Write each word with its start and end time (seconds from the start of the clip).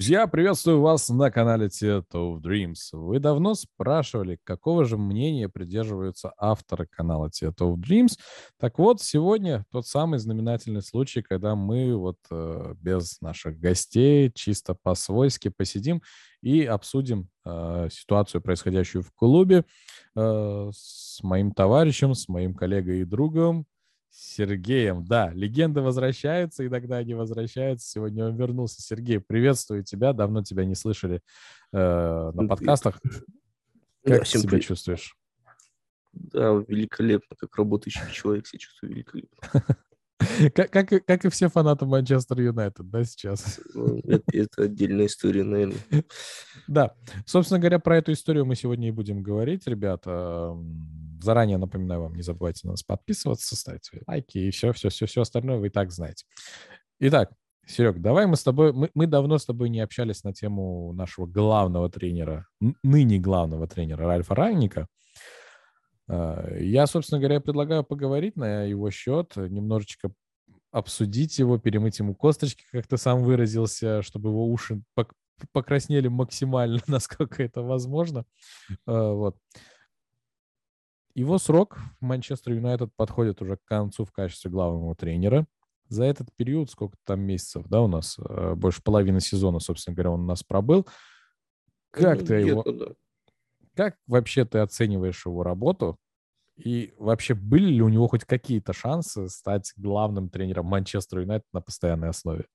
Друзья, 0.00 0.26
приветствую 0.26 0.80
вас 0.80 1.10
на 1.10 1.30
канале 1.30 1.66
Theater 1.66 2.06
of 2.14 2.40
Dreams. 2.40 2.78
Вы 2.92 3.18
давно 3.18 3.52
спрашивали, 3.52 4.38
какого 4.44 4.86
же 4.86 4.96
мнения 4.96 5.46
придерживаются 5.50 6.32
авторы 6.38 6.86
канала 6.90 7.28
Theater 7.28 7.70
of 7.70 7.74
Dreams. 7.74 8.12
Так 8.58 8.78
вот, 8.78 9.02
сегодня 9.02 9.66
тот 9.70 9.86
самый 9.86 10.18
знаменательный 10.18 10.80
случай, 10.80 11.20
когда 11.20 11.54
мы 11.54 11.94
вот 11.94 12.16
э, 12.30 12.74
без 12.78 13.20
наших 13.20 13.60
гостей, 13.60 14.32
чисто 14.34 14.74
по-свойски 14.74 15.50
посидим 15.50 16.00
и 16.40 16.64
обсудим 16.64 17.28
э, 17.44 17.88
ситуацию, 17.92 18.40
происходящую 18.40 19.02
в 19.02 19.12
клубе 19.12 19.66
э, 20.16 20.70
с 20.72 21.22
моим 21.22 21.52
товарищем, 21.52 22.14
с 22.14 22.26
моим 22.26 22.54
коллегой 22.54 23.02
и 23.02 23.04
другом 23.04 23.66
Сергеем. 24.10 25.04
Да, 25.04 25.30
легенды 25.30 25.80
возвращаются, 25.80 26.66
иногда 26.66 26.96
они 26.96 27.14
возвращаются. 27.14 27.88
Сегодня 27.88 28.26
он 28.26 28.36
вернулся. 28.36 28.82
Сергей, 28.82 29.20
приветствую 29.20 29.84
тебя. 29.84 30.12
Давно 30.12 30.42
тебя 30.42 30.64
не 30.64 30.74
слышали 30.74 31.22
э, 31.72 32.30
на 32.34 32.48
подкастах. 32.48 33.00
Как 34.04 34.20
да, 34.20 34.24
себя 34.24 34.48
привет. 34.48 34.64
чувствуешь? 34.64 35.16
Да, 36.12 36.62
великолепно. 36.66 37.36
Как 37.36 37.54
работающий 37.56 38.00
человек 38.12 38.46
себя 38.46 38.58
чувствую 38.58 38.94
великолепно. 38.94 39.64
Как, 40.54 40.70
как, 40.70 41.06
как 41.06 41.24
и 41.24 41.30
все 41.30 41.48
фанаты 41.48 41.86
Манчестер 41.86 42.40
Юнайтед, 42.40 42.90
да, 42.90 43.04
сейчас? 43.04 43.58
Ну, 43.72 44.00
это, 44.04 44.24
это 44.32 44.62
отдельная 44.64 45.06
история, 45.06 45.44
наверное. 45.44 45.78
Да. 46.68 46.94
Собственно 47.24 47.58
говоря, 47.58 47.78
про 47.78 47.96
эту 47.96 48.12
историю 48.12 48.44
мы 48.44 48.54
сегодня 48.54 48.88
и 48.88 48.92
будем 48.92 49.22
говорить, 49.22 49.66
ребята. 49.66 50.54
Заранее 51.22 51.58
напоминаю 51.58 52.02
вам, 52.02 52.14
не 52.14 52.22
забывайте 52.22 52.60
на 52.64 52.72
нас 52.72 52.82
подписываться, 52.82 53.56
ставить 53.56 53.84
свои 53.84 54.02
лайки 54.06 54.38
и 54.38 54.50
все, 54.50 54.72
все, 54.72 54.88
все, 54.88 55.06
все 55.06 55.22
остальное 55.22 55.58
вы 55.58 55.68
и 55.68 55.70
так 55.70 55.90
знаете. 55.90 56.24
Итак, 56.98 57.32
Серег, 57.66 58.00
давай 58.00 58.26
мы 58.26 58.36
с 58.36 58.42
тобой, 58.42 58.72
мы, 58.72 58.90
мы 58.94 59.06
давно 59.06 59.38
с 59.38 59.44
тобой 59.46 59.68
не 59.68 59.80
общались 59.80 60.24
на 60.24 60.32
тему 60.32 60.92
нашего 60.92 61.26
главного 61.26 61.88
тренера, 61.90 62.46
ныне 62.82 63.18
главного 63.18 63.68
тренера 63.68 64.06
Ральфа 64.06 64.34
Рангника. 64.34 64.88
А, 66.08 66.56
я, 66.58 66.86
собственно 66.86 67.20
говоря, 67.20 67.40
предлагаю 67.40 67.84
поговорить 67.84 68.36
на 68.36 68.64
его 68.64 68.90
счет, 68.90 69.36
немножечко 69.36 70.12
обсудить 70.72 71.38
его, 71.38 71.58
перемыть 71.58 71.98
ему 71.98 72.14
косточки, 72.14 72.64
как 72.72 72.86
ты 72.86 72.96
сам 72.96 73.22
выразился, 73.22 74.02
чтобы 74.02 74.30
его 74.30 74.46
уши 74.46 74.82
покраснели 75.52 76.08
максимально, 76.08 76.80
насколько 76.86 77.42
это 77.42 77.62
возможно. 77.62 78.24
А, 78.86 79.12
вот. 79.12 79.36
Его 81.14 81.38
срок 81.38 81.78
в 82.00 82.04
Манчестер 82.04 82.52
Юнайтед 82.52 82.94
подходит 82.94 83.42
уже 83.42 83.56
к 83.56 83.64
концу 83.64 84.04
в 84.04 84.12
качестве 84.12 84.50
главного 84.50 84.94
тренера. 84.94 85.46
За 85.88 86.04
этот 86.04 86.28
период, 86.36 86.70
сколько 86.70 86.96
там 87.04 87.20
месяцев, 87.20 87.66
да, 87.68 87.80
у 87.80 87.88
нас, 87.88 88.16
э, 88.18 88.54
больше 88.54 88.80
половины 88.82 89.20
сезона, 89.20 89.58
собственно 89.58 89.94
говоря, 89.94 90.12
он 90.12 90.20
у 90.20 90.26
нас 90.26 90.44
пробыл. 90.44 90.86
Как 91.90 92.20
ну, 92.20 92.26
ты 92.26 92.34
его... 92.34 92.62
Да. 92.62 92.86
Как 93.74 93.96
вообще 94.06 94.44
ты 94.44 94.58
оцениваешь 94.58 95.26
его 95.26 95.42
работу? 95.42 95.98
И 96.56 96.92
вообще 96.98 97.34
были 97.34 97.70
ли 97.70 97.82
у 97.82 97.88
него 97.88 98.06
хоть 98.06 98.24
какие-то 98.24 98.72
шансы 98.72 99.28
стать 99.28 99.72
главным 99.76 100.28
тренером 100.28 100.66
Манчестер 100.66 101.20
Юнайтед 101.20 101.46
на 101.52 101.60
постоянной 101.60 102.10
основе? 102.10 102.46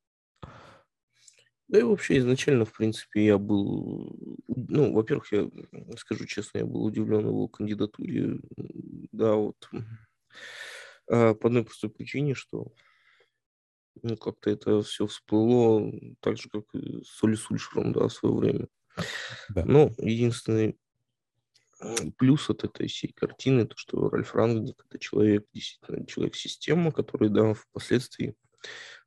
Да 1.68 1.80
и 1.80 1.84
вообще 1.84 2.20
изначально, 2.20 2.66
в 2.66 2.74
принципе, 2.74 3.26
я 3.26 3.38
был, 3.38 4.16
ну, 4.48 4.94
во-первых, 4.94 5.32
я 5.32 5.50
скажу 5.98 6.26
честно, 6.26 6.60
я 6.60 6.66
был 6.66 6.84
удивлен 6.84 7.28
его 7.28 7.48
кандидатуре, 7.48 8.40
да, 9.12 9.34
вот, 9.34 9.70
а, 11.10 11.34
по 11.34 11.48
одной 11.48 11.64
простой 11.64 11.90
причине, 11.90 12.36
что 12.36 12.72
ну, 14.04 14.18
как-то 14.18 14.50
это 14.50 14.82
все 14.84 15.08
всплыло 15.08 15.92
так 16.20 16.38
же, 16.38 16.50
как 16.50 16.66
и 16.74 17.02
с 17.04 17.24
Оли 17.24 17.36
Сульшером, 17.36 17.94
да, 17.94 18.08
в 18.08 18.14
свое 18.14 18.36
время. 18.36 18.68
Да. 19.50 19.66
Но 19.66 19.92
единственный 19.98 20.78
плюс 22.18 22.50
от 22.50 22.64
этой 22.64 22.88
всей 22.88 23.12
картины, 23.14 23.66
то, 23.66 23.76
что 23.78 24.10
Ральф 24.10 24.34
Рангник– 24.36 24.86
это 24.90 25.00
человек, 25.00 25.46
действительно, 25.54 26.06
человек-система, 26.06 26.92
который, 26.92 27.30
да, 27.30 27.54
впоследствии 27.54 28.36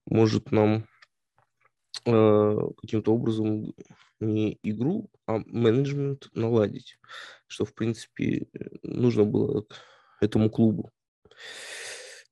может 0.06 0.52
нам 0.52 0.86
каким-то 2.76 3.12
образом 3.14 3.74
не 4.20 4.58
игру, 4.62 5.10
а 5.26 5.38
менеджмент 5.46 6.28
наладить, 6.34 6.98
что, 7.46 7.64
в 7.64 7.74
принципе, 7.74 8.46
нужно 8.82 9.24
было 9.24 9.64
этому 10.20 10.50
клубу. 10.50 10.90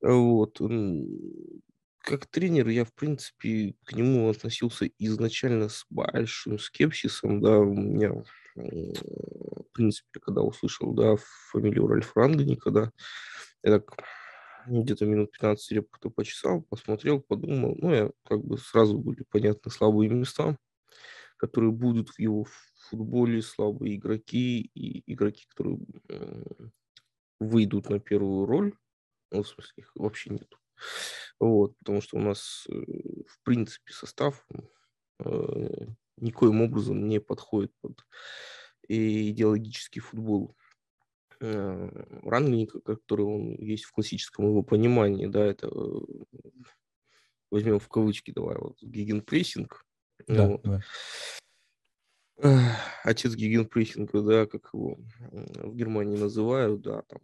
Вот. 0.01 0.61
Как 1.99 2.27
тренер 2.27 2.69
я, 2.69 2.85
в 2.85 2.93
принципе, 2.95 3.75
к 3.85 3.93
нему 3.93 4.31
относился 4.31 4.89
изначально 4.99 5.69
с 5.69 5.85
большим 5.91 6.59
скепсисом, 6.59 7.41
да, 7.41 7.59
у 7.59 7.75
меня, 7.75 8.13
в 8.55 9.73
принципе, 9.73 10.21
когда 10.21 10.43
услышал, 10.43 10.93
да, 10.93 11.17
фамилию 11.51 11.89
Ральф 11.89 12.17
Рангника, 12.17 12.71
да, 12.71 12.93
я 13.65 13.81
так 13.81 13.97
где-то 14.67 15.07
минут 15.07 15.33
15 15.33 15.73
репку 15.73 16.11
почесал, 16.11 16.63
посмотрел, 16.63 17.21
подумал. 17.21 17.77
Ну, 17.79 17.93
я 17.93 18.11
как 18.25 18.45
бы 18.45 18.59
сразу 18.59 18.99
были 18.99 19.25
понятны 19.31 19.71
слабые 19.71 20.11
места, 20.11 20.57
которые 21.37 21.73
будут 21.73 22.11
в 22.11 22.19
его 22.19 22.47
футболе, 22.89 23.43
слабые 23.43 23.97
игроки 23.97 24.71
и 24.75 25.13
игроки, 25.13 25.47
которые 25.49 25.79
выйдут 27.41 27.91
на 27.91 28.01
первую 28.01 28.47
роль. 28.47 28.75
Ну, 29.31 29.43
в 29.43 29.49
смысле, 29.49 29.73
их 29.77 29.93
вообще 29.95 30.31
нету. 30.31 30.59
Вот, 31.39 31.77
потому 31.79 32.01
что 32.01 32.17
у 32.17 32.21
нас, 32.21 32.67
э, 32.69 32.75
в 32.75 33.43
принципе, 33.43 33.93
состав 33.93 34.47
э, 35.21 35.69
никоим 36.17 36.63
образом 36.63 37.09
не 37.09 37.21
подходит 37.21 37.73
под 37.81 38.07
идеологический 38.89 40.01
футбол. 40.01 40.57
Э, 41.39 41.91
рангника, 42.23 42.81
который 42.81 43.27
он 43.27 43.57
есть 43.57 43.85
в 43.85 43.93
классическом 43.93 44.47
его 44.47 44.63
понимании, 44.63 45.27
да, 45.27 45.45
это 45.45 45.67
э, 45.69 46.01
возьмем 47.51 47.79
в 47.79 47.89
кавычки, 47.89 48.31
давай, 48.31 48.57
вот, 48.57 48.79
гигенпрессинг. 48.81 49.85
Да, 50.27 50.49
вот. 50.49 50.63
да. 50.63 50.81
Отец 53.05 53.35
гигенпрессинга, 53.35 54.23
да, 54.23 54.47
как 54.47 54.71
его 54.73 54.99
в 55.21 55.75
Германии 55.75 56.17
называют, 56.17 56.81
да, 56.81 57.03
там, 57.03 57.21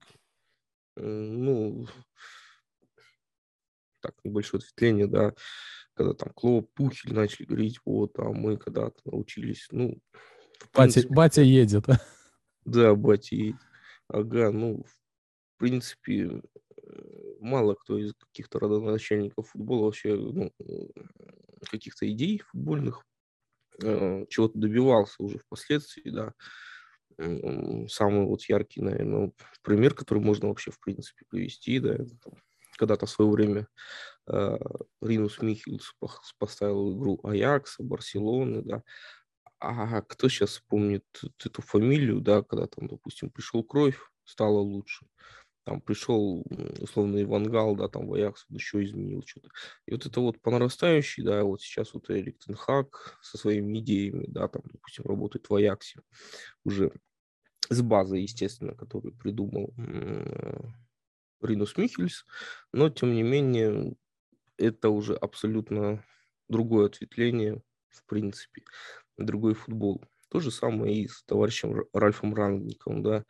ну, 0.96 1.86
так, 4.00 4.14
небольшое 4.24 4.60
ответвление, 4.60 5.06
да, 5.06 5.32
когда 5.94 6.12
там 6.12 6.32
Клоп, 6.34 6.70
Пухель 6.74 7.14
начали 7.14 7.46
говорить, 7.46 7.80
вот, 7.86 8.18
а 8.18 8.24
мы 8.24 8.58
когда-то 8.58 9.00
научились, 9.04 9.68
ну... 9.70 9.98
Батя, 10.74 11.02
батя 11.08 11.42
едет. 11.42 11.86
Да, 12.64 12.94
батя 12.94 13.36
едет. 13.36 13.60
Ага, 14.12 14.50
ну, 14.52 14.84
в 14.84 15.58
принципе, 15.58 16.42
э, 16.76 17.02
мало 17.40 17.74
кто 17.74 17.98
из 17.98 18.14
каких-то 18.14 18.58
родоначальников 18.60 19.50
футбола 19.50 19.86
вообще, 19.86 20.14
ну, 20.16 20.52
каких-то 21.70 22.10
идей 22.10 22.38
футбольных 22.40 23.04
э, 23.82 24.26
чего-то 24.30 24.58
добивался 24.58 25.22
уже 25.22 25.38
впоследствии, 25.38 26.10
да. 26.10 26.34
Самый 27.88 28.26
вот 28.26 28.42
яркий, 28.44 28.80
наверное, 28.82 29.32
пример, 29.62 29.94
который 29.94 30.20
можно 30.22 30.48
вообще, 30.48 30.70
в 30.70 30.80
принципе, 30.80 31.24
привести, 31.28 31.78
да, 31.78 31.98
когда-то 32.78 33.06
в 33.06 33.10
свое 33.10 33.30
время 33.30 33.68
э, 34.28 34.58
Ринус 35.02 35.42
Михельс 35.42 35.94
поставил 36.38 36.96
игру 36.98 37.20
Аякса, 37.24 37.82
Барселоны, 37.84 38.62
да, 38.62 38.82
а 39.62 40.02
кто 40.02 40.28
сейчас 40.28 40.60
помнит 40.68 41.04
эту 41.44 41.62
фамилию, 41.62 42.20
да, 42.20 42.42
когда 42.42 42.66
там, 42.66 42.88
допустим, 42.88 43.30
пришел 43.30 43.62
Кровь, 43.62 43.98
стало 44.24 44.58
лучше. 44.58 45.06
Там 45.64 45.80
пришел, 45.80 46.44
условно, 46.80 47.22
Иван 47.22 47.44
Гал, 47.44 47.76
да, 47.76 47.88
там 47.88 48.08
в 48.08 48.14
Аякс 48.14 48.46
еще 48.48 48.84
изменил 48.84 49.22
что-то. 49.24 49.48
И 49.86 49.92
вот 49.92 50.04
это 50.04 50.20
вот 50.20 50.40
по 50.40 50.50
нарастающей, 50.50 51.22
да, 51.22 51.44
вот 51.44 51.62
сейчас 51.62 51.94
вот 51.94 52.10
Эрик 52.10 52.38
Тенхак 52.40 53.16
со 53.22 53.38
своими 53.38 53.78
идеями, 53.78 54.24
да, 54.26 54.48
там, 54.48 54.62
допустим, 54.64 55.04
работает 55.04 55.48
в 55.48 55.54
Аяксе 55.54 56.00
уже 56.64 56.90
с 57.68 57.80
базой, 57.80 58.22
естественно, 58.22 58.74
которую 58.74 59.14
придумал 59.14 59.72
Ринус 61.40 61.76
Михельс, 61.76 62.26
но, 62.72 62.90
тем 62.90 63.14
не 63.14 63.22
менее, 63.22 63.94
это 64.56 64.90
уже 64.90 65.14
абсолютно 65.14 66.04
другое 66.48 66.86
ответвление, 66.86 67.62
в 67.88 68.04
принципе 68.06 68.64
другой 69.18 69.54
футбол. 69.54 70.02
То 70.30 70.40
же 70.40 70.50
самое 70.50 70.94
и 70.96 71.08
с 71.08 71.22
товарищем 71.24 71.84
Ральфом 71.92 72.34
Рангником, 72.34 73.02
да. 73.02 73.24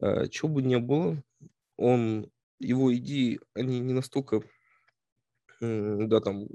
А, 0.00 0.28
Чего 0.28 0.50
бы 0.50 0.62
ни 0.62 0.76
было, 0.76 1.22
он, 1.76 2.30
его 2.60 2.94
идеи, 2.96 3.40
они 3.54 3.80
не 3.80 3.94
настолько, 3.94 4.42
да, 5.60 6.20
там, 6.20 6.46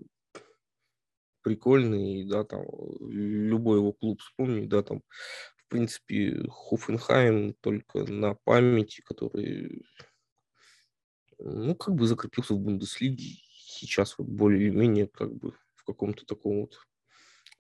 прикольные, 1.41 2.25
да, 2.27 2.44
там, 2.44 2.65
любой 3.00 3.77
его 3.79 3.94
клуб 3.94 4.21
вспомни, 4.21 4.65
да, 4.68 4.83
там, 4.83 5.01
в 5.57 5.68
принципе, 5.69 6.44
Хофенхайм 6.50 7.56
только 7.62 8.00
на 8.12 8.35
памяти, 8.35 9.01
который, 9.01 9.83
ну, 11.39 11.75
как 11.75 11.95
бы 11.95 12.07
закрепился 12.07 12.53
в 12.53 12.59
Бундеслиге, 12.59 13.23
сейчас 13.51 14.18
вот 14.18 14.27
более 14.27 14.68
или 14.68 14.75
менее, 14.75 15.07
как 15.07 15.33
бы, 15.33 15.53
в 15.75 15.83
каком-то 15.83 16.25
таком 16.25 16.62
вот 16.62 16.77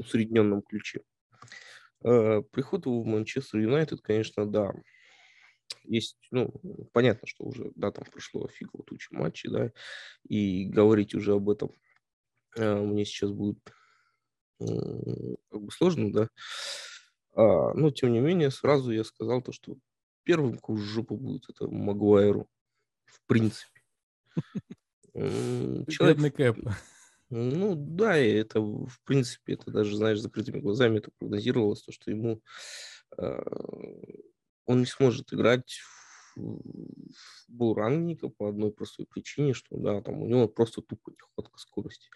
усредненном 0.01 0.61
ключе. 0.61 1.01
Э, 2.03 2.41
приход 2.51 2.85
его 2.85 3.01
в 3.01 3.05
Манчестер 3.05 3.59
Юнайтед, 3.59 4.01
конечно, 4.01 4.45
да, 4.45 4.73
есть, 5.83 6.17
ну, 6.31 6.53
понятно, 6.93 7.27
что 7.27 7.45
уже, 7.45 7.71
да, 7.75 7.91
там 7.91 8.05
прошло 8.05 8.47
фигово 8.47 8.83
туча 8.83 9.13
матчей, 9.15 9.49
да, 9.49 9.71
и 10.27 10.65
говорить 10.65 11.15
уже 11.15 11.33
об 11.33 11.49
этом 11.49 11.71
э, 12.55 12.81
мне 12.81 13.05
сейчас 13.05 13.31
будет 13.31 13.59
как 14.59 15.59
бы 15.59 15.71
сложно, 15.71 16.13
да, 16.13 16.29
а, 17.33 17.73
но, 17.73 17.91
тем 17.91 18.11
не 18.11 18.19
менее, 18.19 18.51
сразу 18.51 18.91
я 18.91 19.03
сказал 19.03 19.41
то, 19.41 19.51
что 19.51 19.77
первым 20.23 20.59
в 20.61 20.77
жопу 20.77 21.17
будет 21.17 21.49
это 21.49 21.67
Магуайру, 21.67 22.47
в 23.05 23.21
принципе. 23.25 23.81
Человек... 25.13 26.17
Бедный 26.17 26.31
Кэп. 26.31 26.57
Ну 27.31 27.75
да, 27.77 28.19
и 28.19 28.29
это, 28.33 28.59
в 28.59 28.99
принципе, 29.05 29.53
это 29.53 29.71
даже, 29.71 29.95
знаешь, 29.95 30.19
закрытыми 30.19 30.59
глазами 30.59 30.97
это 30.97 31.11
прогнозировалось, 31.17 31.81
то, 31.81 31.91
что 31.93 32.11
ему 32.11 32.41
э, 33.17 33.41
он 34.65 34.79
не 34.79 34.85
сможет 34.85 35.33
играть 35.33 35.79
в 36.35 37.13
футбол 37.45 37.73
рангника 37.75 38.29
по 38.29 38.49
одной 38.49 38.71
простой 38.71 39.05
причине, 39.05 39.53
что 39.53 39.77
да, 39.77 40.01
там 40.01 40.21
у 40.21 40.27
него 40.27 40.47
просто 40.47 40.81
тупо 40.81 41.11
нехватка 41.11 41.57
скорости. 41.57 42.09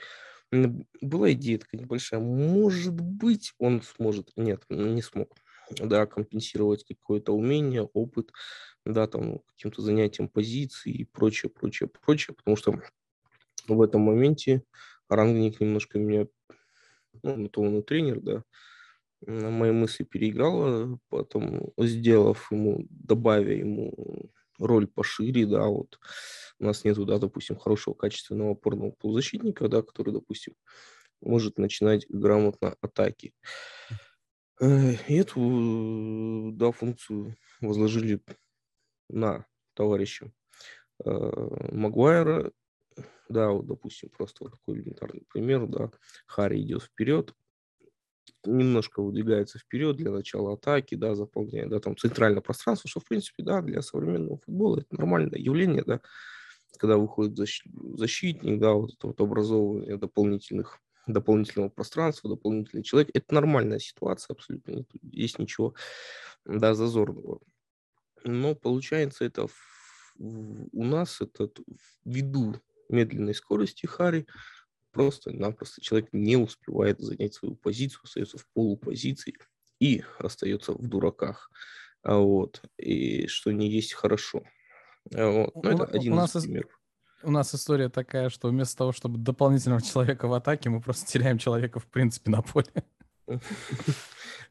Была 1.02 1.32
идея 1.34 1.60
такая 1.60 1.82
небольшая. 1.82 2.20
Может 2.22 2.94
быть, 2.94 3.54
он 3.58 3.82
сможет. 3.82 4.32
Нет, 4.36 4.64
не 4.70 5.02
смог. 5.02 5.36
Да, 5.72 6.06
компенсировать 6.06 6.86
какое-то 6.86 7.34
умение, 7.34 7.84
опыт, 7.84 8.32
да, 8.86 9.08
там, 9.08 9.40
каким-то 9.48 9.82
занятием 9.82 10.30
позиции 10.30 10.94
и 10.94 11.06
прочее, 11.06 11.50
прочее, 11.50 11.90
прочее, 11.90 12.36
потому 12.36 12.56
что 12.58 12.80
в 13.68 13.82
этом 13.82 14.02
моменте 14.02 14.64
Рангник 15.10 15.60
немножко 15.60 16.00
меня, 16.00 16.28
ну, 17.24 17.48
то 17.50 17.62
он 17.62 17.80
и 17.80 17.81
тренер, 17.84 18.22
да, 18.22 18.44
на 19.22 19.50
мои 19.50 19.72
мысли 19.72 20.04
переиграла, 20.04 21.00
потом 21.10 21.72
сделав 21.78 22.52
ему, 22.52 22.86
добавя 22.90 23.54
ему 23.54 24.31
роль 24.60 24.88
пошире, 24.88 25.46
да, 25.46 25.66
вот 25.68 26.00
у 26.60 26.66
нас 26.66 26.84
нету, 26.84 27.06
да, 27.06 27.18
допустим, 27.19 27.57
хорошего 27.57 27.94
качественного 27.94 28.52
опорного 28.52 28.92
полузащитника, 28.92 29.68
да, 29.68 29.81
который, 29.81 30.13
допустим, 30.13 30.54
может 31.22 31.57
начинать 31.57 32.06
грамотно 32.10 32.75
атаки. 32.81 33.34
Э, 34.62 34.94
и 35.07 35.16
эту, 35.16 36.52
да, 36.54 36.72
функцию 36.72 37.36
возложили 37.62 38.22
на 39.10 39.46
товарища 39.74 40.31
э, 41.04 41.10
Магуайра, 41.72 42.52
да, 43.30 43.50
вот, 43.50 43.66
допустим, 43.68 44.10
просто 44.10 44.44
вот 44.44 44.54
такой 44.54 44.75
элементарный 44.75 45.24
пример, 45.30 45.68
да, 45.68 45.92
Харри 46.27 46.62
идет 46.62 46.83
вперед, 46.83 47.33
немножко 48.45 49.01
выдвигается 49.01 49.60
вперед 49.60 49.98
для 49.98 50.12
начала 50.12 50.54
атаки, 50.54 50.95
да, 50.95 51.16
заполняет, 51.16 51.69
да, 51.69 51.80
там 51.80 51.98
центральное 51.98 52.42
пространство, 52.42 52.89
что, 52.89 53.00
в 53.00 53.06
принципе, 53.06 53.44
да, 53.44 53.62
для 53.62 53.81
современного 53.81 54.38
футбола 54.38 54.80
это 54.80 54.95
нормальное 54.95 55.39
явление, 55.39 55.83
да, 55.86 56.01
когда 56.77 56.98
выходит 56.98 57.38
защитник, 57.38 58.60
да, 58.60 58.74
вот 58.74 58.94
это 58.94 59.07
вот 59.07 59.22
образовывание 59.22 59.98
дополнительных 59.98 60.80
дополнительного 61.07 61.69
пространства, 61.69 62.31
дополнительный 62.31 62.83
человек. 62.83 63.12
Это 63.13 63.36
нормальная 63.36 63.78
ситуация 63.78 64.33
абсолютно. 64.33 64.71
Нет, 64.71 64.88
здесь 65.04 65.38
ничего 65.38 65.75
да, 66.45 66.74
зазорного. 66.74 67.42
Но 68.24 68.56
получается 68.56 69.25
это 69.25 69.48
в, 69.48 70.16
в, 70.18 70.68
у 70.71 70.83
нас 70.83 71.21
это 71.21 71.50
ввиду 72.06 72.56
медленной 72.90 73.34
скорости 73.34 73.86
Хари 73.86 74.28
просто-напросто 74.92 75.82
человек 75.82 76.10
не 76.14 76.38
успевает 76.38 77.00
занять 77.00 77.34
свою 77.34 77.56
позицию, 77.56 78.02
остается 78.04 78.38
в 78.38 78.48
полупозиции 78.54 79.36
и 79.80 80.04
остается 80.20 80.72
в 80.72 80.88
дураках. 80.88 81.52
А 82.02 82.18
вот. 82.18 82.62
И 82.78 83.28
что 83.28 83.52
не 83.52 83.70
есть 83.70 83.94
хорошо. 83.94 84.44
А 85.14 85.30
вот. 85.30 85.56
Ну, 85.56 85.70
это 85.70 85.84
один 85.86 86.14
у 86.14 86.16
из 86.16 86.20
нас 86.20 86.44
примеров. 86.44 86.80
У 87.24 87.32
нас 87.32 87.54
история 87.56 87.90
такая, 87.90 88.30
что 88.30 88.50
вместо 88.50 88.78
того, 88.78 88.92
чтобы 88.92 89.18
дополнительного 89.18 89.81
человека 89.94 90.28
в 90.28 90.34
атаке, 90.34 90.70
мы 90.70 90.81
просто 90.81 91.08
теряем 91.08 91.38
человека 91.40 91.80
в 91.80 91.88
принципе 91.88 92.31
на 92.31 92.42
поле. 92.42 92.68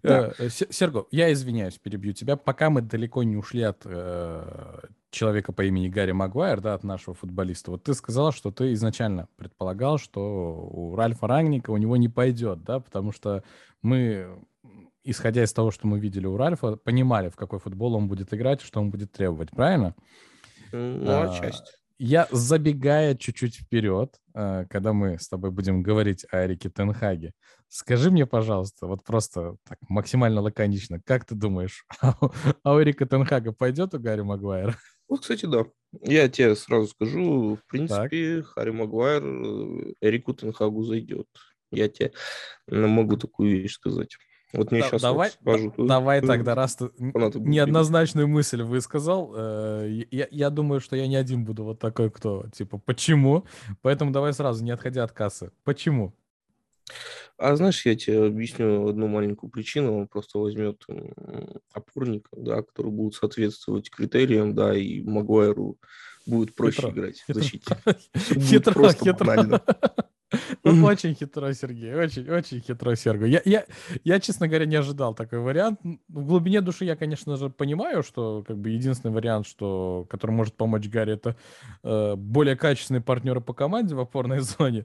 Э, 0.07 0.33
Серго, 0.51 1.07
я 1.11 1.33
извиняюсь, 1.33 1.79
перебью 1.79 2.13
тебя. 2.13 2.37
Пока 2.37 2.69
мы 2.69 2.83
далеко 2.83 3.23
не 3.23 3.37
ушли 3.37 3.63
от 3.63 3.83
э, 3.87 4.81
человека 5.11 5.53
по 5.53 5.65
имени 5.65 5.89
Гарри 5.89 6.13
Магуайр, 6.13 6.61
да, 6.61 6.75
от 6.75 6.85
нашего 6.85 7.15
футболиста. 7.15 7.71
Вот 7.71 7.85
ты 7.85 7.95
сказал, 7.95 8.31
что 8.31 8.51
ты 8.51 8.75
изначально 8.75 9.29
предполагал, 9.37 9.97
что 9.97 10.69
у 10.71 10.95
Ральфа 10.95 11.27
Рангника 11.27 11.71
у 11.71 11.79
него 11.79 11.97
не 11.97 12.11
пойдет, 12.11 12.63
да, 12.65 12.81
потому 12.81 13.13
что 13.13 13.43
мы, 13.81 14.39
исходя 15.05 15.43
из 15.43 15.55
того, 15.55 15.71
что 15.71 15.87
мы 15.87 15.99
видели 15.99 16.27
у 16.27 16.37
Ральфа, 16.37 16.77
понимали, 16.77 17.31
в 17.31 17.37
какой 17.37 17.59
футбол 17.59 17.95
он 17.95 18.07
будет 18.07 18.35
играть, 18.35 18.61
что 18.61 18.81
он 18.81 18.91
будет 18.91 19.11
требовать, 19.11 19.51
правильно? 19.53 19.95
Ну, 20.73 21.11
а, 21.11 21.31
отчасти. 21.31 21.73
Я, 22.07 22.29
забегая 22.31 23.15
чуть-чуть 23.15 23.57
вперед, 23.57 24.15
э, 24.35 24.67
когда 24.69 24.93
мы 24.93 25.19
с 25.19 25.27
тобой 25.27 25.51
будем 25.51 25.83
говорить 25.83 26.27
о 26.31 26.45
Эрике 26.45 26.69
Тенхаге, 26.69 27.33
скажи 27.71 28.11
мне, 28.11 28.27
пожалуйста, 28.27 28.87
вот 28.87 29.03
просто 29.03 29.57
так 29.67 29.79
максимально 29.89 30.43
лаконично, 30.43 31.01
как 31.01 31.25
ты 31.25 31.35
думаешь, 31.35 31.87
а 32.63 32.75
у 32.75 32.83
Эрика 32.83 33.07
Тенхага 33.07 33.53
пойдет 33.53 33.95
у 33.95 33.99
Гарри 33.99 34.21
Магуайра? 34.21 34.77
Вот, 35.09 35.23
кстати, 35.23 35.47
да. 35.47 35.65
Я 36.03 36.29
тебе 36.29 36.55
сразу 36.57 36.89
скажу, 36.89 37.57
в 37.57 37.67
принципе, 37.71 38.43
так. 38.43 38.49
Харри 38.49 38.71
Магуайр 38.71 39.25
э, 39.25 39.95
Эрику 40.03 40.35
Тенхагу 40.35 40.83
зайдет. 40.83 41.27
Я 41.71 41.89
тебе 41.89 42.13
могу 42.69 43.17
такую 43.17 43.63
вещь 43.63 43.77
сказать. 43.77 44.19
Вот 44.55 44.71
мне 44.71 44.81
да, 44.81 44.89
сейчас 44.89 45.03
давай, 45.03 45.31
вот 45.43 45.55
скажут. 45.55 45.75
Да, 45.77 45.85
давай 45.85 46.21
тогда, 46.21 46.55
раз 46.55 46.77
ты 46.77 46.91
неоднозначную 46.99 48.29
мысль 48.29 48.63
высказал, 48.63 49.33
э, 49.37 50.05
я, 50.11 50.29
я 50.31 50.51
думаю, 50.51 50.81
что 50.81 50.97
я 50.97 51.07
не 51.07 51.17
один 51.17 51.45
буду 51.45 51.65
вот 51.65 51.79
такой, 51.81 52.11
кто, 52.11 52.47
типа, 52.53 52.79
почему? 52.79 53.45
Поэтому 53.83 54.13
давай 54.13 54.33
сразу, 54.33 54.65
не 54.65 54.71
отходя 54.71 55.05
от 55.05 55.13
кассы. 55.13 55.51
Почему? 55.65 56.15
А 57.37 57.57
знаешь, 57.57 57.85
я 57.85 57.97
тебе 57.97 58.27
объясню 58.27 58.89
одну 58.89 59.09
маленькую 59.09 59.51
причину. 59.51 59.99
Он 59.99 60.07
просто 60.07 60.39
возьмет 60.39 60.85
опорника, 61.73 62.29
да, 62.37 62.63
который 62.63 62.93
будет 62.93 63.15
соответствовать 63.15 63.91
критериям, 63.91 64.55
да, 64.55 64.77
и 64.77 65.03
Магуайру 65.03 65.79
будет 66.27 66.55
проще 66.55 66.77
хитро, 66.77 66.91
играть 66.91 67.25
в 67.27 67.35
защите. 67.35 67.77
Хитро, 68.17 68.93
хитро. 68.93 69.63
Ну, 70.65 70.85
очень 70.87 71.15
хитро, 71.15 71.53
Сергей, 71.53 71.95
очень, 71.95 72.29
очень 72.29 72.61
хитро, 72.61 72.95
Сергей. 72.97 73.31
Я, 73.31 73.43
я, 73.45 73.65
я, 74.05 74.21
честно 74.21 74.49
говоря, 74.49 74.67
не 74.67 74.77
ожидал 74.77 75.15
такой 75.15 75.39
вариант. 75.39 75.81
В 76.09 76.27
глубине 76.27 76.61
души 76.61 76.85
я, 76.85 76.97
конечно 76.97 77.37
же, 77.37 77.51
понимаю, 77.51 78.03
что 78.03 78.45
как 78.47 78.57
бы 78.59 78.71
единственный 78.71 79.13
вариант, 79.13 79.47
что, 79.47 80.07
который 80.11 80.33
может 80.33 80.55
помочь 80.55 80.89
Гарри, 80.89 81.15
это 81.15 81.37
э, 81.83 82.15
более 82.17 82.57
качественные 82.57 83.03
партнеры 83.03 83.41
по 83.41 83.53
команде 83.53 83.95
в 83.95 84.01
опорной 84.01 84.41
зоне. 84.59 84.85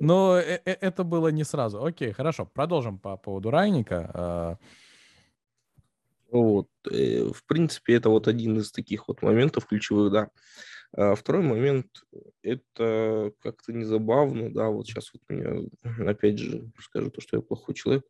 Но 0.00 0.38
э, 0.38 0.60
э, 0.64 0.76
это 0.80 1.04
было 1.04 1.28
не 1.28 1.44
сразу. 1.44 1.84
Окей, 1.84 2.12
хорошо, 2.12 2.46
продолжим 2.46 2.98
по 2.98 3.16
поводу 3.16 3.50
Райника. 3.50 4.10
А. 4.14 4.56
Вот, 6.30 6.68
э, 6.90 7.24
в 7.24 7.44
принципе, 7.44 7.94
это 7.94 8.08
вот 8.08 8.28
один 8.28 8.58
из 8.58 8.70
таких 8.70 9.08
вот 9.08 9.22
моментов 9.22 9.66
ключевых, 9.66 10.12
да. 10.12 10.28
А 10.92 11.14
второй 11.14 11.42
момент– 11.42 11.86
это 12.42 13.32
как-то 13.40 13.72
незабавно, 13.72 14.52
да, 14.52 14.68
вот 14.68 14.86
сейчас 14.86 15.12
вот 15.12 15.22
меня, 15.28 15.68
опять 16.10 16.38
же, 16.38 16.70
скажу 16.80 17.10
то, 17.10 17.20
что 17.20 17.36
я 17.36 17.42
плохой 17.42 17.74
человек. 17.74 18.04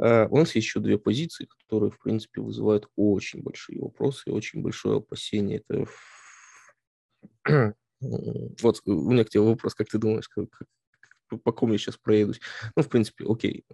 А, 0.00 0.26
у 0.30 0.38
нас 0.38 0.54
есть 0.54 0.66
еще 0.66 0.80
две 0.80 0.98
позиции, 0.98 1.46
которые, 1.46 1.90
в 1.90 1.98
принципе, 1.98 2.40
вызывают 2.40 2.88
очень 2.96 3.42
большие 3.42 3.80
вопросы 3.80 4.22
и 4.26 4.32
очень 4.32 4.62
большое 4.62 4.98
опасение. 4.98 5.62
Это 5.68 5.86
вот 8.00 8.80
у 8.86 9.10
меня 9.10 9.24
к 9.24 9.30
тебе 9.30 9.42
вопрос, 9.42 9.74
как 9.74 9.88
ты 9.88 9.98
думаешь, 9.98 10.28
как, 10.28 10.48
по 11.42 11.52
кому 11.52 11.72
я 11.72 11.78
сейчас 11.78 11.98
проедусь? 11.98 12.40
Ну, 12.76 12.82
в 12.82 12.88
принципе, 12.88 13.24
окей. 13.28 13.64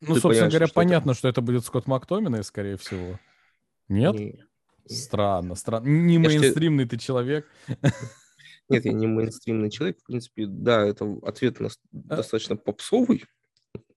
Ну, 0.00 0.14
ты 0.14 0.20
собственно 0.20 0.50
говоря, 0.50 0.66
что 0.66 0.74
понятно, 0.74 1.10
это... 1.12 1.18
что 1.18 1.28
это 1.28 1.40
будет 1.40 1.64
Скотт 1.64 1.86
Мактоминой, 1.86 2.44
скорее 2.44 2.76
всего. 2.76 3.18
Нет? 3.88 4.14
Нет. 4.14 4.48
Странно, 4.86 5.54
странно. 5.54 5.86
Не 5.86 6.18
мейнстримный 6.18 6.86
ты 6.86 6.98
человек. 6.98 7.48
Нет, 8.68 8.84
я 8.84 8.92
не 8.92 9.06
мейнстримный 9.06 9.70
человек. 9.70 9.98
В 10.00 10.06
принципе, 10.06 10.46
да, 10.46 10.86
это 10.86 11.18
ответ 11.22 11.60
на 11.60 11.68
а 11.68 11.70
достаточно 11.92 12.56
попсовый, 12.56 13.24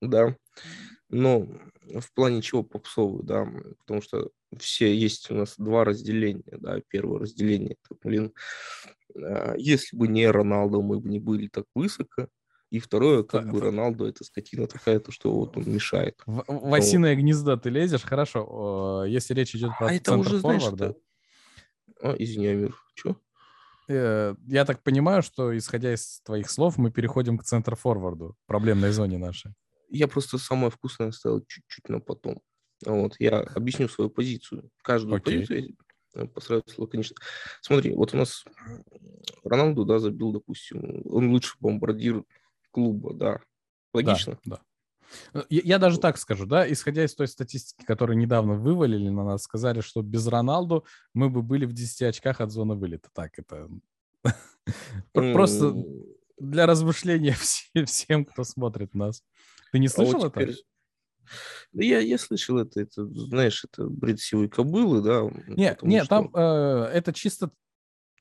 да. 0.02 0.36
Но 1.10 1.48
в 1.88 2.14
плане 2.14 2.42
чего 2.42 2.64
попсовый, 2.64 3.24
да, 3.24 3.48
потому 3.80 4.02
что 4.02 4.30
все 4.58 4.94
есть 4.94 5.32
у 5.32 5.36
нас 5.36 5.56
два 5.58 5.86
разделения, 5.86 6.58
да. 6.58 6.82
Первое 6.90 7.20
разделение, 7.20 7.78
это, 7.82 7.98
блин, 8.04 8.34
а, 9.16 9.56
если 9.58 9.96
бы 9.96 10.08
не 10.08 10.30
Роналдо, 10.30 10.82
мы 10.82 11.00
бы 11.00 11.10
не 11.10 11.20
были 11.20 11.48
так 11.48 11.66
высоко, 11.74 12.28
и 12.70 12.80
второе, 12.80 13.24
как 13.24 13.50
бы 13.50 13.62
Роналду 13.62 14.06
это 14.06 14.24
скотина 14.24 14.68
такая, 14.68 15.00
то 15.00 15.12
что 15.12 15.32
вот 15.32 15.56
он 15.56 15.64
мешает. 15.72 16.22
В, 16.26 16.44
в 16.48 16.74
осиное 16.74 17.16
гнездо 17.16 17.56
ты 17.56 17.70
лезешь, 17.70 18.04
хорошо. 18.04 19.06
Если 19.08 19.34
речь 19.34 19.56
идет 19.56 19.72
про 19.78 19.88
а 19.88 19.94
это 19.94 20.18
уже, 20.18 20.40
знаешь, 20.40 20.64
форварда. 20.64 20.96
А, 22.02 22.16
извини, 22.18 22.48
Амир, 22.48 22.76
что? 22.94 23.16
Э, 23.88 24.36
я 24.48 24.66
так 24.66 24.84
понимаю, 24.84 25.22
что, 25.22 25.58
исходя 25.58 25.94
из 25.94 26.22
твоих 26.22 26.50
слов, 26.50 26.78
мы 26.78 26.92
переходим 26.92 27.38
к 27.38 27.44
центр-форварду, 27.44 28.36
проблемной 28.46 28.92
зоне 28.92 29.18
нашей. 29.18 29.54
Я 29.90 30.08
просто 30.08 30.38
самое 30.38 30.70
вкусное 30.70 31.10
оставил 31.10 31.42
чуть-чуть 31.48 31.88
на 31.90 32.00
потом. 32.00 32.42
Вот, 32.86 33.16
я 33.20 33.40
объясню 33.40 33.88
свою 33.88 34.10
позицию. 34.10 34.70
Каждую 34.84 35.22
позицию 35.22 35.76
э, 36.16 36.26
постараюсь 36.26 36.78
лаконично. 36.78 37.16
Смотри, 37.62 37.94
вот 37.94 38.14
у 38.14 38.18
нас 38.18 38.44
Роналду, 39.44 39.86
да, 39.86 40.00
забил, 40.00 40.34
допустим, 40.34 41.02
он 41.06 41.32
лучший 41.32 41.58
бомбардир 41.60 42.24
клуба, 42.78 43.12
да. 43.12 43.40
Логично? 43.92 44.38
Да, 44.46 44.62
да. 45.34 45.46
Я, 45.50 45.62
я 45.64 45.80
даже 45.80 46.00
так 46.00 46.18
скажу, 46.18 46.46
да, 46.46 46.72
исходя 46.72 47.06
из 47.06 47.16
той 47.16 47.28
статистики, 47.28 47.84
которую 47.84 48.20
недавно 48.20 48.54
вывалили 48.54 49.10
на 49.10 49.24
нас, 49.24 49.44
сказали, 49.44 49.82
что 49.82 50.04
без 50.04 50.28
Роналду 50.28 50.86
мы 51.16 51.32
бы 51.32 51.42
были 51.42 51.66
в 51.66 51.74
10 51.74 52.04
очках 52.04 52.40
от 52.40 52.52
зоны 52.52 52.76
вылета. 52.76 53.10
Так, 53.14 53.40
это 53.40 53.68
просто 55.12 55.74
для 56.38 56.68
размышления 56.68 57.36
всем, 57.86 58.26
кто 58.26 58.44
смотрит 58.44 58.94
нас. 58.94 59.24
Ты 59.72 59.80
не 59.80 59.88
слышал 59.88 60.22
а 60.22 60.24
вот 60.26 60.38
это? 60.38 60.54
Да 61.72 61.84
я, 61.84 62.00
я 62.00 62.20
слышал 62.20 62.60
это, 62.60 62.80
это, 62.80 63.08
знаешь, 63.08 63.66
это 63.66 63.88
бред 63.88 64.20
сивой 64.20 64.50
кобылы, 64.50 65.02
да. 65.02 65.24
Нет, 65.48 65.82
нет, 65.82 66.06
что... 66.06 66.10
там 66.10 66.32
э, 66.32 66.92
это 66.94 67.12
чисто 67.12 67.50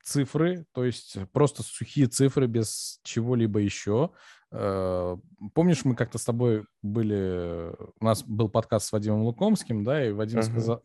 цифры, 0.06 0.64
то 0.72 0.84
есть 0.84 1.16
просто 1.32 1.62
сухие 1.62 2.06
цифры 2.06 2.46
без 2.46 3.00
чего-либо 3.02 3.58
еще. 3.58 4.12
Э, 4.58 5.16
помнишь, 5.54 5.84
мы 5.84 5.94
как-то 5.94 6.18
с 6.18 6.25
тобой 6.25 6.64
были, 6.82 7.75
у 8.00 8.04
нас 8.04 8.22
был 8.22 8.48
подкаст 8.48 8.86
с 8.86 8.92
Вадимом 8.92 9.22
Лукомским, 9.22 9.84
да, 9.84 10.06
и 10.06 10.12
Вадим 10.12 10.38
uh-huh. 10.38 10.50
сказал, 10.50 10.82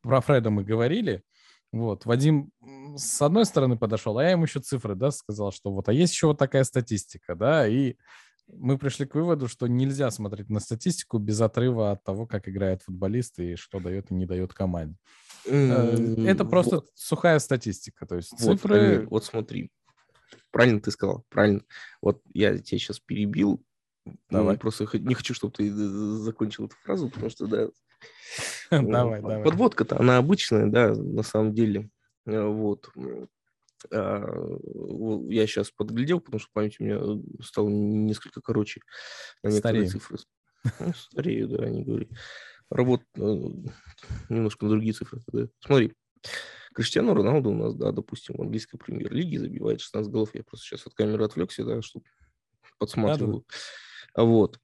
про 0.00 0.20
Фреда 0.22 0.50
мы 0.50 0.64
говорили, 0.64 1.22
вот, 1.70 2.06
Вадим 2.06 2.50
с 2.96 3.20
одной 3.20 3.44
стороны 3.44 3.76
подошел, 3.76 4.16
а 4.16 4.24
я 4.24 4.30
ему 4.30 4.44
еще 4.44 4.60
цифры, 4.60 4.94
да, 4.94 5.10
сказал, 5.10 5.52
что 5.52 5.70
вот, 5.70 5.88
а 5.88 5.92
есть 5.92 6.14
еще 6.14 6.28
вот 6.28 6.38
такая 6.38 6.64
статистика, 6.64 7.34
да, 7.34 7.68
и 7.68 7.96
мы 8.46 8.78
пришли 8.78 9.04
к 9.04 9.14
выводу, 9.14 9.48
что 9.48 9.66
нельзя 9.66 10.10
смотреть 10.10 10.48
на 10.48 10.60
статистику 10.60 11.18
без 11.18 11.40
отрыва 11.40 11.92
от 11.92 12.04
того, 12.04 12.26
как 12.26 12.48
играет 12.48 12.82
футболист 12.82 13.38
и 13.38 13.56
что 13.56 13.80
дает 13.80 14.10
и 14.10 14.14
не 14.14 14.24
дает 14.24 14.54
команде. 14.54 14.96
Mm, 15.46 16.26
Это 16.26 16.46
просто 16.46 16.76
вот. 16.76 16.88
сухая 16.94 17.38
статистика, 17.38 18.06
то 18.06 18.16
есть 18.16 18.32
вот, 18.32 18.60
цифры... 18.60 18.78
Амир, 18.78 19.08
вот 19.08 19.24
смотри, 19.24 19.70
правильно 20.54 20.80
ты 20.80 20.92
сказал, 20.92 21.24
правильно. 21.30 21.62
Вот 22.00 22.22
я 22.32 22.56
тебя 22.56 22.78
сейчас 22.78 23.00
перебил, 23.00 23.60
Давай. 24.30 24.56
просто 24.56 24.86
не 24.98 25.14
хочу, 25.14 25.34
чтобы 25.34 25.52
ты 25.52 25.68
закончил 25.68 26.66
эту 26.66 26.76
фразу, 26.84 27.10
потому 27.10 27.28
что, 27.28 27.46
да, 27.48 27.68
давай, 28.70 29.20
давай. 29.20 29.42
Подводка-то, 29.42 29.98
она 29.98 30.16
обычная, 30.16 30.66
да, 30.66 30.94
на 30.94 31.24
самом 31.24 31.54
деле. 31.54 31.90
Э, 32.26 32.46
вот. 32.46 32.88
А, 33.90 34.24
я 35.28 35.46
сейчас 35.48 35.72
подглядел, 35.72 36.20
потому 36.20 36.38
что 36.38 36.50
память 36.52 36.76
у 36.78 36.84
меня 36.84 36.98
э, 37.00 37.42
стала 37.42 37.68
несколько 37.68 38.40
короче 38.40 38.80
на 39.42 39.48
некоторые 39.48 39.88
Стареем. 39.88 39.90
цифры. 39.90 40.18
Ну, 40.78 40.92
старею, 40.94 41.48
да, 41.48 41.68
не 41.68 41.82
говори. 41.82 42.08
Работ 42.70 43.02
э, 43.16 43.20
немножко 44.28 44.66
на 44.66 44.70
другие 44.70 44.94
цифры. 44.94 45.20
Да. 45.32 45.48
Смотри, 45.60 45.94
Криштиану 46.74 47.14
Роналду 47.14 47.50
у 47.50 47.54
нас, 47.54 47.74
да, 47.74 47.92
допустим, 47.92 48.36
в 48.36 48.42
английской 48.42 48.78
премьер-лиге 48.78 49.38
забивает 49.38 49.80
16 49.80 50.10
голов. 50.10 50.34
Я 50.34 50.42
просто 50.42 50.66
сейчас 50.66 50.86
от 50.86 50.94
камеры 50.94 51.24
отвлекся, 51.24 51.64
да, 51.64 51.80
чтобы 51.82 52.04
подсматривал. 52.78 53.40
Да, 53.40 53.54
да. 54.16 54.24
Вот. 54.24 54.60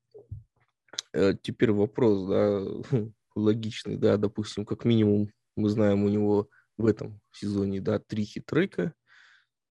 Э, 1.13 1.35
теперь 1.41 1.73
вопрос, 1.73 2.29
да, 2.29 2.63
логичный, 3.35 3.97
да, 3.97 4.17
допустим, 4.17 4.67
как 4.67 4.85
минимум 4.85 5.33
мы 5.57 5.69
знаем 5.71 6.05
у 6.05 6.09
него 6.09 6.49
в 6.77 6.87
этом 6.87 7.21
сезоне, 7.33 7.81
да, 7.81 7.99
три 7.99 8.25
хитрека, 8.25 8.95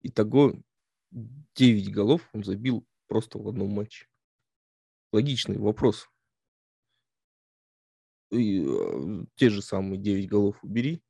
Итого 0.04 0.54
9 1.12 1.94
голов 1.94 2.30
он 2.34 2.44
забил 2.44 2.86
просто 3.08 3.40
в 3.40 3.48
одном 3.48 3.70
матче. 3.70 4.08
Логичный 5.14 5.58
вопрос. 5.58 6.10
И, 8.30 8.66
э, 8.68 9.26
те 9.36 9.50
же 9.50 9.62
самые 9.62 10.02
9 10.02 10.28
голов 10.28 10.62
убери. 10.64 11.02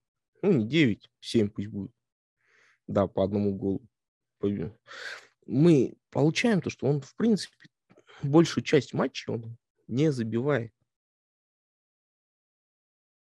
Ну, 0.44 0.52
не 0.52 0.68
9, 0.68 1.10
7 1.22 1.50
пусть 1.50 1.70
будет. 1.70 1.92
Да, 2.86 3.08
по 3.08 3.24
одному 3.24 3.56
голу. 3.56 3.82
Мы 5.46 5.96
получаем 6.10 6.62
то, 6.62 6.70
что 6.70 6.86
он, 6.86 7.02
в 7.02 7.16
принципе, 7.16 7.56
большую 8.22 8.64
часть 8.64 8.94
матча 8.94 9.32
он 9.32 9.58
не 9.88 10.12
забивает. 10.12 10.74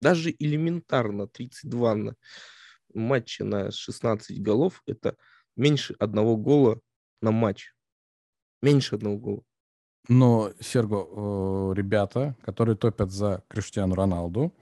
Даже 0.01 0.31
элементарно 0.31 1.27
32 1.27 1.95
на 1.95 2.15
матче 2.93 3.43
на 3.43 3.69
16 3.69 4.41
голов– 4.41 4.81
это 4.85 5.17
меньше 5.57 5.93
одного 5.99 6.38
гола 6.38 6.79
на 7.21 7.31
матч. 7.31 7.75
Меньше 8.61 8.95
одного 8.95 9.17
гола. 9.17 9.43
Но, 10.07 10.53
Серго, 10.61 11.73
ребята, 11.73 12.38
которые 12.41 12.77
топят 12.77 13.11
за 13.11 13.43
Криштиану 13.49 13.95
Роналду, 13.95 14.55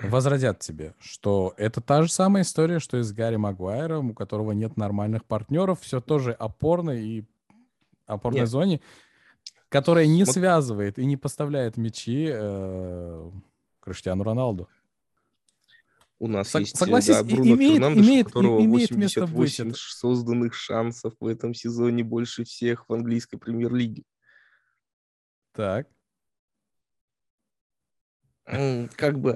возразят 0.00 0.58
тебе, 0.60 0.94
что 0.98 1.54
это 1.56 1.80
та 1.80 2.02
же 2.02 2.10
самая 2.10 2.42
история, 2.42 2.78
что 2.78 2.98
и 2.98 3.02
с 3.02 3.12
Гарри 3.12 3.36
Магуайром, 3.36 4.10
у 4.10 4.14
которого 4.14 4.52
нет 4.52 4.76
нормальных 4.76 5.24
партнеров, 5.24 5.80
все 5.80 6.00
тоже 6.00 6.32
опорной 6.32 7.04
и 7.04 7.24
опорной 8.06 8.40
нет. 8.40 8.48
зоне, 8.48 8.80
которая 9.68 10.06
не 10.06 10.24
Смотри. 10.24 10.40
связывает 10.40 10.98
и 10.98 11.04
не 11.04 11.16
поставляет 11.16 11.76
мячи 11.76 12.28
э, 12.30 13.30
Криштиану 13.80 14.24
Роналду. 14.24 14.68
У 16.20 16.28
нас 16.28 16.48
Сог, 16.48 16.60
есть 16.60 16.76
согласись, 16.76 17.16
да, 17.16 17.24
Бруно 17.24 17.54
имеет, 17.54 17.72
Фернандеш, 17.74 18.06
имеет, 18.06 18.26
у 18.26 18.30
которого 18.30 18.64
имеет 18.64 18.90
88 18.90 19.72
созданных 19.74 20.54
шансов 20.54 21.14
в 21.20 21.26
этом 21.26 21.54
сезоне 21.54 22.04
больше 22.04 22.44
всех 22.44 22.88
в 22.88 22.94
английской 22.94 23.36
премьер-лиге. 23.36 24.04
Так. 25.52 25.88
Как 28.44 29.18
бы, 29.18 29.32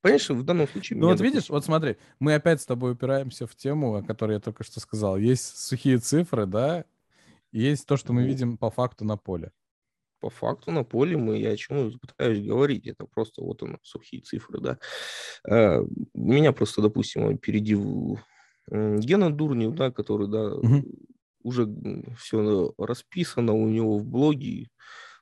понимаешь, 0.00 0.30
в 0.30 0.42
данном 0.42 0.68
случае... 0.68 0.98
Ну 0.98 1.08
вот 1.08 1.20
видишь, 1.20 1.50
вот 1.50 1.64
смотри, 1.64 1.96
мы 2.18 2.34
опять 2.34 2.60
с 2.62 2.66
тобой 2.66 2.92
упираемся 2.92 3.46
в 3.46 3.54
тему, 3.54 3.96
о 3.96 4.02
которой 4.02 4.34
я 4.34 4.40
только 4.40 4.64
что 4.64 4.80
сказал. 4.80 5.18
Есть 5.18 5.58
сухие 5.58 5.98
цифры, 5.98 6.46
да, 6.46 6.84
есть 7.52 7.86
то, 7.86 7.96
что 7.96 8.12
мы 8.12 8.24
видим 8.24 8.56
по 8.56 8.70
факту 8.70 9.04
на 9.04 9.16
поле 9.16 9.52
по 10.20 10.30
факту 10.30 10.70
на 10.70 10.84
поле 10.84 11.16
мы, 11.16 11.38
я 11.38 11.50
о 11.50 11.56
чем 11.56 11.98
пытаюсь 11.98 12.44
говорить, 12.44 12.86
это 12.86 13.06
просто 13.06 13.42
вот 13.42 13.62
оно, 13.62 13.78
сухие 13.82 14.22
цифры, 14.22 14.60
да. 14.60 14.78
А, 15.48 15.82
меня 16.14 16.52
просто, 16.52 16.82
допустим, 16.82 17.26
опередил 17.28 18.18
Гена 18.70 19.34
Дурнев, 19.34 19.74
да, 19.74 19.90
который, 19.90 20.28
да, 20.28 20.54
угу. 20.54 20.84
уже 21.42 21.66
все 22.18 22.72
расписано 22.78 23.52
у 23.54 23.68
него 23.68 23.98
в 23.98 24.06
блоге, 24.06 24.68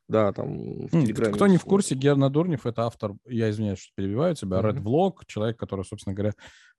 да, 0.08 0.32
там 0.32 0.86
в 0.86 0.90
Телеграме. 0.90 1.34
Кто 1.34 1.46
не 1.46 1.58
в 1.58 1.64
курсе, 1.64 1.94
Герна 1.94 2.30
Дурнев– 2.30 2.64
это 2.66 2.86
автор, 2.86 3.14
я 3.26 3.50
извиняюсь, 3.50 3.78
что 3.78 3.92
перебиваю 3.94 4.34
тебя, 4.34 4.58
Red 4.58 4.82
Vlog, 4.82 5.24
человек, 5.26 5.58
который, 5.58 5.84
собственно 5.84 6.14
говоря, 6.14 6.32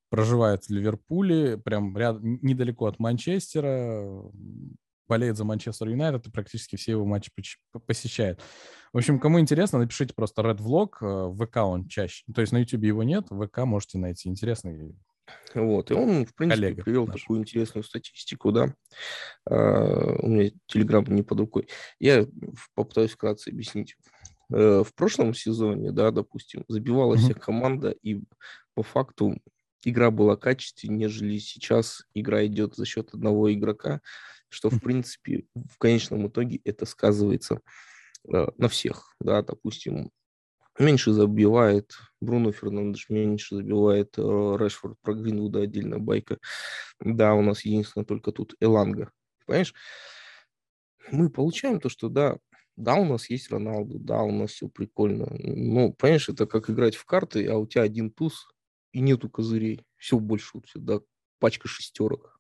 проживает 0.10 0.66
в 0.66 0.70
Ливерпуле, 0.72 1.58
прям 1.58 1.96
ряд, 1.96 2.18
недалеко 2.22 2.88
от 2.88 3.00
Манчестера, 3.00 4.24
болеет 5.08 5.38
за 5.38 5.44
Манчестер 5.44 5.90
Юнайтед 5.90 6.28
и 6.28 6.32
практически 6.32 6.76
все 6.76 6.92
его 6.92 7.06
матчи 7.06 7.32
посещает. 7.86 8.40
В 8.94 8.98
общем, 8.98 9.20
кому 9.20 9.40
интересно, 9.40 9.80
напишите 9.80 10.14
просто 10.16 10.42
Red 10.42 10.58
Vlog, 10.58 10.90
э, 11.02 11.28
в 11.28 11.46
ВК 11.46 11.58
он 11.58 11.88
чаще. 11.88 12.24
То 12.34 12.42
есть 12.42 12.54
на 12.54 12.58
YouTube 12.58 12.84
его 12.84 13.04
нет, 13.04 13.26
в 13.30 13.46
ВК 13.46 13.60
можете 13.60 13.98
найти 13.98 14.30
интересный 14.30 14.96
вот, 15.54 15.92
и 15.92 15.94
он, 15.94 16.26
в 16.26 16.36
принципе, 16.36 16.62
Коллега 16.62 16.84
привел 16.84 17.08
наш. 17.08 17.22
такую 17.22 17.40
интересную 17.40 17.84
статистику, 17.84 18.52
да. 18.52 18.74
Uh, 19.50 20.20
у 20.22 20.28
меня 20.28 20.52
телеграм 20.68 21.04
не 21.06 21.24
под 21.24 21.40
рукой. 21.40 21.68
Я 22.00 22.28
попытаюсь 22.76 23.12
вкратце 23.12 23.50
объяснить. 23.50 23.96
Uh, 24.52 24.84
в 24.84 24.94
прошлом 24.94 25.34
сезоне, 25.34 25.92
да, 25.92 26.12
допустим, 26.12 26.66
забивала 26.68 27.16
mm-hmm. 27.16 27.18
вся 27.18 27.34
команда, 27.34 27.96
и 28.02 28.22
по 28.74 28.84
факту 28.84 29.40
игра 29.84 30.12
была 30.12 30.36
качественнее, 30.36 31.08
нежели 31.08 31.38
сейчас 31.40 32.04
игра 32.14 32.46
идет 32.46 32.76
за 32.76 32.86
счет 32.86 33.14
одного 33.14 33.52
игрока 33.54 34.02
что, 34.50 34.70
в 34.70 34.82
принципе, 34.82 35.46
в 35.56 35.78
конечном 35.78 36.28
итоге 36.28 36.60
это 36.66 36.86
сказывается 36.86 37.62
э, 38.32 38.48
на 38.58 38.68
всех, 38.68 39.16
да, 39.20 39.42
допустим, 39.42 40.12
меньше 40.80 41.14
забивает 41.14 41.92
Бруно 42.22 42.52
Фернандеш, 42.52 43.10
меньше 43.10 43.56
забивает 43.58 44.18
э, 44.18 44.22
Решфорд, 44.22 44.98
про 45.02 45.14
Гринвуда 45.14 45.62
отдельно 45.62 46.00
байка, 46.00 46.38
да, 47.00 47.34
у 47.34 47.42
нас 47.42 47.66
единственное 47.66 48.06
только 48.06 48.32
тут 48.32 48.56
Эланга, 48.60 49.12
понимаешь? 49.46 49.74
Мы 51.12 51.30
получаем 51.30 51.80
то, 51.80 51.90
что, 51.90 52.10
да, 52.10 52.38
да, 52.76 52.96
у 52.96 53.06
нас 53.06 53.30
есть 53.30 53.52
Роналду, 53.52 54.00
да, 54.00 54.22
у 54.22 54.32
нас 54.32 54.52
все 54.52 54.70
прикольно. 54.70 55.28
Ну, 55.40 55.94
понимаешь, 55.94 56.30
это 56.30 56.46
как 56.46 56.70
играть 56.70 56.96
в 56.96 57.06
карты, 57.06 57.46
а 57.48 57.58
у 57.58 57.68
тебя 57.68 57.84
один 57.84 58.12
туз 58.12 58.48
и 58.94 59.02
нету 59.02 59.30
козырей. 59.30 59.84
Все 59.98 60.18
больше, 60.20 60.52
вот, 60.54 60.66
да, 60.76 61.00
пачка 61.40 61.68
шестерок. 61.68 62.40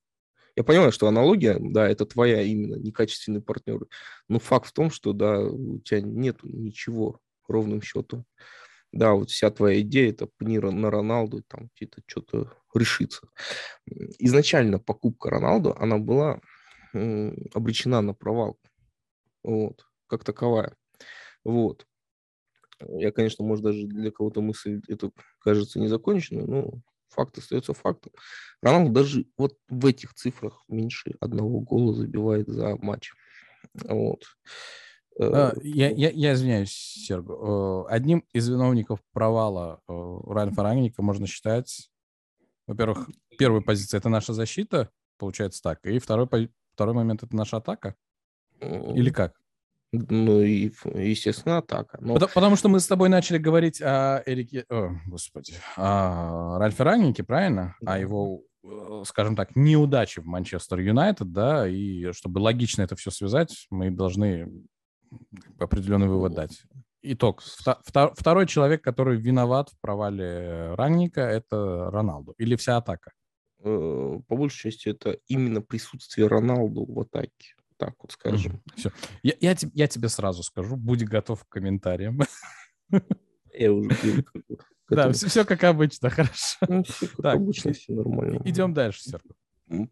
Я 0.55 0.63
понимаю, 0.63 0.91
что 0.91 1.08
аналогия, 1.08 1.58
да, 1.60 1.88
это 1.88 2.05
твоя 2.05 2.41
именно, 2.41 2.75
некачественные 2.75 3.41
партнеры. 3.41 3.88
Но 4.27 4.39
факт 4.39 4.67
в 4.67 4.74
том, 4.74 4.91
что, 4.91 5.13
да, 5.13 5.39
у 5.39 5.79
тебя 5.79 6.01
нет 6.01 6.39
ничего 6.43 7.19
ровным 7.50 7.82
счетом. 7.82 8.25
Да, 8.91 9.13
вот 9.13 9.29
вся 9.29 9.51
твоя 9.51 9.82
идея 9.82 10.10
это 10.10 10.27
пни 10.38 10.58
на 10.58 10.89
Роналду, 10.89 11.44
там 11.48 11.70
где-то 11.75 12.01
что-то 12.08 12.51
решится. 12.74 13.27
Изначально 14.18 14.79
покупка 14.79 15.29
Роналду, 15.29 15.75
она 15.77 16.00
была 16.00 16.41
обречена 16.94 18.01
на 18.01 18.13
провал. 18.13 18.58
Вот, 19.44 19.86
как 20.08 20.24
таковая. 20.24 20.75
Вот. 21.44 21.86
Я, 22.82 23.12
конечно, 23.12 23.46
может, 23.46 23.63
даже 23.63 23.86
для 23.86 24.10
кого-то 24.10 24.41
мысль 24.41 24.82
это 24.88 25.12
кажется 25.39 25.79
незаконченной, 25.79 26.46
но 26.46 26.72
факт 27.10 27.38
остается 27.38 27.74
фактом. 27.74 28.13
Роналду 28.62 28.91
даже 28.91 29.25
вот 29.38 29.58
в 29.68 29.86
этих 29.86 30.13
цифрах 30.13 30.63
меньше 30.68 31.15
одного 31.20 31.60
гола 31.60 31.94
забивает 31.94 32.48
за 32.48 32.75
матч. 32.77 33.12
Вот. 33.74 34.24
А, 35.19 35.53
э, 35.55 35.59
я, 35.63 35.89
я, 35.89 36.09
я 36.11 36.33
извиняюсь, 36.33 36.71
Сергу. 36.71 37.85
Э, 37.88 37.93
одним 37.93 38.23
из 38.31 38.47
виновников 38.47 38.99
провала 39.11 39.81
э, 39.88 40.17
Ральфа 40.27 40.63
Рангника 40.63 41.01
можно 41.01 41.27
считать, 41.27 41.89
во-первых, 42.67 43.09
первая 43.38 43.61
позиция– 43.61 43.97
это 43.99 44.09
наша 44.09 44.33
защита, 44.33 44.89
получается 45.17 45.61
так, 45.61 45.85
и 45.85 45.99
второй, 45.99 46.51
второй 46.73 46.95
момент– 46.95 47.23
это 47.23 47.35
наша 47.35 47.57
атака? 47.57 47.95
Или 48.61 49.09
как? 49.09 49.35
Ну 49.91 50.41
и, 50.41 50.71
естественно, 50.95 51.57
атака. 51.57 51.97
Но... 51.99 52.13
Потому, 52.13 52.31
потому 52.33 52.55
что 52.55 52.69
мы 52.69 52.79
с 52.79 52.88
тобой 52.88 53.09
начали 53.09 53.39
говорить 53.39 53.81
о 53.81 54.21
Эрике... 54.25 54.65
О, 54.69 54.91
господи. 55.07 55.53
О 55.75 56.59
Ральфе 56.59 56.83
Рангнике, 56.83 57.23
правильно? 57.23 57.75
Да. 57.81 57.93
О 57.93 57.97
его, 57.97 58.41
скажем 59.05 59.35
так, 59.35 59.55
неудаче 59.55 60.21
в 60.21 60.25
Манчестер 60.25 60.79
Юнайтед, 60.79 61.31
да, 61.31 61.67
и 61.67 62.11
чтобы 62.11 62.38
логично 62.39 62.83
это 62.83 62.95
все 62.95 63.09
связать, 63.09 63.65
мы 63.71 63.89
должны 63.89 64.47
определенный 65.59 66.07
вывод 66.07 66.33
дать. 66.33 66.63
Итог. 67.01 67.41
Второй 67.41 68.45
человек, 68.45 68.83
который 68.83 69.17
виноват 69.17 69.69
в 69.69 69.79
провале 69.79 70.73
Рангника, 70.75 71.21
это 71.21 71.89
Роналду. 71.91 72.33
Или 72.37 72.55
вся 72.55 72.77
атака? 72.77 73.11
Э, 73.63 74.19
по 74.27 74.35
большей 74.35 74.71
части 74.71 74.89
это 74.89 75.17
именно 75.27 75.61
присутствие 75.61 76.27
Роналду 76.27 76.85
в 76.85 76.99
атаке. 76.99 77.55
Так 77.77 77.93
вот 78.01 78.11
скажем. 78.11 78.53
Mm-hmm. 78.53 78.73
Все. 78.75 78.91
Я, 79.23 79.33
я, 79.39 79.55
я 79.73 79.87
тебе 79.87 80.09
сразу 80.09 80.43
скажу, 80.43 80.75
будь 80.75 81.03
готов 81.03 81.45
к 81.45 81.49
комментариям. 81.49 82.19
Я 83.53 83.73
уже 83.73 84.25
Да, 84.89 85.11
все, 85.11 85.27
все 85.27 85.45
как 85.45 85.63
обычно, 85.63 86.09
хорошо. 86.09 86.57
Ну, 86.67 86.83
все 86.83 87.07
как 87.07 87.17
так, 87.17 87.35
обычно, 87.35 87.73
все 87.73 87.93
нормально. 87.93 88.41
Идем 88.43 88.73
дальше, 88.73 89.03
Серго. 89.03 89.35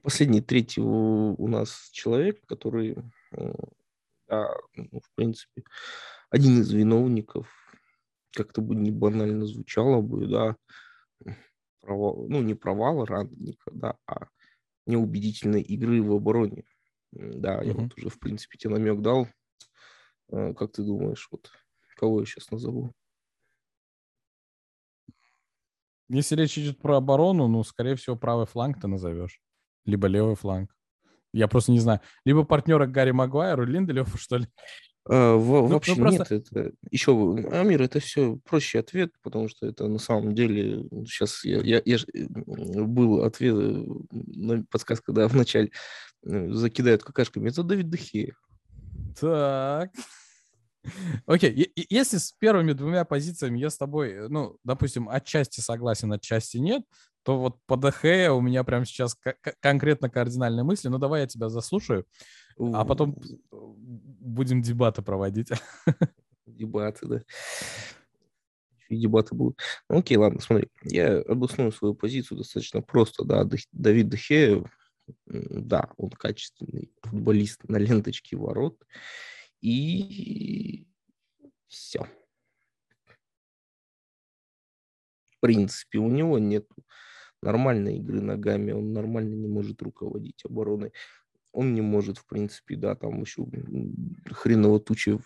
Последний, 0.02 0.42
третий 0.42 0.82
у 0.82 1.48
нас 1.48 1.90
человек, 1.92 2.44
который 2.48 2.98
да, 4.28 4.56
ну, 4.76 5.00
в 5.00 5.12
принципе, 5.16 5.64
один 6.30 6.62
из 6.62 6.72
виновников, 6.72 7.48
как-то 8.32 8.62
бы 8.62 8.76
не 8.76 8.92
банально 8.92 9.46
звучало 9.46 10.02
бы, 10.02 10.28
да, 10.28 10.56
провал, 11.82 12.28
ну, 12.28 12.42
не 12.42 12.54
провал 12.54 13.06
Рангника, 13.06 13.72
да, 13.72 13.96
а 14.06 14.28
неубедительной 14.86 15.62
игры 15.62 16.02
в 16.02 16.14
обороне. 16.14 16.66
Да, 17.12 17.62
я 17.62 17.72
mm-hmm. 17.72 17.82
вот 17.82 17.98
уже, 17.98 18.10
в 18.10 18.20
принципе, 18.20 18.58
тебе 18.58 18.74
намек 18.74 19.02
дал. 19.02 19.28
Э, 20.30 20.54
как 20.54 20.74
ты 20.74 20.84
думаешь, 20.84 21.28
вот 21.32 21.52
кого 21.96 22.20
я 22.20 22.26
сейчас 22.26 22.52
назову? 22.52 22.94
Если 26.10 26.36
речь 26.36 26.58
идет 26.58 26.80
про 26.80 26.98
оборону, 26.98 27.48
ну, 27.48 27.64
скорее 27.64 27.96
всего, 27.96 28.16
правый 28.16 28.46
фланг 28.46 28.80
ты 28.80 28.88
назовешь. 28.88 29.42
Либо 29.86 30.08
левый 30.08 30.36
фланг. 30.36 30.77
Я 31.38 31.48
просто 31.48 31.72
не 31.72 31.80
знаю. 31.80 32.02
Либо 32.26 32.44
партнера 32.44 32.88
Гарри 32.88 33.12
Магуайру, 33.12 33.64
Линделёфу, 33.64 34.18
что 34.18 34.38
ли? 34.38 34.48
А, 35.08 35.36
в, 35.36 35.46
ну, 35.46 35.68
вообще 35.68 35.94
ну, 35.96 36.02
просто... 36.02 36.34
нет, 36.34 36.48
это 36.48 36.72
еще 36.90 37.12
Амир, 37.52 37.82
это 37.84 38.00
все 38.00 38.38
проще 38.44 38.80
ответ, 38.80 39.12
потому 39.22 39.48
что 39.48 39.68
это 39.68 39.88
на 39.88 40.00
самом 40.00 40.34
деле 40.34 40.84
сейчас 41.06 41.46
я, 41.46 41.62
я, 41.62 41.82
я 41.86 41.98
был 42.86 43.24
ответ 43.24 43.56
э, 43.56 44.64
подсказка, 44.70 45.14
да, 45.14 45.28
в 45.30 45.36
начале 45.36 45.72
э, 46.26 46.50
закидают 46.52 47.04
какашками. 47.04 47.50
Это 47.50 47.62
Давид 47.62 47.90
Дехеев. 47.90 48.36
Так. 49.20 49.92
Окей, 51.26 51.52
okay. 51.54 51.86
если 51.90 52.18
с 52.18 52.32
первыми 52.34 52.74
двумя 52.74 53.06
позициями 53.06 53.60
я 53.60 53.70
с 53.70 53.78
тобой, 53.78 54.12
э, 54.12 54.28
ну, 54.28 54.58
допустим, 54.64 55.10
отчасти 55.10 55.60
согласен, 55.60 56.12
отчасти 56.14 56.58
нет, 56.58 56.84
то 57.24 57.38
вот 57.38 57.58
по 57.66 57.76
ДХ 57.76 58.32
у 58.32 58.42
меня 58.42 58.64
прямо 58.64 58.86
сейчас 58.86 59.18
конкретно 59.60 60.10
кардинальные 60.10 60.64
мысли. 60.64 60.88
Ну, 60.88 60.98
давай 60.98 61.22
я 61.22 61.28
тебя 61.28 61.50
заслушаю, 61.50 62.06
а 62.58 62.86
потом 62.86 63.18
будем 63.52 64.62
дебаты 64.62 65.02
проводить. 65.02 65.50
Дебаты, 66.46 67.06
да. 67.06 67.22
И 68.90 68.96
дебаты 68.96 69.36
будут. 69.36 69.60
Ну, 69.90 70.00
окей, 70.00 70.16
ладно, 70.16 70.40
смотри. 70.40 70.70
Я 70.84 71.20
обосную 71.20 71.74
свою 71.74 71.94
позицию 71.94 72.38
достаточно 72.38 72.82
просто. 72.82 73.26
Да, 73.26 73.46
Давид 73.74 74.08
Дехе, 74.08 74.64
да, 75.26 75.90
он 75.98 76.10
качественный 76.12 76.92
футболист 77.02 77.64
на 77.68 77.78
ленточке 77.78 78.38
ворот. 78.38 78.82
И 79.62 80.88
все. 81.68 82.08
В 85.30 85.40
принципе, 85.40 86.00
у 86.00 86.10
него 86.10 86.40
нет 86.40 86.68
нормальной 87.42 87.98
игры 87.98 88.22
ногами, 88.22 88.72
он 88.72 88.94
нормально 88.94 89.36
не 89.36 89.48
может 89.48 89.82
руководить 89.82 90.44
обороной. 90.46 90.92
Он 91.54 91.74
не 91.74 91.82
может, 91.82 92.18
в 92.18 92.26
принципе, 92.28 92.76
да, 92.76 92.96
там 92.96 93.22
еще 93.22 93.48
хреново 94.32 94.80
туча 94.80 95.20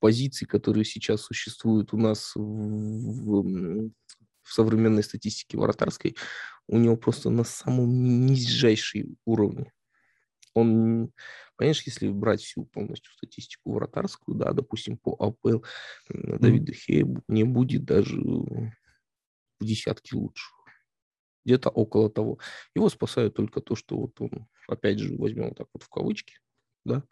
позиций, 0.00 0.46
которые 0.46 0.84
сейчас 0.84 1.22
существуют 1.22 1.92
у 1.92 1.96
нас 1.96 2.32
в, 2.34 2.40
в, 2.40 3.90
в 4.42 4.52
современной 4.52 5.02
статистике 5.02 5.58
вратарской, 5.58 6.16
у 6.68 6.78
него 6.78 6.96
просто 6.96 7.30
на 7.30 7.44
самом 7.44 8.26
нижайшей 8.26 9.16
уровне. 9.24 9.72
Он, 10.56 11.12
конечно, 11.56 11.90
если 11.90 12.08
брать 12.08 12.40
всю 12.40 12.64
полностью 12.64 13.12
статистику 13.12 13.72
вратарскую, 13.72 14.36
да, 14.36 14.52
допустим, 14.52 14.96
по 14.96 15.14
АПЛ, 15.18 15.64
Давид 16.08 16.64
Дехея 16.64 17.06
не 17.28 17.44
будет 17.44 17.84
даже 17.84 18.20
в 18.20 18.72
десятки 19.60 20.14
лучше 20.14 20.46
где-то 21.44 21.70
около 21.70 22.10
того. 22.10 22.38
Его 22.74 22.88
спасает 22.88 23.34
только 23.34 23.60
то, 23.60 23.76
что 23.76 23.96
вот 23.96 24.20
он, 24.20 24.48
опять 24.66 24.98
же, 24.98 25.16
возьмем 25.16 25.54
так 25.54 25.68
вот 25.72 25.84
в 25.84 25.88
кавычки, 25.88 26.40
да, 26.84 27.04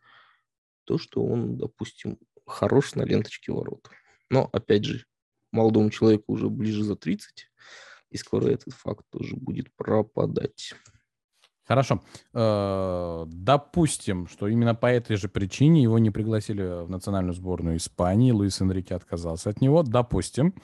то, 0.85 0.99
что 0.99 1.25
он, 1.25 1.57
допустим, 1.57 2.19
хорош 2.45 2.95
на 2.97 3.03
ленточке 3.03 3.53
ворот. 3.53 3.89
Но, 4.31 4.51
опять 4.53 4.85
же, 4.85 5.07
молодому 5.53 5.91
человеку 5.91 6.33
уже 6.33 6.49
ближе 6.51 6.83
за 6.83 6.97
30, 6.97 7.49
и 8.11 8.17
скоро 8.17 8.49
этот 8.49 8.75
факт 8.75 9.07
тоже 9.11 9.37
будет 9.37 9.73
пропадать. 9.77 10.75
Хорошо. 11.67 12.03
Э, 12.35 13.25
допустим, 13.27 14.27
что 14.29 14.49
именно 14.49 14.75
по 14.75 14.87
этой 14.87 15.17
же 15.17 15.29
причине 15.29 15.83
его 15.83 15.99
не 15.99 16.11
пригласили 16.11 16.85
в 16.85 16.91
национальную 16.91 17.35
сборную 17.35 17.79
Испании. 17.79 18.33
Луис 18.33 18.61
Энрике 18.61 18.95
отказался 18.95 19.51
от 19.51 19.61
него. 19.61 19.83
Допустим. 19.83 20.55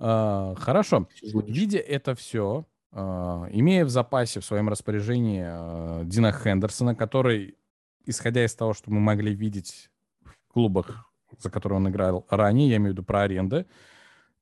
Э, 0.00 0.54
хорошо. 0.58 1.08
Видя 1.22 1.78
это 1.78 2.14
все, 2.16 2.66
а, 2.92 3.46
имея 3.50 3.84
в 3.84 3.90
запасе 3.90 4.40
в 4.40 4.44
своем 4.44 4.68
распоряжении 4.68 6.04
Дина 6.04 6.32
Хендерсона, 6.32 6.94
который, 6.94 7.56
исходя 8.06 8.44
из 8.44 8.54
того, 8.54 8.72
что 8.72 8.90
мы 8.90 9.00
могли 9.00 9.34
видеть 9.34 9.90
в 10.24 10.52
клубах, 10.52 11.10
за 11.38 11.50
которые 11.50 11.76
он 11.76 11.88
играл 11.88 12.26
ранее, 12.30 12.70
я 12.70 12.76
имею 12.76 12.90
в 12.90 12.92
виду 12.94 13.04
про 13.04 13.22
аренды, 13.22 13.66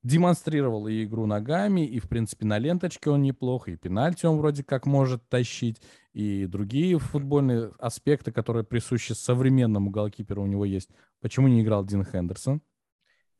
демонстрировал 0.04 0.86
и 0.86 1.02
игру 1.04 1.26
ногами, 1.26 1.84
и, 1.84 1.98
в 1.98 2.08
принципе, 2.08 2.44
на 2.44 2.58
ленточке 2.58 3.10
он 3.10 3.22
неплохо, 3.22 3.72
и 3.72 3.76
пенальти 3.76 4.26
он 4.26 4.36
вроде 4.36 4.62
как 4.62 4.86
может 4.86 5.26
тащить, 5.28 5.80
и 6.12 6.46
другие 6.46 6.98
футбольные 6.98 7.72
аспекты, 7.78 8.30
которые 8.30 8.64
присущи 8.64 9.12
современному 9.12 9.90
голкиперу 9.90 10.42
у 10.42 10.46
него 10.46 10.66
есть. 10.66 10.90
Почему 11.20 11.48
не 11.48 11.62
играл 11.62 11.84
Дин 11.84 12.04
Хендерсон? 12.04 12.60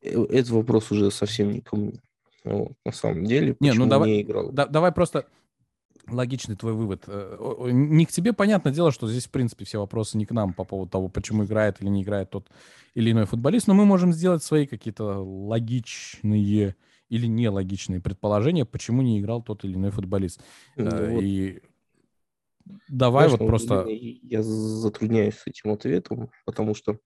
Э, 0.01 0.25
этот 0.25 0.49
вопрос 0.49 0.91
уже 0.91 1.11
совсем 1.11 1.51
не 1.51 1.61
ко 1.61 1.75
мне. 1.77 2.01
Вот, 2.43 2.73
на 2.83 2.91
самом 2.91 3.25
деле, 3.25 3.55
не, 3.59 3.71
ну 3.71 3.87
давай, 3.87 4.09
не 4.09 4.21
играл. 4.23 4.51
Да, 4.51 4.67
давай 4.67 4.91
просто 4.91 5.27
логичный 6.07 6.55
твой 6.55 6.73
вывод. 6.73 7.03
Э, 7.07 7.69
не 7.71 8.05
к 8.05 8.11
тебе, 8.11 8.33
понятное 8.33 8.73
дело, 8.73 8.91
что 8.91 9.07
здесь, 9.07 9.25
в 9.27 9.31
принципе, 9.31 9.65
все 9.65 9.79
вопросы 9.79 10.17
не 10.17 10.25
к 10.25 10.31
нам 10.31 10.53
по 10.53 10.63
поводу 10.63 10.91
того, 10.91 11.07
почему 11.09 11.45
играет 11.45 11.81
или 11.81 11.89
не 11.89 12.03
играет 12.03 12.29
тот 12.29 12.49
или 12.93 13.11
иной 13.11 13.25
футболист, 13.25 13.67
но 13.67 13.73
мы 13.73 13.85
можем 13.85 14.13
сделать 14.13 14.43
свои 14.43 14.65
какие-то 14.65 15.21
логичные 15.21 16.75
или 17.09 17.27
нелогичные 17.27 18.01
предположения, 18.01 18.65
почему 18.65 19.01
не 19.01 19.19
играл 19.19 19.41
тот 19.41 19.63
или 19.63 19.73
иной 19.73 19.91
футболист. 19.91 20.41
Ну, 20.75 20.85
э, 20.85 21.13
вот. 21.13 21.21
И 21.23 21.61
давай 22.87 23.27
Знаешь, 23.27 23.39
вот 23.39 23.47
просто... 23.47 23.85
Я 23.87 24.43
затрудняюсь 24.43 25.35
с 25.35 25.47
этим 25.47 25.71
ответом, 25.71 26.31
потому 26.45 26.75
что 26.75 26.99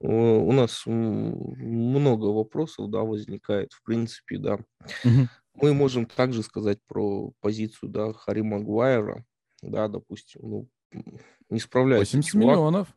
у 0.00 0.52
нас 0.52 0.84
много 0.86 2.26
вопросов, 2.26 2.88
да, 2.90 3.00
возникает, 3.00 3.72
в 3.72 3.82
принципе, 3.82 4.38
да. 4.38 4.58
Угу. 5.04 5.28
Мы 5.60 5.74
можем 5.74 6.06
также 6.06 6.42
сказать 6.42 6.78
про 6.86 7.32
позицию, 7.40 7.90
да, 7.90 8.12
Хари 8.12 8.42
Магуайра, 8.42 9.24
да, 9.62 9.88
допустим, 9.88 10.40
ну, 10.42 10.68
не 11.50 11.60
справляется. 11.60 12.16
80 12.16 12.30
чувак. 12.32 12.46
миллионов. 12.46 12.88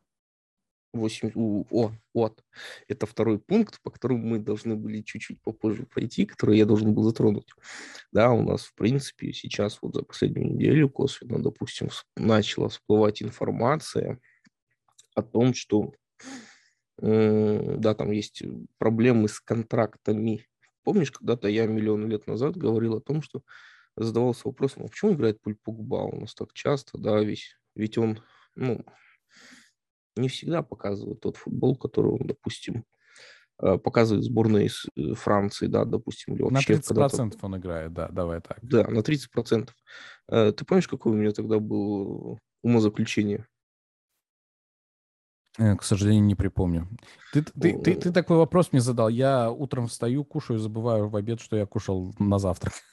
8, 0.94 1.32
о, 1.36 1.92
вот, 2.14 2.44
это 2.90 3.06
второй 3.06 3.40
пункт, 3.40 3.82
по 3.82 3.92
которому 3.92 4.28
мы 4.28 4.40
должны 4.40 4.76
были 4.76 5.02
чуть-чуть 5.02 5.42
попозже 5.42 5.86
пройти, 5.86 6.26
который 6.26 6.58
я 6.58 6.66
должен 6.66 6.94
был 6.94 7.04
затронуть. 7.04 7.48
Да, 8.12 8.32
у 8.32 8.42
нас, 8.42 8.64
в 8.66 8.76
принципе, 8.76 9.32
сейчас 9.32 9.80
вот 9.82 9.96
за 9.96 10.04
последнюю 10.04 10.54
неделю 10.54 10.90
косвенно, 10.90 11.42
допустим, 11.42 11.90
начала 12.18 12.68
всплывать 12.68 13.24
информация 13.24 14.20
о 15.16 15.22
том, 15.22 15.54
что 15.54 15.94
Да, 17.02 17.96
там 17.96 18.12
есть 18.12 18.44
проблемы 18.78 19.28
с 19.28 19.40
контрактами. 19.40 20.46
Помнишь, 20.84 21.12
когда-то 21.12 21.48
я 21.48 21.68
миллион 21.68 22.08
лет 22.08 22.28
назад 22.28 22.58
говорил 22.58 22.96
о 22.96 23.02
том, 23.02 23.22
что 23.22 23.44
задавался 23.96 24.48
вопросом, 24.48 24.84
а 24.84 24.88
почему 24.88 25.14
играет 25.14 25.42
Пуль 25.42 25.56
Погба 25.56 26.04
у 26.04 26.20
нас 26.20 26.34
так 26.34 26.54
часто, 26.54 26.98
да, 26.98 27.20
ведь, 27.20 27.56
ведь 27.76 27.98
он, 27.98 28.20
ну, 28.56 28.84
не 30.16 30.30
всегда 30.30 30.62
показывает 30.62 31.20
тот 31.20 31.38
футбол, 31.38 31.76
который 31.76 32.12
он, 32.12 32.28
допустим, 32.28 32.86
э, 33.62 33.78
показывает 33.78 34.26
сборной 34.26 34.66
из 34.66 34.86
э, 34.96 35.14
Франции, 35.14 35.68
да, 35.68 35.86
допустим, 35.86 36.36
или 36.36 36.44
вообще... 36.44 36.76
На 36.76 36.80
30% 36.80 37.38
он 37.42 37.58
играет, 37.58 37.94
да, 37.94 38.10
давай 38.10 38.42
так. 38.42 38.60
Да, 38.62 38.88
на 38.88 39.00
30%. 39.00 39.70
Э, 40.30 40.52
ты 40.52 40.66
помнишь, 40.66 40.88
какое 40.88 41.14
у 41.14 41.18
меня 41.18 41.32
тогда 41.32 41.60
было 41.60 42.38
умозаключение? 42.64 43.48
К 45.58 45.84
сожалению, 45.84 46.24
не 46.24 46.36
припомню. 46.36 46.88
Ты, 47.34 47.44
ты, 47.44 47.78
ты, 47.78 47.96
ты 47.96 48.12
такой 48.12 48.38
вопрос 48.38 48.72
мне 48.72 48.82
задал. 48.82 49.10
Я 49.10 49.52
утром 49.52 49.88
встаю, 49.88 50.24
кушаю, 50.24 50.60
забываю 50.60 51.10
в 51.10 51.16
обед, 51.16 51.42
что 51.42 51.58
я 51.58 51.66
кушал 51.66 52.14
на 52.20 52.40
завтрак. 52.40 52.74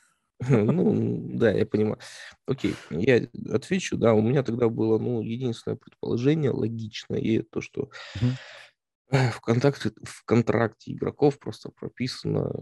Ну, 0.48 1.36
да, 1.36 1.50
я 1.50 1.66
понимаю. 1.66 1.98
Окей, 2.46 2.76
я 2.90 3.26
отвечу. 3.50 3.96
Да, 3.96 4.14
у 4.14 4.22
меня 4.22 4.44
тогда 4.44 4.68
было, 4.68 4.96
ну, 4.96 5.20
единственное 5.20 5.74
предположение 5.74 6.52
логичное, 6.52 7.18
и 7.18 7.42
то, 7.42 7.60
что 7.60 7.90
в 9.10 9.40
контракте, 9.40 9.90
в 10.04 10.24
контракте 10.24 10.92
игроков 10.92 11.40
просто 11.40 11.70
прописана 11.70 12.52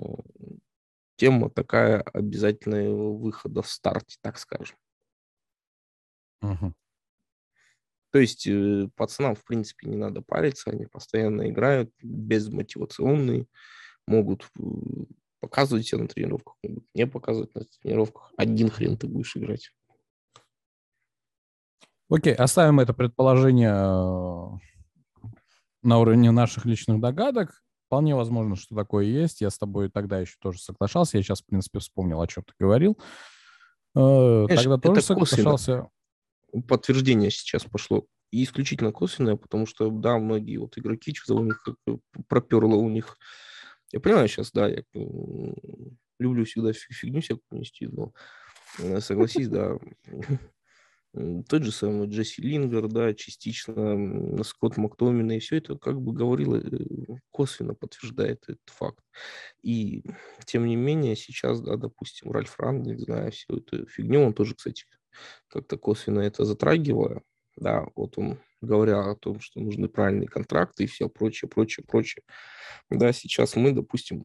тема 1.17 1.51
такая 1.51 2.01
обязательного 2.01 3.17
выхода 3.17 3.63
в 3.63 3.69
старте, 3.69 4.17
так 4.23 4.39
скажем. 4.39 4.77
Угу. 6.43 6.75
То 8.17 8.21
есть 8.21 8.47
э, 8.47 8.89
пацанам, 8.97 9.35
в 9.35 9.45
принципе, 9.45 9.91
не 9.91 9.97
надо 9.99 10.23
париться, 10.23 10.71
они 10.71 10.87
постоянно 10.87 11.51
играют, 11.51 11.93
безмотивационные, 12.03 13.45
могут 14.07 14.49
э, 14.59 14.63
показывать 15.41 15.87
себя 15.87 16.01
на 16.01 16.09
тренировках, 16.09 16.55
могут 16.63 16.87
не 16.95 17.07
показывать 17.07 17.55
на 17.55 17.67
тренировках. 17.83 18.33
Один 18.39 18.71
хрен 18.71 18.97
ты 18.97 19.07
будешь 19.07 19.37
играть. 19.37 19.71
Окей, 22.09 22.33
оставим 22.33 22.81
это 22.81 22.95
предположение 22.95 23.75
э, 23.75 25.29
на 25.83 25.99
уровне 25.99 26.31
наших 26.31 26.65
личных 26.65 27.03
догадок. 27.03 27.63
Вполне 27.89 28.15
возможно, 28.15 28.57
что 28.57 28.75
такое 28.75 29.05
есть. 29.05 29.43
Я 29.43 29.51
с 29.51 29.59
тобой 29.59 29.91
тогда 29.91 30.21
еще 30.21 30.37
тоже 30.41 30.59
соглашался. 30.59 31.19
Я 31.19 31.23
сейчас, 31.23 31.43
в 31.43 31.45
принципе, 31.45 31.81
вспомнил, 31.81 32.23
о 32.23 32.27
чем 32.27 32.45
ты 32.45 32.55
говорил. 32.59 32.99
Знаешь, 33.95 34.63
тогда 34.63 34.79
тоже 34.79 35.03
соглашался. 35.03 35.91
Подтверждение 36.69 37.31
сейчас 37.31 37.65
пошло. 37.65 38.07
И 38.31 38.43
исключительно 38.43 38.93
косвенное, 38.93 39.37
потому 39.37 39.67
что, 39.67 39.91
да, 39.91 40.19
многие 40.19 40.57
вот 40.57 40.77
игроки, 40.77 41.15
что-то 41.15 41.41
у 41.41 41.45
них 41.45 41.65
проперло 42.29 42.75
у 42.75 42.89
них 42.89 43.17
я 43.93 44.01
понимаю 44.01 44.29
сейчас, 44.29 44.51
да, 44.53 44.69
я 44.69 44.83
люблю 46.19 46.45
всегда 46.45 46.73
фигню 46.73 47.21
всякую 47.21 47.61
нести, 47.61 47.87
но 47.87 48.13
э, 48.79 49.01
согласись, 49.01 49.49
да, 49.49 49.79
тот 51.49 51.63
же 51.63 51.71
самый 51.71 52.09
Джесси 52.09 52.43
Лингер, 52.43 52.89
да, 52.89 53.15
частично 53.15 54.43
Скотт 54.43 54.77
Мактомин, 54.77 55.31
и 55.31 55.39
все 55.39 55.59
это, 55.59 55.77
как 55.77 56.01
бы 56.01 56.13
говорило, 56.13 56.57
э, 56.57 57.19
косвенно 57.31 57.75
подтверждает 57.75 58.43
этот 58.49 58.61
факт. 58.67 59.05
И, 59.63 60.03
тем 60.47 60.67
не 60.67 60.75
менее, 60.75 61.15
сейчас, 61.15 61.61
да, 61.61 61.77
допустим, 61.77 62.33
Ральф 62.33 62.59
Рангель, 62.59 62.99
зная 62.99 63.31
всю 63.31 63.59
эту 63.59 63.87
фигню, 63.87 64.23
он 64.23 64.35
тоже, 64.35 64.55
кстати, 64.55 64.85
как-то 65.49 65.77
косвенно 65.79 66.21
это 66.21 66.45
затрагивая, 66.45 67.23
да, 67.57 67.87
вот 67.95 68.19
он, 68.19 68.39
говоря 68.61 69.11
о 69.11 69.17
том, 69.17 69.41
что 69.41 69.61
нужны 69.61 69.89
правильные 69.89 70.29
контракты 70.29 70.85
и 70.85 70.87
все 70.87 71.09
прочее, 71.09 71.49
прочее, 71.49 71.85
прочее. 71.87 72.23
Да, 72.91 73.13
сейчас 73.13 73.57
мы, 73.57 73.73
допустим, 73.73 74.25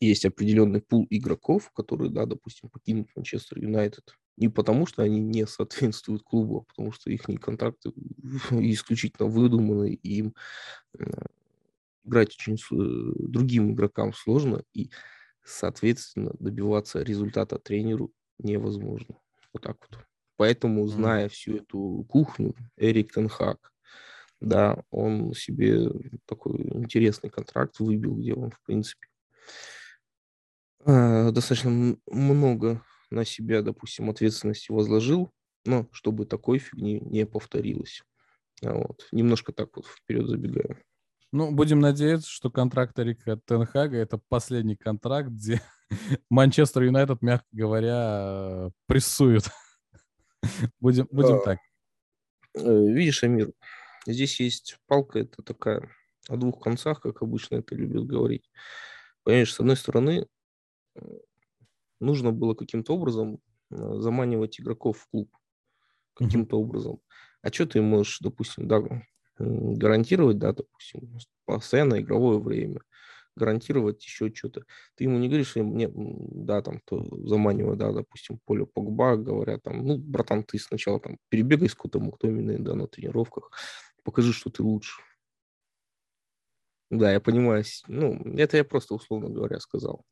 есть 0.00 0.24
определенный 0.24 0.80
пул 0.82 1.06
игроков, 1.10 1.70
которые, 1.72 2.10
да, 2.10 2.26
допустим, 2.26 2.68
покинут 2.68 3.08
Манчестер 3.14 3.58
Юнайтед 3.58 4.14
не 4.36 4.48
потому, 4.48 4.86
что 4.86 5.02
они 5.02 5.20
не 5.20 5.46
соответствуют 5.46 6.22
клубу, 6.22 6.60
а 6.60 6.64
потому 6.64 6.92
что 6.92 7.10
их 7.10 7.22
контракты 7.40 7.90
исключительно 8.50 9.28
выдуманы, 9.28 9.94
и 9.94 10.18
им 10.18 10.34
э, 10.98 11.04
играть 12.04 12.34
очень 12.38 12.54
э, 12.56 13.12
другим 13.18 13.72
игрокам 13.72 14.12
сложно, 14.12 14.62
и, 14.72 14.90
соответственно, 15.44 16.32
добиваться 16.38 17.02
результата 17.02 17.58
тренеру 17.58 18.12
невозможно. 18.38 19.16
Вот 19.54 19.62
так 19.62 19.76
вот. 19.90 20.00
Поэтому, 20.36 20.86
зная 20.88 21.28
всю 21.28 21.56
эту 21.58 22.04
кухню, 22.08 22.54
Эрик 22.76 23.12
Тенхак, 23.12 23.72
да, 24.40 24.82
он 24.90 25.32
себе 25.32 25.90
такой 26.26 26.56
интересный 26.74 27.30
контракт 27.30 27.78
выбил, 27.78 28.16
где 28.16 28.34
он, 28.34 28.50
в 28.50 28.60
принципе, 28.66 29.06
э, 30.84 31.30
достаточно 31.30 31.96
много 32.06 32.82
на 33.10 33.24
себя, 33.24 33.62
допустим, 33.62 34.10
ответственности 34.10 34.72
возложил, 34.72 35.30
но 35.64 35.88
чтобы 35.92 36.26
такой 36.26 36.58
фигни 36.58 37.00
не 37.00 37.24
повторилось. 37.24 38.02
А 38.62 38.74
вот. 38.74 39.06
Немножко 39.12 39.52
так 39.52 39.76
вот 39.76 39.86
вперед 39.86 40.26
забегаю. 40.26 40.78
Ну, 41.32 41.50
будем 41.50 41.80
надеяться, 41.80 42.28
что 42.28 42.50
контракт 42.50 42.98
Эрика 42.98 43.40
Тенхага– 43.44 43.96
это 43.98 44.20
последний 44.28 44.76
контракт, 44.76 45.30
где 45.30 45.60
Манчестер 46.30 46.82
Юнайтед, 46.82 47.22
мягко 47.22 47.46
говоря, 47.52 48.70
прессует 48.86 49.44
Будем, 50.80 51.08
будем 51.10 51.40
так. 51.42 51.58
Э, 52.54 52.86
видишь, 52.86 53.24
Амир, 53.24 53.52
здесь 54.06 54.40
есть 54.40 54.78
палка, 54.86 55.20
это 55.20 55.42
такая 55.42 55.88
о 56.28 56.36
двух 56.36 56.62
концах, 56.62 57.00
как 57.00 57.22
обычно 57.22 57.56
это 57.56 57.74
любят 57.74 58.06
говорить. 58.06 58.50
Понимаешь, 59.22 59.52
с 59.52 59.60
одной 59.60 59.76
стороны, 59.76 60.26
э, 60.96 61.00
нужно 62.00 62.32
было 62.32 62.54
каким-то 62.54 62.94
образом 62.94 63.40
э, 63.70 63.76
заманивать 63.98 64.60
игроков 64.60 64.98
в 64.98 65.08
клуб. 65.08 65.36
Каким-то 66.14 66.56
mm-hmm. 66.56 66.60
образом. 66.60 67.00
А 67.42 67.52
что 67.52 67.66
ты 67.66 67.82
можешь, 67.82 68.20
допустим, 68.20 68.68
да, 68.68 68.80
гарантировать, 69.36 70.38
да, 70.38 70.52
допустим, 70.52 71.18
постоянное 71.44 72.00
игровое 72.00 72.38
время, 72.38 72.82
гарантировать 73.36 74.04
еще 74.04 74.32
что-то. 74.34 74.64
Ты 74.94 75.04
ему 75.04 75.18
не 75.18 75.28
говоришь, 75.28 75.56
мне, 75.56 75.90
да, 75.94 76.62
там, 76.62 76.80
то 76.84 77.04
заманивая, 77.26 77.76
да, 77.76 77.92
допустим, 77.92 78.38
поле 78.44 78.66
Погба, 78.66 79.16
говорят 79.16 79.62
там, 79.62 79.84
ну, 79.84 79.98
братан, 79.98 80.44
ты 80.44 80.58
сначала 80.58 81.00
там 81.00 81.18
перебегай 81.28 81.68
с 81.68 81.74
Котом 81.74 82.04
Муктоминой, 82.04 82.58
да, 82.58 82.74
на 82.74 82.86
тренировках, 82.86 83.50
покажи, 84.02 84.32
что 84.32 84.50
ты 84.50 84.62
лучше. 84.62 85.02
Да, 86.90 87.12
я 87.12 87.20
понимаю, 87.20 87.64
ну, 87.88 88.14
это 88.36 88.56
я 88.56 88.64
просто, 88.64 88.94
условно 88.94 89.28
говоря, 89.28 89.58
сказал. 89.58 90.04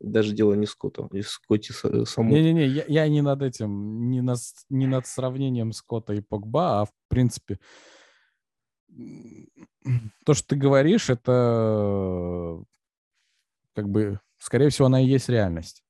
Даже 0.00 0.32
дело 0.32 0.54
не 0.54 0.66
Скотта, 0.66 1.08
и 1.12 1.20
Скотти 1.20 1.72
само. 1.72 2.30
Не-не-не, 2.30 2.66
я, 2.66 2.84
я 2.88 3.08
не 3.08 3.20
над 3.20 3.42
этим, 3.42 4.10
не, 4.10 4.22
на, 4.22 4.34
не 4.70 4.86
над 4.86 5.06
сравнением 5.06 5.72
Скотта 5.72 6.14
и 6.14 6.22
Погба, 6.22 6.80
а 6.80 6.84
в 6.86 6.92
принципе, 7.08 7.58
то, 10.24 10.34
что 10.34 10.48
ты 10.48 10.56
говоришь, 10.56 11.10
это 11.10 12.62
как 13.74 13.88
бы, 13.88 14.20
скорее 14.38 14.68
всего, 14.70 14.86
она 14.86 15.00
и 15.00 15.06
есть 15.06 15.28
реальность. 15.28 15.84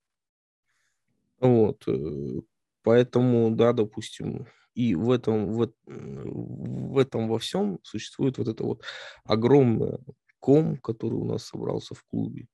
Вот. 1.40 1.82
Э, 1.88 2.40
поэтому, 2.82 3.50
да, 3.50 3.72
допустим, 3.72 4.46
и 4.74 4.94
в 4.94 5.10
этом, 5.10 5.52
в, 5.52 5.72
в 5.86 6.98
этом 6.98 7.28
во 7.28 7.38
всем 7.38 7.80
существует 7.82 8.38
вот 8.38 8.48
это 8.48 8.62
вот 8.64 8.82
огромный 9.24 9.98
ком, 10.38 10.76
который 10.78 11.14
у 11.14 11.24
нас 11.24 11.44
собрался 11.44 11.94
в 11.94 12.04
клубе. 12.04 12.46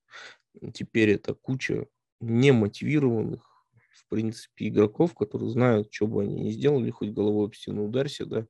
Теперь 0.72 1.10
это 1.10 1.34
куча 1.34 1.86
немотивированных, 2.20 3.42
в 3.92 4.08
принципе, 4.08 4.68
игроков, 4.68 5.14
которые 5.14 5.50
знают, 5.50 5.88
что 5.92 6.06
бы 6.06 6.22
они 6.22 6.34
ни 6.34 6.50
сделали, 6.50 6.90
хоть 6.90 7.12
головой 7.12 7.46
об 7.46 7.54
стену 7.54 7.86
ударься, 7.86 8.24
да, 8.24 8.46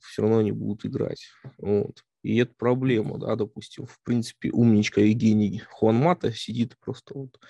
все 0.00 0.22
равно 0.22 0.38
они 0.38 0.52
будут 0.52 0.84
играть. 0.86 1.28
Вот. 1.58 2.04
И 2.22 2.36
это 2.36 2.52
проблема, 2.56 3.18
да, 3.18 3.34
допустим, 3.34 3.86
в 3.86 3.98
принципе, 4.02 4.50
умничка 4.50 5.00
Евгений 5.00 5.62
Хуанмата 5.70 6.32
сидит 6.32 6.76
просто 6.78 7.18
вот 7.18 7.40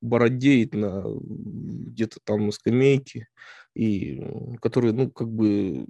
бородеет 0.00 0.74
на 0.74 1.04
где-то 1.06 2.18
там 2.24 2.46
на 2.46 2.52
скамейке, 2.52 3.28
и 3.74 4.20
который, 4.60 4.92
ну, 4.92 5.10
как 5.10 5.28
бы 5.28 5.86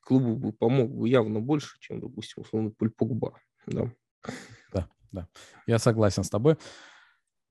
клубу 0.00 0.36
бы 0.36 0.52
помог 0.52 0.90
бы 0.90 1.08
явно 1.08 1.40
больше, 1.40 1.78
чем, 1.80 2.00
допустим, 2.00 2.42
условно, 2.42 2.70
Пуль 2.70 2.90
Погба, 2.90 3.38
да. 3.66 3.92
Да, 4.72 4.88
да, 5.12 5.28
я 5.66 5.78
согласен 5.78 6.24
с 6.24 6.30
тобой. 6.30 6.56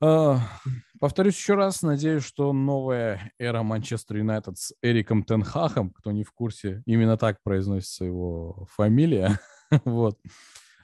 А, 0.02 0.40
повторюсь 1.00 1.38
еще 1.38 1.56
раз, 1.56 1.82
надеюсь, 1.82 2.24
что 2.24 2.52
новая 2.52 3.32
эра 3.40 3.64
Манчестер 3.64 4.18
Юнайтед 4.18 4.58
с 4.58 4.74
Эриком 4.82 5.24
Тенхахом, 5.24 5.92
кто 5.92 6.12
не 6.12 6.24
в 6.24 6.32
курсе, 6.32 6.84
именно 6.86 7.18
так 7.18 7.42
произносится 7.44 8.04
его 8.04 8.68
фамилия, 8.72 9.40
вот, 9.86 10.20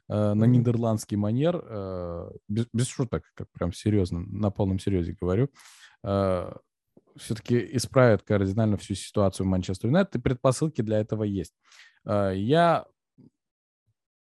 а, 0.08 0.34
на 0.34 0.46
нидерландский 0.46 1.18
манер, 1.18 1.62
а, 1.62 2.32
без, 2.48 2.68
без 2.72 2.88
шуток, 2.88 3.24
как 3.34 3.48
прям 3.52 3.74
серьезно, 3.74 4.22
на 4.22 4.50
полном 4.50 4.80
серьезе 4.80 5.16
говорю, 5.20 5.50
все-таки 7.18 7.70
исправят 7.76 8.24
кардинально 8.24 8.78
всю 8.78 8.96
ситуацию 8.96 9.46
Манчестер 9.46 9.90
Юнайтед, 9.90 10.16
и 10.16 10.20
предпосылки 10.20 10.82
для 10.82 11.00
этого 11.00 11.24
есть. 11.24 11.54
Я 12.06 12.86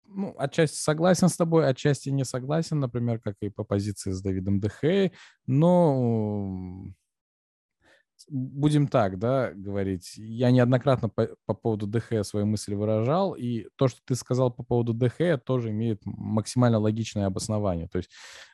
ну, 0.10 0.36
отчасти 0.38 0.78
согласен 0.78 1.30
с 1.30 1.38
тобой, 1.38 1.68
отчасти 1.68 2.10
не 2.10 2.26
согласен, 2.26 2.80
например, 2.80 3.20
как 3.20 3.36
и 3.42 3.50
по 3.50 3.64
позиции 3.64 4.12
с 4.12 4.22
Давидом 4.22 4.60
Дехей, 4.60 5.14
но 5.46 6.86
будем 8.28 8.88
так, 8.88 9.18
да, 9.18 9.52
говорить. 9.54 10.14
Я 10.18 10.52
неоднократно 10.52 11.10
по, 11.10 11.30
по 11.46 11.54
поводу 11.54 11.88
ДХ 11.88 12.24
свои 12.24 12.44
мысли 12.44 12.76
выражал, 12.76 13.34
и 13.34 13.68
то, 13.76 13.88
что 13.88 14.00
ты 14.06 14.16
сказал 14.16 14.52
по 14.52 14.64
поводу 14.64 14.94
ДХ, 14.94 15.42
тоже 15.44 15.70
имеет 15.70 16.02
максимально 16.06 16.80
логичное 16.80 17.26
обоснование. 17.26 17.88
То 17.88 17.98
есть 17.98 18.12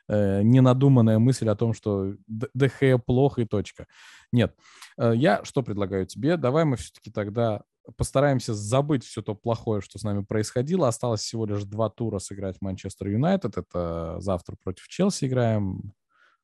э, 0.08 0.42
ненадуманная 0.42 1.18
мысль 1.18 1.48
о 1.48 1.56
том, 1.56 1.72
что 1.72 2.14
ДХ 2.26 3.02
плохо 3.04 3.42
и 3.42 3.46
точка. 3.46 3.86
Нет. 4.32 4.54
Э, 4.98 5.12
я 5.14 5.44
что 5.44 5.62
предлагаю 5.62 6.06
тебе? 6.06 6.36
Давай 6.36 6.64
мы 6.64 6.76
все-таки 6.76 7.10
тогда 7.10 7.62
постараемся 7.96 8.54
забыть 8.54 9.04
все 9.04 9.22
то 9.22 9.34
плохое, 9.34 9.80
что 9.80 9.98
с 9.98 10.02
нами 10.02 10.24
происходило. 10.24 10.88
Осталось 10.88 11.20
всего 11.20 11.46
лишь 11.46 11.64
два 11.64 11.88
тура 11.90 12.18
сыграть 12.18 12.60
Манчестер 12.60 13.08
Юнайтед. 13.08 13.56
Это 13.56 14.16
завтра 14.20 14.56
против 14.62 14.88
Челси 14.88 15.26
играем. 15.26 15.92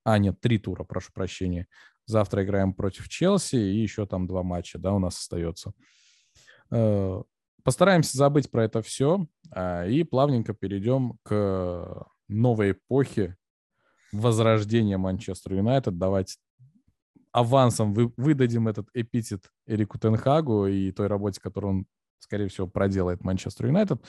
А, 0.05 0.19
нет, 0.19 0.41
три 0.41 0.59
тура, 0.59 0.85
прошу 0.85 1.13
прощения. 1.13 1.67
Завтра 2.07 2.45
играем 2.45 2.75
против 2.75 3.09
Челси, 3.09 3.57
и 3.57 3.83
еще 3.83 4.07
там 4.07 4.27
два 4.27 4.43
матча, 4.43 4.79
да, 4.79 4.93
у 4.93 4.99
нас 4.99 5.19
остается. 5.19 5.73
Э, 6.71 7.23
постараемся 7.63 8.17
забыть 8.17 8.51
про 8.51 8.65
это 8.65 8.83
все 8.83 9.27
а, 9.51 9.87
и 9.87 10.03
плавненько 10.03 10.55
перейдем 10.55 11.19
к 11.23 12.07
новой 12.29 12.73
эпохе 12.73 13.37
возрождения 14.13 14.99
Манчестер 14.99 15.55
Юнайтед. 15.55 15.97
Давайте 15.99 16.37
авансом 17.33 17.95
вы, 17.95 18.13
выдадим 18.17 18.69
этот 18.69 18.89
эпитет 18.95 19.51
Эрику 19.67 19.99
Тенхагу 19.99 20.67
и 20.67 20.93
той 20.93 21.07
работе, 21.07 21.41
которую 21.41 21.71
он, 21.73 21.87
скорее 22.19 22.49
всего, 22.49 22.67
проделает 22.67 23.25
Манчестер 23.25 23.67
Юнайтед. 23.67 24.03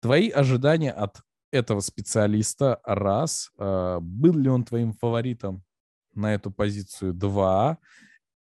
Твои 0.00 0.30
ожидания 0.30 0.92
от 0.92 1.20
этого 1.50 1.80
специалиста, 1.80 2.80
раз, 2.84 3.50
э, 3.58 3.98
был 4.00 4.34
ли 4.34 4.48
он 4.48 4.64
твоим 4.64 4.92
фаворитом 4.92 5.62
на 6.14 6.34
эту 6.34 6.50
позицию, 6.50 7.14
два, 7.14 7.78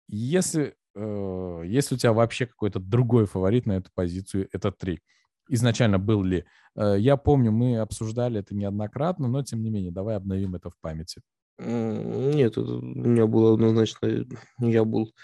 если, 0.08 0.74
э, 0.94 1.62
если 1.66 1.94
у 1.94 1.98
тебя 1.98 2.12
вообще 2.12 2.46
какой-то 2.46 2.78
другой 2.80 3.26
фаворит 3.26 3.66
на 3.66 3.72
эту 3.72 3.90
позицию, 3.94 4.48
это 4.52 4.72
три. 4.72 5.00
Изначально 5.48 5.98
был 5.98 6.22
ли? 6.22 6.44
Э, 6.76 6.96
я 6.98 7.16
помню, 7.16 7.52
мы 7.52 7.78
обсуждали 7.78 8.40
это 8.40 8.54
неоднократно, 8.54 9.28
но 9.28 9.42
тем 9.42 9.62
не 9.62 9.70
менее, 9.70 9.92
давай 9.92 10.16
обновим 10.16 10.54
это 10.54 10.70
в 10.70 10.78
памяти. 10.80 11.22
Нет, 11.58 12.52
это 12.58 12.60
у 12.74 12.82
меня 12.82 13.26
было 13.26 13.54
однозначно, 13.54 14.26
я 14.60 14.84
был 14.84 15.14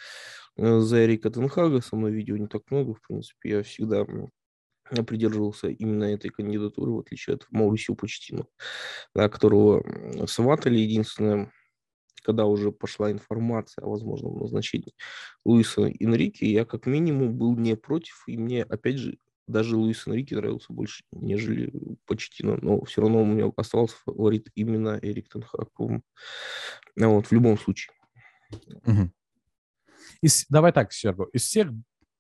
э, 0.57 0.81
за 0.81 1.05
Эрика 1.05 1.31
Тенхага, 1.31 1.81
со 1.83 1.97
мной 1.97 2.13
видео 2.13 2.37
не 2.39 2.47
так 2.47 2.63
много, 2.71 2.95
в 2.95 3.03
принципе, 3.07 3.51
я 3.51 3.63
всегда 3.63 4.07
придерживался 5.07 5.69
именно 5.69 6.05
этой 6.05 6.31
кандидатуры, 6.31 6.93
в 6.93 7.01
отличие 7.01 7.37
от 7.37 7.47
Маурисио 7.51 7.95
Почтину, 7.97 8.49
да, 9.15 9.29
которого 9.29 9.85
сватали. 10.29 10.79
Единственное, 10.79 11.53
когда 12.25 12.47
уже 12.47 12.73
пошла 12.73 13.13
информация 13.13 13.85
о 13.85 13.91
возможном 13.91 14.39
назначении 14.39 14.95
Луиса 15.45 15.83
Энрике, 16.01 16.47
я 16.53 16.65
как 16.67 16.87
минимум 16.87 17.37
был 17.39 17.57
не 17.57 17.77
против, 17.77 18.25
и 18.29 18.39
мне, 18.39 18.65
опять 18.65 18.99
же, 18.99 19.19
даже 19.47 19.77
Луис 19.77 20.07
Энрике 20.07 20.37
нравился 20.37 20.73
больше, 20.73 21.05
нежели 21.13 21.73
Почтино, 22.07 22.59
но 22.61 22.85
все 22.85 23.03
равно 23.03 23.23
у 23.23 23.27
меня 23.27 23.53
оставался 23.57 23.97
фаворит 24.05 24.49
именно 24.55 24.99
Эрик 25.03 25.29
Тенхак. 25.29 25.69
Ну, 25.79 26.03
вот, 26.97 27.27
в 27.27 27.33
любом 27.33 27.59
случае. 27.59 27.95
Угу. 28.85 29.11
Из, 30.23 30.47
давай 30.49 30.73
так, 30.73 30.93
Серго, 30.93 31.27
из 31.33 31.43
всех 31.43 31.71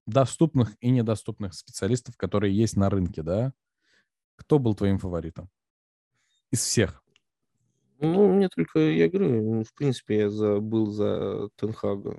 доступных 0.06 0.74
и 0.80 0.90
недоступных 0.90 1.54
специалистов, 1.54 2.16
которые 2.16 2.56
есть 2.56 2.76
на 2.76 2.90
рынке, 2.90 3.22
да, 3.22 3.52
кто 4.36 4.58
был 4.58 4.74
твоим 4.74 4.98
фаворитом? 4.98 5.48
Из 6.50 6.60
всех. 6.60 7.02
Ну, 8.00 8.32
мне 8.32 8.48
только, 8.48 8.80
я 8.80 9.08
говорю, 9.08 9.62
в 9.62 9.72
принципе, 9.74 10.18
я 10.18 10.30
за, 10.30 10.58
был 10.58 10.86
за 10.86 11.48
Тенхага. 11.54 12.18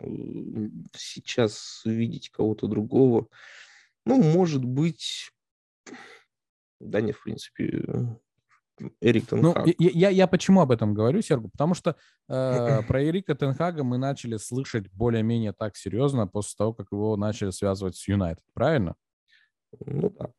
Сейчас 0.96 1.82
видеть 1.84 2.30
кого-то 2.30 2.68
другого, 2.68 3.28
ну, 4.06 4.22
может 4.22 4.64
быть, 4.64 5.32
да 6.80 7.02
нет, 7.02 7.16
в 7.16 7.24
принципе, 7.24 8.18
Эрик 9.02 9.28
Тенхаг. 9.28 9.66
Ну, 9.66 9.74
я, 9.78 9.90
я, 9.94 10.10
я 10.10 10.28
почему 10.28 10.62
об 10.62 10.72
этом 10.72 10.94
говорю, 10.94 11.22
Сергу? 11.22 11.50
Потому 11.50 11.74
что 11.74 11.96
э, 12.28 12.82
про 12.88 13.04
Эрика 13.04 13.36
Тенхага 13.36 13.84
мы 13.84 13.98
начали 13.98 14.38
слышать 14.38 14.90
более-менее 14.92 15.54
так 15.54 15.78
серьезно 15.78 16.28
после 16.28 16.56
того, 16.58 16.74
как 16.74 16.88
его 16.92 17.16
начали 17.16 17.52
связывать 17.52 17.96
с 17.96 18.08
Юнайтед, 18.08 18.44
правильно? 18.54 18.96
Ну 19.86 20.10
да. 20.10 20.32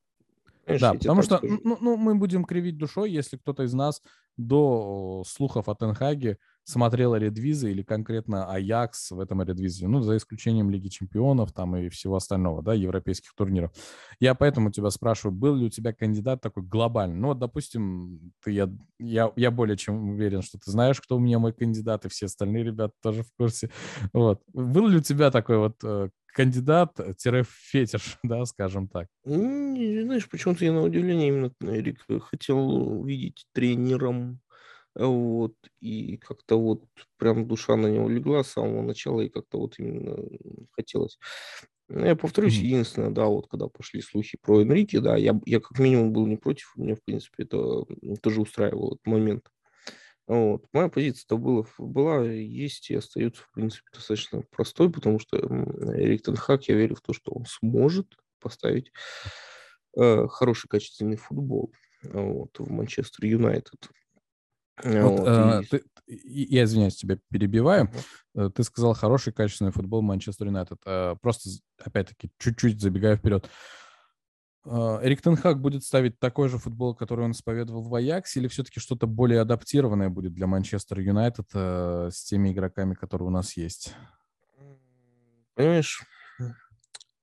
Конечно, 0.67 0.93
да, 0.93 0.99
потому 0.99 1.23
что 1.23 1.41
ну, 1.43 1.77
ну, 1.81 1.97
мы 1.97 2.15
будем 2.15 2.45
кривить 2.45 2.79
душой, 2.79 3.11
если 3.11 3.37
кто-то 3.37 3.65
из 3.65 3.75
нас 3.75 4.01
до 4.39 5.23
слухов 5.27 5.69
о 5.69 5.75
Тенхаге 5.75 6.39
смотрел 6.65 7.15
Редвиза 7.15 7.69
или 7.69 7.83
конкретно 7.83 8.51
Аякс 8.51 9.11
в 9.11 9.21
этом 9.21 9.43
Редвизе, 9.43 9.87
ну, 9.87 10.01
за 10.01 10.17
исключением 10.17 10.71
Лиги 10.71 10.89
Чемпионов 10.89 11.53
там 11.53 11.77
и 11.77 11.89
всего 11.89 12.17
остального, 12.17 12.63
да, 12.63 12.75
европейских 12.75 13.35
турниров. 13.35 13.71
Я 14.19 14.35
поэтому 14.35 14.71
тебя 14.71 14.91
спрашиваю, 14.91 15.35
был 15.35 15.55
ли 15.55 15.67
у 15.67 15.71
тебя 15.71 15.93
кандидат 15.93 16.41
такой 16.41 16.63
глобальный? 16.63 17.19
Ну, 17.19 17.29
вот, 17.29 17.39
допустим, 17.39 18.33
ты, 18.43 18.53
я, 18.53 18.71
я, 18.99 19.33
я 19.37 19.51
более 19.51 19.77
чем 19.77 20.11
уверен, 20.11 20.43
что 20.43 20.59
ты 20.59 20.71
знаешь, 20.71 21.01
кто 21.01 21.17
у 21.17 21.21
меня 21.21 21.39
мой 21.39 21.53
кандидат, 21.53 22.07
и 22.07 22.09
все 22.09 22.27
остальные 22.27 22.65
ребята 22.65 22.95
тоже 23.03 23.23
в 23.23 23.33
курсе. 23.37 23.71
Вот. 24.13 24.43
Был 24.53 24.89
ли 24.89 24.99
у 24.99 25.03
тебя 25.03 25.31
такой 25.31 25.59
вот 25.59 25.77
э, 25.85 26.09
кандидат-фетиш, 26.35 28.19
да, 28.23 28.45
скажем 28.45 28.89
так? 28.89 29.09
Знаешь, 29.25 30.29
почему-то 30.29 30.65
я 30.65 30.73
на 30.73 30.83
удивление 30.83 31.29
именно 31.29 31.53
Эрик 31.61 32.05
хотел 32.31 32.59
увидеть 33.01 33.47
тренером 33.53 34.41
вот, 34.95 35.55
и 35.81 36.17
как-то 36.19 36.61
вот 36.61 36.85
прям 37.17 37.47
душа 37.47 37.77
на 37.77 37.89
него 37.89 38.09
легла 38.09 38.45
с 38.45 38.53
самого 38.53 38.83
начала, 38.83 39.21
и 39.21 39.29
как-то 39.29 39.59
вот 39.59 39.79
именно 39.79 40.17
хотелось. 40.73 41.19
Ну, 41.89 42.07
я 42.07 42.17
повторюсь, 42.17 42.59
mm-hmm. 42.59 42.65
единственное, 42.65 43.11
да, 43.11 43.27
вот 43.27 43.47
когда 43.49 43.69
пошли 43.69 44.01
слухи 44.01 44.39
про 44.41 44.63
Энрике, 44.63 45.01
да, 45.01 45.17
я, 45.17 45.39
я 45.45 45.61
как 45.61 45.79
минимум 45.79 46.13
был 46.13 46.27
не 46.27 46.37
против, 46.37 46.73
мне, 46.77 46.95
в 46.95 47.05
принципе, 47.05 47.43
это 47.43 47.85
тоже 48.23 48.41
устраивал 48.41 48.95
этот 48.95 49.07
момент. 49.07 49.51
Вот. 50.27 50.65
Моя 50.73 50.89
позиция-то 50.89 51.37
была, 51.37 51.67
была, 51.77 52.25
есть 52.25 52.91
и 52.91 52.95
остается, 52.95 53.43
в 53.43 53.51
принципе, 53.53 53.85
достаточно 53.93 54.43
простой, 54.51 54.91
потому 54.91 55.19
что 55.19 55.37
Эрик 55.37 56.23
Тенхак, 56.23 56.65
я 56.69 56.77
верю 56.77 56.97
в 56.97 57.03
то, 57.03 57.13
что 57.13 57.33
он 57.33 57.45
сможет 57.45 58.07
поставить 58.41 58.91
э, 59.99 60.27
хороший, 60.29 60.69
качественный 60.69 61.17
футбол 61.17 61.73
вот, 62.03 62.59
в 62.59 62.71
Манчестер 62.71 63.27
Юнайтед. 63.27 63.91
Вот, 64.83 65.21
вот, 65.21 65.29
э, 65.29 65.63
и... 65.63 65.67
ты, 65.67 65.85
я 66.07 66.65
извиняюсь, 66.65 66.97
тебя 66.97 67.19
перебиваю. 67.31 67.91
Uh-huh. 68.35 68.51
Ты 68.51 68.65
сказал 68.65 68.95
хороший, 68.95 69.33
качественный 69.33 69.71
футбол 69.71 70.03
Манчестер 70.03 70.49
Юнайтед. 70.49 70.79
Э, 70.85 71.15
просто, 71.21 71.51
опять-таки, 71.79 72.31
чуть-чуть 72.39 72.81
забегая 72.81 73.17
вперед. 73.17 73.49
Э, 74.65 74.99
Эрик 75.03 75.23
Тенхак 75.23 75.61
будет 75.61 75.85
ставить 75.85 76.19
такой 76.19 76.49
же 76.49 76.59
футбол, 76.59 76.95
который 76.95 77.25
он 77.25 77.31
исповедовал 77.33 77.83
в 77.83 77.95
Аяксе, 77.95 78.41
или 78.41 78.49
все-таки 78.49 78.81
что-то 78.81 79.07
более 79.07 79.41
адаптированное 79.41 80.09
будет 80.09 80.35
для 80.35 80.47
Манчестер 80.47 80.99
Юнайтед 80.99 81.47
с 81.53 82.25
теми 82.25 82.53
игроками, 82.53 82.95
которые 82.95 83.29
у 83.29 83.33
нас 83.33 83.57
есть? 83.57 83.95
Понимаешь, 85.55 86.05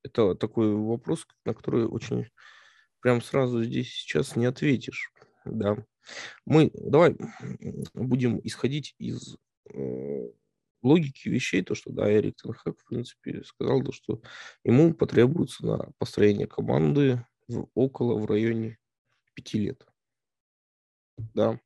это 0.04 0.36
такой 0.36 0.74
вопрос, 0.74 1.28
на 1.46 1.54
который 1.54 1.86
очень 1.86 2.28
прям 3.02 3.22
сразу 3.22 3.64
здесь 3.64 3.90
сейчас 3.90 4.36
не 4.36 4.46
ответишь. 4.46 5.12
Да. 5.44 5.78
Мы 6.46 6.72
давай 6.74 7.16
будем 7.94 8.40
исходить 8.44 8.96
из 8.98 9.38
э, 9.74 10.30
логики 10.82 11.30
вещей, 11.30 11.62
то, 11.62 11.76
что, 11.76 11.92
да, 11.92 12.12
Эрик 12.12 12.36
Тенхак, 12.42 12.80
в 12.80 12.86
принципе, 12.86 13.44
сказал, 13.44 13.82
то, 13.84 13.92
что 13.92 14.22
ему 14.64 14.94
потребуется 14.94 15.66
на 15.66 15.92
построение 15.98 16.48
команды 16.48 17.26
в, 17.48 17.68
около, 17.74 18.18
в 18.18 18.26
районе 18.26 18.78
пяти 19.34 19.60
лет. 19.60 19.86
Да. 21.34 21.60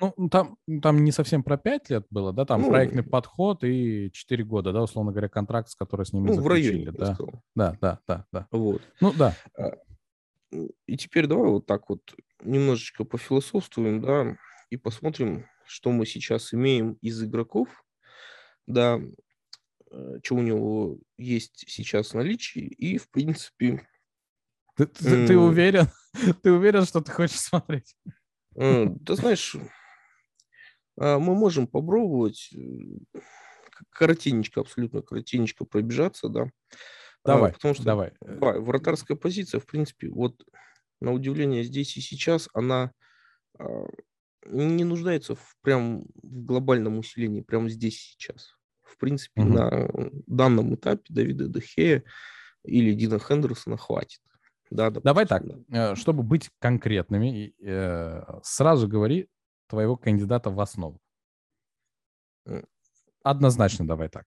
Ну, 0.00 0.28
там, 0.30 0.56
там 0.80 1.04
не 1.04 1.12
совсем 1.12 1.42
про 1.42 1.58
пять 1.58 1.90
лет 1.90 2.06
было, 2.08 2.32
да, 2.32 2.46
там 2.46 2.62
ну, 2.62 2.68
проектный 2.70 3.02
подход 3.02 3.62
и 3.64 4.10
четыре 4.12 4.44
года, 4.44 4.72
да, 4.72 4.82
условно 4.82 5.12
говоря, 5.12 5.28
контракт, 5.28 5.68
с 5.68 5.74
которым 5.74 6.06
с 6.06 6.12
ними 6.14 6.28
ну, 6.28 6.34
заключили, 6.34 6.88
в 6.88 6.96
районе, 6.96 6.98
да. 6.98 7.16
Да, 7.54 7.76
да, 7.80 8.00
да, 8.06 8.26
да. 8.32 8.48
Вот. 8.50 8.80
Ну, 9.00 9.12
да. 9.12 9.36
А, 9.58 9.76
и 10.86 10.96
теперь 10.96 11.26
давай 11.26 11.50
вот 11.50 11.66
так 11.66 11.90
вот 11.90 12.00
немножечко 12.42 13.04
пофилософствуем, 13.04 14.00
да, 14.00 14.36
и 14.70 14.76
посмотрим, 14.76 15.46
что 15.66 15.90
мы 15.92 16.06
сейчас 16.06 16.54
имеем 16.54 16.94
из 16.94 17.22
игроков, 17.22 17.68
да, 18.66 19.00
э, 19.90 20.18
что 20.22 20.36
у 20.36 20.42
него 20.42 20.98
есть 21.16 21.64
сейчас 21.68 22.10
в 22.10 22.14
наличии, 22.14 22.62
и, 22.62 22.98
в 22.98 23.10
принципе... 23.10 23.86
Ты, 24.76 24.86
ты, 24.86 25.26
ты 25.26 25.38
уверен? 25.38 25.88
Ты 26.42 26.52
уверен, 26.52 26.84
что 26.86 27.00
ты 27.00 27.12
хочешь 27.12 27.38
смотреть? 27.38 27.94
Э, 28.56 28.86
да 29.00 29.14
знаешь, 29.14 29.56
а, 30.98 31.18
мы 31.18 31.34
можем 31.34 31.66
попробовать 31.66 32.50
э, 32.54 33.18
коротенечко, 33.90 34.60
абсолютно 34.60 35.02
коротенечко 35.02 35.64
пробежаться, 35.64 36.28
да. 36.28 36.50
А, 37.22 37.28
давай, 37.28 37.52
потому 37.52 37.74
что 37.74 37.84
давай. 37.84 38.12
вратарская 38.20 39.16
позиция, 39.16 39.60
в 39.60 39.66
принципе, 39.66 40.08
вот 40.08 40.42
на 41.00 41.12
удивление, 41.12 41.64
здесь 41.64 41.96
и 41.96 42.00
сейчас 42.00 42.48
она 42.54 42.92
а, 43.58 43.86
не 44.46 44.84
нуждается 44.84 45.34
в 45.34 45.56
прям 45.62 46.02
в 46.22 46.44
глобальном 46.44 46.98
усилении, 46.98 47.42
прямо 47.42 47.68
здесь 47.68 47.94
и 47.94 48.12
сейчас. 48.12 48.54
В 48.82 48.96
принципе, 48.98 49.42
угу. 49.42 49.52
на 49.52 49.88
данном 50.26 50.74
этапе 50.74 51.04
Давида 51.08 51.48
Дехея 51.48 52.04
или 52.64 52.92
Дина 52.92 53.18
Хендерсона 53.18 53.76
хватит. 53.76 54.20
Да, 54.70 54.90
допустим, 54.90 55.02
Давай 55.04 55.26
так, 55.26 55.44
да. 55.46 55.92
Э, 55.92 55.94
чтобы 55.96 56.22
быть 56.22 56.50
конкретными, 56.58 57.54
э, 57.60 58.22
сразу 58.42 58.88
говори 58.88 59.28
твоего 59.68 59.96
кандидата 59.96 60.50
в 60.50 60.60
основу. 60.60 61.00
Однозначно 63.22 63.86
давай 63.86 64.08
так. 64.08 64.26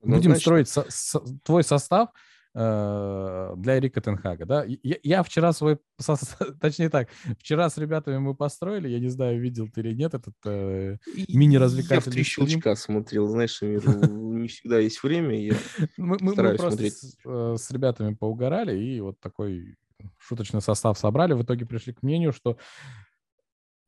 Однозначно. 0.00 0.30
Будем 0.30 0.40
строить 0.40 0.68
со- 0.68 0.86
со- 0.88 1.20
твой 1.42 1.64
состав 1.64 2.10
для 2.58 3.78
Эрика 3.78 4.00
Тенхага, 4.00 4.44
да? 4.44 4.64
Я, 4.64 4.96
я 5.02 5.22
вчера 5.22 5.52
свой, 5.52 5.78
точнее 6.60 6.88
так, 6.88 7.08
вчера 7.38 7.70
с 7.70 7.78
ребятами 7.78 8.18
мы 8.18 8.34
построили, 8.34 8.88
я 8.88 8.98
не 8.98 9.08
знаю, 9.08 9.40
видел 9.40 9.68
ты 9.68 9.80
или 9.80 9.94
нет 9.94 10.14
этот 10.14 10.34
э, 10.44 10.96
мини-развлекательный 11.28 11.94
Я 11.94 12.10
в 12.10 12.14
три 12.14 12.22
щелчка 12.24 12.74
смотрел, 12.74 13.28
знаешь, 13.28 13.60
не 13.62 14.48
всегда 14.48 14.78
есть 14.78 15.02
время, 15.02 15.40
я 15.40 15.54
мы, 15.96 16.16
мы, 16.20 16.34
мы 16.34 16.58
смотреть. 16.58 16.94
С, 16.94 17.16
э, 17.24 17.56
с 17.56 17.70
ребятами 17.70 18.14
поугорали 18.14 18.76
и 18.76 19.00
вот 19.00 19.20
такой 19.20 19.76
шуточный 20.18 20.60
состав 20.60 20.98
собрали, 20.98 21.34
в 21.34 21.42
итоге 21.42 21.66
пришли 21.66 21.92
к 21.92 22.02
мнению, 22.02 22.32
что 22.32 22.56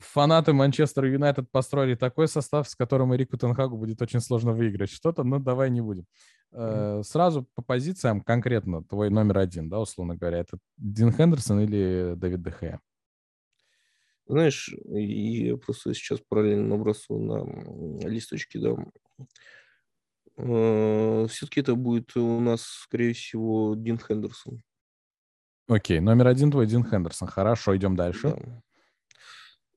фанаты 0.00 0.52
Манчестер 0.52 1.04
Юнайтед 1.04 1.50
построили 1.50 1.94
такой 1.94 2.28
состав, 2.28 2.68
с 2.68 2.74
которым 2.74 3.14
Эрику 3.14 3.36
Тенхагу 3.36 3.76
будет 3.76 4.02
очень 4.02 4.20
сложно 4.20 4.52
выиграть 4.52 4.90
что-то, 4.90 5.22
но 5.22 5.38
давай 5.38 5.70
не 5.70 5.80
будем. 5.80 6.06
Mm-hmm. 6.52 7.02
Сразу 7.04 7.46
по 7.54 7.62
позициям 7.62 8.22
конкретно 8.22 8.82
твой 8.84 9.10
номер 9.10 9.38
один, 9.38 9.68
да, 9.68 9.78
условно 9.78 10.16
говоря, 10.16 10.38
это 10.38 10.58
Дин 10.76 11.12
Хендерсон 11.12 11.60
или 11.60 12.14
Дэвид 12.16 12.42
Дехея? 12.42 12.80
Знаешь, 14.26 14.74
я 14.84 15.56
просто 15.56 15.92
сейчас 15.92 16.20
параллельно 16.20 16.76
набросываю 16.76 17.24
на 17.24 18.08
листочки, 18.08 18.58
да. 18.58 18.76
Э, 20.36 21.26
Все-таки 21.28 21.60
это 21.60 21.74
будет 21.74 22.16
у 22.16 22.40
нас, 22.40 22.62
скорее 22.62 23.12
всего, 23.12 23.74
Дин 23.76 23.98
Хендерсон. 23.98 24.62
Окей, 25.68 26.00
номер 26.00 26.28
один 26.28 26.50
твой 26.50 26.66
Дин 26.66 26.84
Хендерсон. 26.84 27.28
Хорошо, 27.28 27.76
идем 27.76 27.96
дальше. 27.96 28.34
Да. 28.36 28.62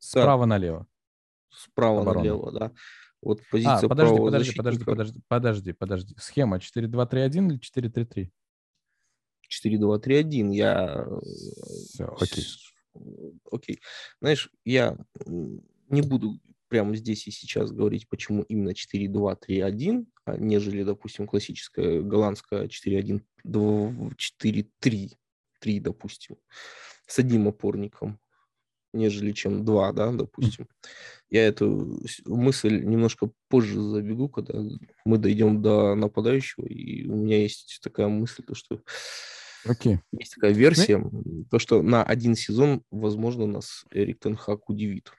Справа 0.04 0.46
налево. 0.46 0.86
Справа 1.50 2.02
Оборона. 2.02 2.20
налево, 2.20 2.52
да. 2.52 2.72
Вот 3.22 3.40
а, 3.40 3.44
позиция 3.52 3.86
а, 3.86 3.88
подожди, 3.88 4.18
подожди, 4.18 4.54
подожди, 4.56 4.84
подожди, 4.84 5.22
подожди, 5.28 5.74
подожди. 5.74 6.16
Схема 6.20 6.58
4-2-3-1 6.58 7.48
или 7.48 7.58
4-3-3? 7.60 8.30
4-2-3-1. 9.66 10.54
Я... 10.54 11.08
Все, 11.88 12.14
окей. 12.20 12.44
Окей. 13.50 13.80
Знаешь, 14.20 14.52
я 14.66 14.98
не 15.26 16.02
буду 16.02 16.38
прямо 16.68 16.98
здесь 16.98 17.26
и 17.28 17.32
сейчас 17.32 17.72
говорить, 17.72 18.10
почему 18.10 18.44
именно 18.44 18.72
4-2-3-1, 18.72 20.06
а 20.26 20.36
нежели, 20.38 20.84
допустим, 20.84 21.28
классическая 21.28 22.02
голландская 22.02 22.68
4-1-4-3, 22.68 25.16
3, 25.60 25.80
допустим, 25.80 26.36
с 27.08 27.20
одним 27.20 27.48
опорником 27.48 28.20
нежели 28.94 29.32
чем 29.32 29.66
два, 29.66 29.92
да, 29.92 30.12
допустим. 30.12 30.68
Я 31.30 31.48
эту 31.48 32.00
мысль 32.26 32.84
немножко 32.84 33.32
позже 33.50 33.82
забегу, 33.82 34.30
когда 34.30 34.62
мы 35.04 35.18
дойдем 35.18 35.62
до 35.62 35.96
нападающего, 35.96 36.66
и 36.66 37.08
у 37.08 37.16
меня 37.16 37.42
есть 37.42 37.80
такая 37.82 38.08
мысль, 38.08 38.44
то, 38.44 38.54
что 38.54 38.82
okay. 39.66 39.98
есть 40.12 40.36
такая 40.36 40.54
версия, 40.54 41.04
то, 41.50 41.58
что 41.58 41.82
на 41.82 42.04
один 42.04 42.36
сезон, 42.36 42.84
возможно, 42.92 43.48
нас 43.48 43.86
Эрик 43.92 44.20
Тенхак 44.20 44.70
удивит. 44.70 45.12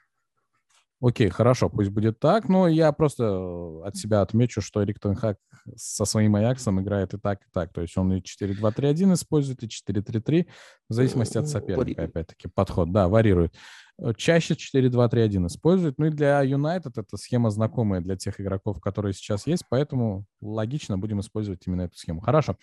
Окей, 1.06 1.28
хорошо, 1.28 1.68
пусть 1.68 1.90
будет 1.90 2.18
так, 2.18 2.48
но 2.48 2.66
я 2.66 2.90
просто 2.90 3.24
э, 3.24 3.88
от 3.88 3.96
себя 3.96 4.22
отмечу, 4.22 4.62
что 4.62 4.82
Эрик 4.82 4.98
Тенхак 4.98 5.36
со 5.76 6.06
своим 6.06 6.34
Аяксом 6.34 6.80
играет 6.80 7.12
и 7.12 7.18
так, 7.18 7.42
и 7.42 7.46
так. 7.52 7.74
То 7.74 7.82
есть 7.82 7.98
он 7.98 8.14
и 8.14 8.20
4-2-3-1 8.20 9.12
использует, 9.12 9.62
и 9.62 9.66
4-3-3, 9.66 10.46
в 10.88 10.94
зависимости 10.94 11.36
от 11.36 11.46
соперника, 11.46 12.04
опять-таки, 12.04 12.48
подход. 12.48 12.90
Да, 12.90 13.08
варьирует. 13.08 13.54
Э, 13.98 14.12
чаще 14.16 14.54
4-2-3-1 14.54 15.46
используют. 15.46 15.98
Ну 15.98 16.06
и 16.06 16.10
для 16.10 16.42
Юнайтед 16.42 16.98
эта 16.98 17.16
схема 17.16 17.50
знакомая 17.50 18.00
для 18.00 18.16
тех 18.16 18.40
игроков, 18.40 18.80
которые 18.80 19.12
сейчас 19.12 19.46
есть, 19.46 19.64
поэтому 19.68 20.24
логично 20.40 20.98
будем 20.98 21.20
использовать 21.20 21.66
именно 21.66 21.82
эту 21.82 21.96
схему. 21.96 22.20
Хорошо. 22.20 22.56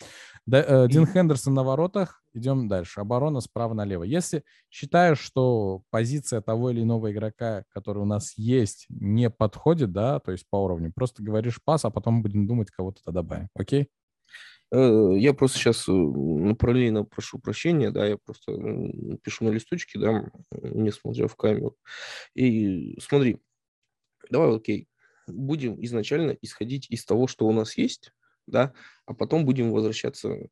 Э, 0.52 0.88
Дин 0.89 1.06
Хендерсон 1.08 1.54
на 1.54 1.63
воротах. 1.63 2.22
Идем 2.34 2.67
дальше. 2.70 3.02
Оборона 3.02 3.41
справа 3.41 3.74
налево. 3.74 4.04
Если 4.04 4.44
считаешь, 4.70 5.20
что 5.20 5.84
позиция 5.89 6.41
того 6.41 6.70
или 6.70 6.82
иного 6.82 7.12
игрока, 7.12 7.65
который 7.70 8.00
у 8.00 8.06
нас 8.06 8.38
есть, 8.38 8.86
не 8.89 9.30
подходит, 9.30 9.91
да, 9.91 10.20
то 10.20 10.32
есть 10.32 10.46
по 10.50 10.63
уровню, 10.63 10.94
просто 10.94 11.24
говоришь 11.24 11.60
пас, 11.63 11.84
а 11.84 11.89
потом 11.89 12.22
будем 12.22 12.48
думать, 12.48 12.72
кого-то 12.72 13.12
добавим. 13.12 13.50
Окей? 13.54 13.89
Э, 14.72 15.14
я 15.18 15.34
просто 15.34 15.58
сейчас 15.58 15.88
э, 15.90 16.56
параллельно 16.56 17.04
прошу 17.04 17.40
прощения, 17.40 17.92
да, 17.92 18.06
я 18.06 18.18
просто 18.18 18.54
пишу 19.22 19.46
на 19.46 19.50
листочке, 19.50 20.00
да, 20.00 20.32
не 20.52 20.92
смотря 20.92 21.28
в 21.28 21.36
камеру. 21.36 21.76
И 22.36 22.98
смотри, 23.02 23.42
давай, 24.30 24.56
окей, 24.56 24.88
будем 25.28 25.84
изначально 25.84 26.38
исходить 26.42 26.90
из 26.90 27.04
того, 27.04 27.28
что 27.28 27.48
у 27.48 27.52
нас 27.52 27.78
есть, 27.78 28.14
да, 28.48 28.74
а 29.06 29.14
потом 29.14 29.46
будем 29.46 29.72
возвращаться 29.72 30.48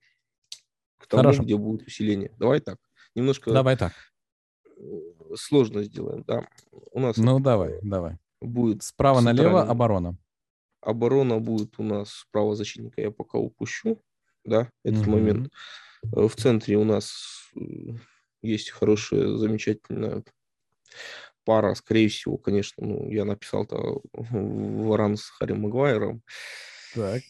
к 0.98 1.08
тому, 1.08 1.24
Хорошо. 1.24 1.44
где 1.44 1.56
будет 1.56 1.88
усиление. 1.88 2.36
Давай 2.38 2.60
так. 2.60 2.78
Немножко... 3.16 3.54
Давай 3.54 3.78
так. 3.78 3.94
Сложно 5.36 5.84
сделаем, 5.84 6.24
да. 6.28 6.46
У 6.92 7.00
нас... 7.00 7.16
Ну, 7.16 7.40
давай, 7.40 7.80
давай. 7.82 8.18
Будет 8.42 8.84
справа 8.84 9.22
налево 9.22 9.64
оборона. 9.64 10.18
Оборона 10.82 11.40
будет 11.40 11.80
у 11.80 11.84
нас 11.84 12.10
справа 12.10 12.56
защитника, 12.56 13.02
я 13.02 13.12
пока 13.12 13.38
упущу 13.38 14.02
да, 14.50 14.70
этот 14.84 15.06
mm-hmm. 15.06 15.10
момент. 15.10 15.54
Э, 16.04 16.28
в 16.28 16.36
центре 16.36 16.78
у 16.78 16.84
нас 16.84 17.52
есть 18.42 18.72
хорошая, 18.72 19.36
замечательная 19.38 20.24
пара, 21.46 21.74
скорее 21.74 22.10
всего, 22.10 22.38
конечно, 22.38 22.86
ну, 22.86 23.10
я 23.12 23.26
написал-то 23.26 24.02
Варан 24.14 25.18
с 25.18 25.24
Харри 25.24 25.54
Магуайром. 25.54 26.22
Так. 26.94 27.22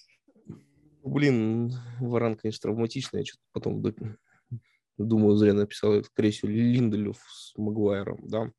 Блин, 1.04 1.74
Варан, 2.00 2.36
конечно, 2.36 2.64
травматичный, 2.64 3.22
я 3.22 3.26
что-то 3.26 3.44
потом 3.54 3.82
думаю, 4.98 5.38
зря 5.38 5.54
написал, 5.54 5.94
это, 5.94 6.08
скорее 6.08 6.32
всего, 6.32 6.52
Линделев 6.52 7.18
с 7.30 7.58
Магуайром, 7.58 8.20
да. 8.28 8.52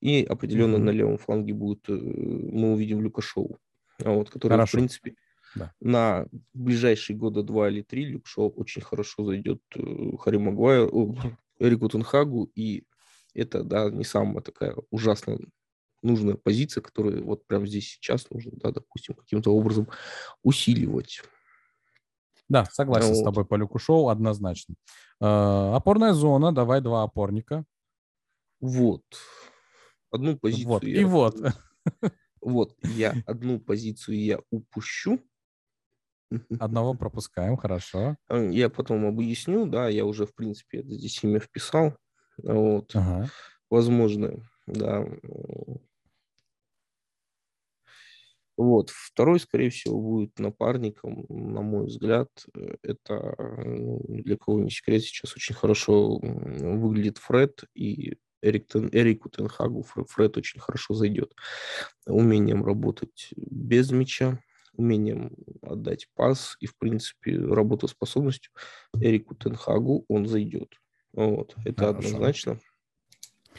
И 0.00 0.22
определенно 0.24 0.76
mm-hmm. 0.76 0.80
на 0.80 0.90
левом 0.90 1.18
фланге 1.18 1.54
будет, 1.54 1.88
э, 1.88 1.92
мы 1.92 2.72
увидим 2.72 3.00
Люка 3.00 3.22
Шоу, 3.22 3.58
а 4.04 4.10
вот, 4.10 4.30
который, 4.30 4.52
Хорошо. 4.52 4.68
в 4.68 4.72
принципе, 4.72 5.14
да. 5.54 5.72
На 5.80 6.26
ближайшие 6.54 7.16
года 7.16 7.42
два 7.42 7.68
или 7.68 7.82
три 7.82 8.04
Люк 8.04 8.26
Шоу 8.26 8.50
очень 8.56 8.82
хорошо 8.82 9.24
зайдет 9.24 9.62
э, 9.74 10.16
Харри 10.18 10.36
Магуайр, 10.36 10.88
Эрику 11.58 11.88
Тенхагу, 11.88 12.50
и 12.54 12.84
это, 13.34 13.62
да, 13.62 13.90
не 13.90 14.04
самая 14.04 14.42
такая 14.42 14.74
ужасно 14.90 15.38
нужная 16.02 16.34
позиция, 16.34 16.80
которую 16.80 17.24
вот 17.24 17.46
прямо 17.46 17.66
здесь 17.66 17.88
сейчас 17.88 18.30
нужно, 18.30 18.52
да, 18.56 18.70
допустим, 18.70 19.14
каким-то 19.14 19.54
образом 19.54 19.88
усиливать. 20.42 21.22
Да, 22.48 22.64
согласен 22.66 23.10
вот. 23.10 23.16
с 23.16 23.22
тобой 23.22 23.44
по 23.44 23.56
Люку 23.56 23.78
Шоу, 23.78 24.08
однозначно. 24.08 24.74
Э, 25.20 25.74
опорная 25.74 26.12
зона, 26.12 26.52
давай 26.52 26.80
два 26.80 27.02
опорника. 27.02 27.64
Вот. 28.60 29.04
Одну 30.10 30.36
позицию. 30.36 30.68
Вот. 30.68 30.84
Я... 30.84 31.00
И 31.00 31.04
вот. 31.04 31.36
Вот, 32.40 32.76
я 32.82 33.14
одну 33.26 33.58
позицию 33.58 34.22
я 34.22 34.40
упущу, 34.50 35.20
Одного 36.58 36.94
пропускаем, 36.94 37.56
хорошо. 37.56 38.16
Я 38.30 38.68
потом 38.68 39.06
объясню, 39.06 39.66
да, 39.66 39.88
я 39.88 40.04
уже, 40.04 40.26
в 40.26 40.34
принципе, 40.34 40.78
это 40.78 40.94
здесь 40.94 41.22
имя 41.24 41.40
вписал. 41.40 41.94
Вот. 42.42 42.94
Ага. 42.94 43.28
Возможно, 43.70 44.42
да. 44.66 45.06
Вот. 48.56 48.90
Второй, 48.90 49.38
скорее 49.38 49.70
всего, 49.70 50.00
будет 50.00 50.38
напарником, 50.38 51.24
на 51.28 51.62
мой 51.62 51.86
взгляд. 51.86 52.28
Э, 52.54 52.74
это 52.82 53.36
ну, 53.64 54.02
для 54.08 54.36
кого 54.36 54.58
не 54.58 54.70
секрет, 54.70 55.02
сейчас 55.02 55.36
очень 55.36 55.54
хорошо 55.54 56.18
выглядит 56.18 57.18
Фред, 57.18 57.64
и 57.74 58.18
Эрик, 58.42 58.74
Эрику 58.74 59.30
Тенхагу 59.30 59.84
Фред 59.84 60.36
очень 60.36 60.60
хорошо 60.60 60.94
зайдет. 60.94 61.34
Умением 62.06 62.64
работать 62.64 63.30
без 63.36 63.92
мяча, 63.92 64.40
умением 64.78 65.32
отдать 65.60 66.08
пас 66.14 66.56
и, 66.60 66.66
в 66.66 66.76
принципе, 66.78 67.36
работоспособностью 67.36 68.52
Эрику 68.94 69.34
Тенхагу 69.34 70.04
он 70.08 70.26
зайдет. 70.26 70.72
Вот, 71.12 71.54
это 71.64 71.86
Хорошо. 71.86 71.98
однозначно. 71.98 72.60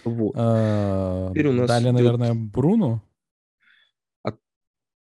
Вот. 0.05 0.33
А, 0.35 1.29
Теперь 1.31 1.47
у 1.47 1.53
нас 1.53 1.67
далее, 1.67 1.91
идет... 1.91 2.01
наверное, 2.01 2.33
Бруно. 2.33 3.03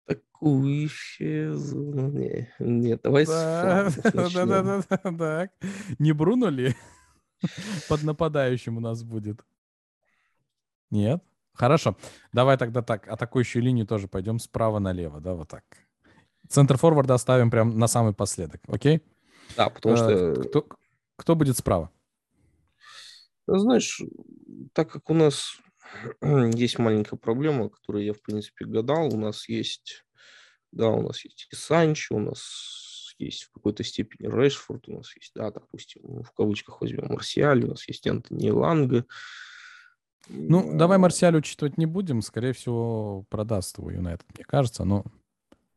Атакующая 0.06 1.52
зона. 1.52 2.08
Не, 2.08 2.50
нет, 2.58 3.00
давай 3.02 3.26
да, 3.26 3.90
с 3.90 3.96
да, 4.02 4.46
да, 4.46 4.82
да, 4.88 5.10
да. 5.10 5.50
Не 5.98 6.12
Бруно 6.12 6.48
ли? 6.48 6.74
Под 7.88 8.02
нападающим 8.02 8.78
у 8.78 8.80
нас 8.80 9.02
будет. 9.02 9.44
Нет? 10.90 11.22
Хорошо. 11.52 11.96
Давай 12.32 12.56
тогда 12.56 12.82
так, 12.82 13.08
атакующую 13.08 13.62
линию 13.62 13.86
тоже 13.86 14.08
пойдем 14.08 14.38
справа 14.38 14.78
налево, 14.78 15.20
да, 15.20 15.34
вот 15.34 15.48
так. 15.48 15.85
Центр 16.48 16.76
форварда 16.76 17.14
оставим 17.14 17.50
прям 17.50 17.78
на 17.78 17.86
самый 17.88 18.14
последок, 18.14 18.60
окей? 18.68 19.02
Да, 19.56 19.68
потому 19.70 19.94
Э, 19.94 19.98
что, 20.34 20.42
Кто, 20.42 20.66
кто 21.16 21.36
будет 21.36 21.56
справа? 21.56 21.90
знаешь, 23.46 24.02
так 24.72 24.90
как 24.90 25.08
у 25.10 25.14
нас 25.14 25.56
есть 26.22 26.78
маленькая 26.78 27.16
проблема, 27.16 27.68
которую 27.68 28.04
я, 28.04 28.12
в 28.12 28.20
принципе, 28.22 28.64
гадал, 28.64 29.12
у 29.14 29.16
нас 29.18 29.48
есть, 29.48 30.04
да, 30.72 30.88
у 30.88 31.02
нас 31.02 31.24
есть 31.24 31.48
и 31.52 31.56
Санчо, 31.56 32.16
у 32.16 32.20
нас 32.20 33.14
есть 33.18 33.44
в 33.44 33.52
какой-то 33.52 33.82
степени 33.84 34.26
Решфорд, 34.28 34.88
у 34.88 34.96
нас 34.98 35.14
есть, 35.16 35.32
да, 35.34 35.50
допустим, 35.50 36.02
ну, 36.04 36.22
в 36.22 36.32
кавычках 36.32 36.80
возьмем 36.80 37.06
Марсиаль, 37.12 37.64
у 37.64 37.68
нас 37.68 37.86
есть 37.88 38.06
Антони 38.06 38.50
Ланга. 38.50 39.06
Ну, 40.28 40.76
давай 40.76 40.98
Марсиаль 40.98 41.36
учитывать 41.36 41.78
не 41.78 41.86
будем. 41.86 42.20
Скорее 42.20 42.52
всего, 42.52 43.24
продаст 43.30 43.78
его 43.78 43.90
Юнайтед, 43.90 44.26
мне 44.34 44.44
кажется, 44.44 44.84
но 44.84 45.04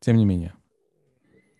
тем 0.00 0.16
не 0.16 0.24
менее. 0.24 0.54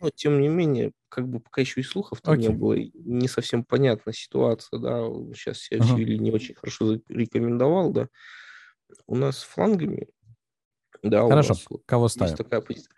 Но, 0.01 0.11
тем 0.11 0.41
не 0.41 0.49
менее, 0.49 0.93
как 1.09 1.29
бы 1.29 1.41
пока 1.41 1.61
еще 1.61 1.81
и 1.81 1.85
слухов-то 1.85 2.35
не 2.35 2.47
Окей. 2.47 2.57
было, 2.57 2.73
и 2.75 2.91
не 2.95 3.29
совсем 3.29 3.65
понятна 3.65 4.13
ситуация, 4.13 4.79
да, 4.79 5.01
сейчас 5.35 5.59
себя 5.59 5.81
Ага. 5.85 5.97
Севилья 5.97 6.19
не 6.19 6.33
очень 6.33 6.55
хорошо 6.55 6.99
рекомендовал, 7.09 7.93
да. 7.93 8.09
У 9.07 9.15
нас 9.15 9.43
флангами, 9.43 10.09
да, 11.03 11.25
у 11.25 11.31
Хорошо, 11.31 11.51
нас 11.51 11.67
вот 11.71 11.83
кого 11.87 12.09
ставим? 12.09 12.37
такая 12.37 12.61
позиция. 12.61 12.93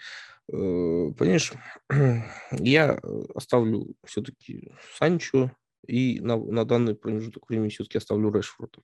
Э, 0.48 1.12
Понимаешь, 1.18 1.53
я 2.53 2.98
э, 3.03 3.22
оставлю 3.34 3.94
все-таки 4.05 4.72
Санчо, 4.96 5.50
и 5.86 6.20
на, 6.20 6.36
на 6.36 6.64
данный 6.64 6.94
промежуток 6.94 7.48
времени 7.48 7.68
все-таки 7.70 7.98
оставлю 7.98 8.32
Решфорда. 8.32 8.80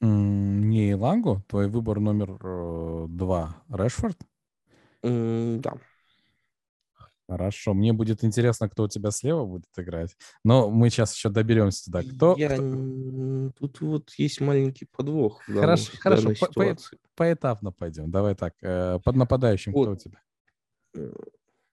Не 0.00 0.92
Илангу? 0.92 1.42
Твой 1.48 1.68
выбор 1.68 2.00
номер 2.00 2.38
э, 2.42 3.06
два. 3.08 3.62
Решфорд? 3.68 4.18
Да. 5.02 5.74
Хорошо. 7.34 7.74
Мне 7.74 7.92
будет 7.92 8.24
интересно, 8.24 8.68
кто 8.68 8.82
у 8.82 8.88
тебя 8.88 9.12
слева 9.12 9.44
будет 9.46 9.68
играть. 9.76 10.16
Но 10.42 10.68
мы 10.68 10.90
сейчас 10.90 11.14
еще 11.14 11.28
доберемся 11.28 11.84
туда. 11.84 12.02
Кто? 12.02 12.34
Я... 12.36 12.48
кто- 12.56 13.52
Тут 13.56 13.80
вот 13.80 14.10
есть 14.16 14.40
маленький 14.40 14.86
подвох 14.90 15.40
в 15.46 15.54
Хорошо, 15.54 15.92
хорошо, 16.00 16.22
данной 16.22 16.36
по- 16.36 16.46
по-. 16.52 16.76
Поэтапно 17.14 17.70
пойдем. 17.70 18.10
Давай 18.10 18.34
так. 18.34 18.54
э, 18.62 18.98
Под 19.04 19.14
нападающим 19.14 19.70
кто 19.72 19.80
Вот. 19.84 19.88
у 19.90 19.96
тебя? 19.96 20.20
Э, 20.96 21.12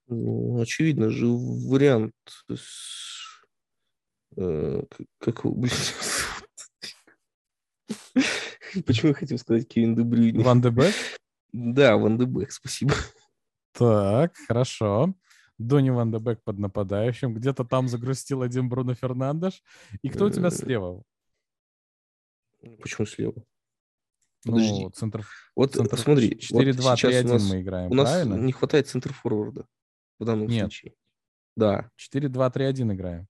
Ну, 0.09 0.61
очевидно 0.61 1.09
же, 1.09 1.25
вариант 1.27 2.13
с... 2.53 3.41
э, 4.37 4.83
как 5.19 5.43
блин? 5.43 5.71
Почему 8.85 9.09
я 9.09 9.13
хотел 9.15 9.37
сказать 9.39 9.67
Кевин 9.67 9.95
Дебрюйни? 9.95 10.43
Ван 10.43 10.61
де 10.61 10.69
Бек? 10.69 10.93
Да, 11.51 11.97
Ван 11.97 12.17
де 12.19 12.25
Бек, 12.25 12.51
спасибо. 12.51 12.93
Так, 13.73 14.35
хорошо. 14.47 15.13
Донни 15.57 15.89
Ван 15.89 16.11
де 16.11 16.19
Бек 16.19 16.41
под 16.43 16.59
нападающим. 16.59 17.33
Где-то 17.33 17.63
там 17.65 17.87
загрустил 17.87 18.41
один 18.41 18.69
Бруно 18.69 18.93
Фернандеш. 18.95 19.63
И 20.01 20.09
кто 20.09 20.25
у 20.25 20.29
тебя 20.29 20.47
Э, 20.47 20.51
слева? 20.51 21.03
Почему 22.81 23.05
слева? 23.05 23.43
Подожди. 24.45 24.83
Ну, 24.83 24.89
центр, 24.91 25.27
Вот 25.55 25.73
центр 25.73 25.97
смотри, 25.99 26.39
вот 26.51 26.63
4-2-3-1 26.63 26.95
сейчас 26.95 27.25
у 27.25 27.27
нас, 27.33 27.49
мы 27.49 27.61
играем, 27.61 27.91
у 27.91 27.95
нас 27.95 28.09
правильно? 28.09 28.35
не 28.35 28.51
хватает 28.53 28.87
центр 28.87 29.11
форварда 29.13 29.65
в 30.19 30.25
данном 30.25 30.47
Нет. 30.47 30.61
случае. 30.61 30.93
Да. 31.55 31.89
4-2-3-1 31.97 32.93
играем. 32.93 33.27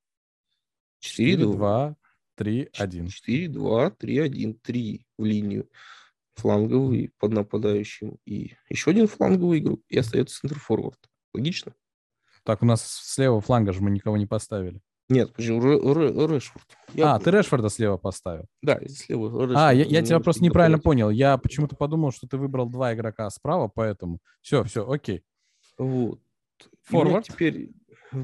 4-2, 1.03 1.95
4-2-3-1. 2.39 3.07
4-2, 3.07 3.97
3-1, 3.97 4.53
3 4.61 5.05
в 5.17 5.25
линию. 5.25 5.69
Фланговый 6.35 7.11
под 7.17 7.31
нападающим 7.31 8.19
и 8.25 8.55
еще 8.69 8.91
один 8.91 9.07
фланговый 9.07 9.57
игрок, 9.57 9.81
и 9.87 9.97
остается 9.97 10.39
центр 10.39 10.59
форвард. 10.59 10.99
Логично? 11.33 11.73
Так, 12.47 12.63
у 12.63 12.65
нас 12.65 12.81
слева 12.81 13.41
фланга 13.41 13.73
же 13.73 13.81
мы 13.81 13.91
никого 13.91 14.15
не 14.15 14.25
поставили. 14.25 14.79
Нет, 15.09 15.33
почему? 15.33 15.59
Ре- 15.59 15.79
Ре- 15.81 16.27
Решфорд. 16.27 16.65
Я- 16.93 17.15
А, 17.15 17.19
ты 17.19 17.29
Решфорда 17.29 17.67
слева 17.67 17.97
поставил. 17.97 18.45
Да, 18.61 18.79
слева 18.87 19.27
Решфорд. 19.27 19.57
А, 19.57 19.73
я, 19.73 19.83
я 19.83 20.01
тебя 20.01 20.21
просто 20.21 20.45
неправильно 20.45 20.79
понял. 20.79 21.09
Я 21.09 21.37
почему-то 21.37 21.75
подумал, 21.75 22.13
что 22.13 22.25
ты 22.25 22.37
выбрал 22.37 22.69
два 22.69 22.93
игрока 22.93 23.29
справа, 23.31 23.67
поэтому... 23.67 24.19
Все, 24.39 24.63
все, 24.63 24.89
окей. 24.89 25.25
Вот. 25.77 26.21
Форвард? 26.83 27.25
Теперь 27.25 27.71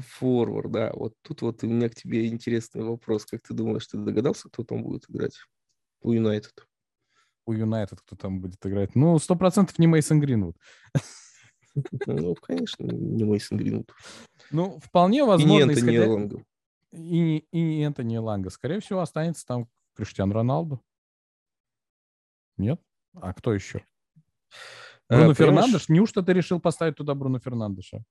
форвард, 0.08 0.72
да. 0.72 0.90
Вот 0.94 1.12
тут 1.20 1.42
вот 1.42 1.62
у 1.62 1.66
меня 1.66 1.90
к 1.90 1.94
тебе 1.94 2.26
интересный 2.26 2.82
вопрос. 2.82 3.26
Как 3.26 3.42
ты 3.42 3.52
думаешь, 3.52 3.86
ты 3.86 3.98
догадался, 3.98 4.48
кто 4.48 4.64
там 4.64 4.82
будет 4.84 5.04
играть 5.10 5.36
у 6.00 6.12
Юнайтед? 6.12 6.66
У 7.44 7.52
Юнайтед 7.52 8.00
кто 8.00 8.16
там 8.16 8.40
будет 8.40 8.64
играть? 8.64 8.94
Ну, 8.94 9.18
сто 9.18 9.36
процентов 9.36 9.78
не 9.78 9.86
Мейсон 9.86 10.18
Гринвуд. 10.18 10.56
Ну, 12.06 12.34
конечно, 12.36 12.84
не 12.84 13.24
Мейсон 13.24 13.58
Гринвуд. 13.58 13.92
Ну, 14.50 14.78
вполне 14.80 15.18
И 15.18 15.20
не 15.22 15.26
возможно, 15.26 15.70
Энтони 15.70 15.78
исходя- 15.80 16.04
Эланга. 16.06 16.44
И, 16.92 17.18
не- 17.20 17.38
и 17.50 17.60
не 17.60 17.82
Энтони 17.84 18.16
Ланга. 18.18 18.50
Скорее 18.50 18.80
всего, 18.80 19.00
останется 19.00 19.44
там 19.46 19.68
Криштиан 19.94 20.30
Роналду. 20.30 20.80
Нет? 22.56 22.80
А 23.14 23.32
кто 23.34 23.52
еще? 23.52 23.84
А, 25.08 25.16
Бруно 25.16 25.34
понимаешь, 25.34 25.36
Фернандеш? 25.36 25.88
Неужто 25.88 26.22
ты 26.22 26.32
решил 26.32 26.60
поставить 26.60 26.96
туда 26.96 27.14
Бруно 27.14 27.38
Фернандеша? 27.40 28.04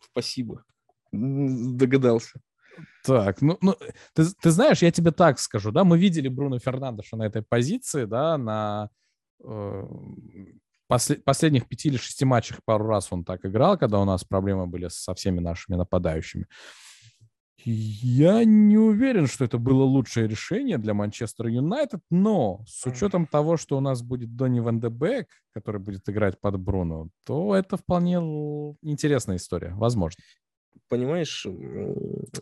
Спасибо. 0.00 0.64
Догадался. 1.12 2.40
Так, 3.04 3.42
ну, 3.42 3.58
ну 3.60 3.76
ты, 4.14 4.24
ты 4.40 4.50
знаешь, 4.50 4.80
я 4.80 4.90
тебе 4.90 5.10
так 5.10 5.38
скажу, 5.38 5.70
да, 5.72 5.84
мы 5.84 5.98
видели 5.98 6.28
Бруно 6.28 6.58
Фернандеша 6.58 7.16
на 7.16 7.24
этой 7.24 7.42
позиции, 7.42 8.06
да, 8.06 8.38
на 8.38 8.88
э, 9.44 9.86
после- 10.92 11.16
последних 11.16 11.68
пяти 11.68 11.88
или 11.88 11.96
шести 11.96 12.24
матчах 12.24 12.60
пару 12.64 12.86
раз 12.86 13.12
он 13.12 13.24
так 13.24 13.44
играл, 13.46 13.78
когда 13.78 13.98
у 13.98 14.04
нас 14.04 14.24
проблемы 14.24 14.66
были 14.66 14.88
со 14.88 15.14
всеми 15.14 15.40
нашими 15.40 15.76
нападающими. 15.76 16.46
Я 17.64 18.44
не 18.44 18.76
уверен, 18.76 19.26
что 19.28 19.44
это 19.44 19.56
было 19.56 19.84
лучшее 19.84 20.26
решение 20.26 20.78
для 20.78 20.94
Манчестер 20.94 21.46
Юнайтед, 21.46 22.00
но 22.10 22.64
с 22.66 22.84
учетом 22.86 23.26
того, 23.26 23.56
что 23.56 23.76
у 23.76 23.80
нас 23.80 24.02
будет 24.02 24.34
Донни 24.34 24.60
Ван 24.60 24.80
де 24.80 24.88
Бек, 24.88 25.28
который 25.54 25.80
будет 25.80 26.08
играть 26.08 26.40
под 26.40 26.58
Бруно, 26.58 27.08
то 27.24 27.54
это 27.54 27.76
вполне 27.76 28.16
интересная 28.82 29.36
история, 29.36 29.74
возможно. 29.74 30.22
Понимаешь, 30.88 31.46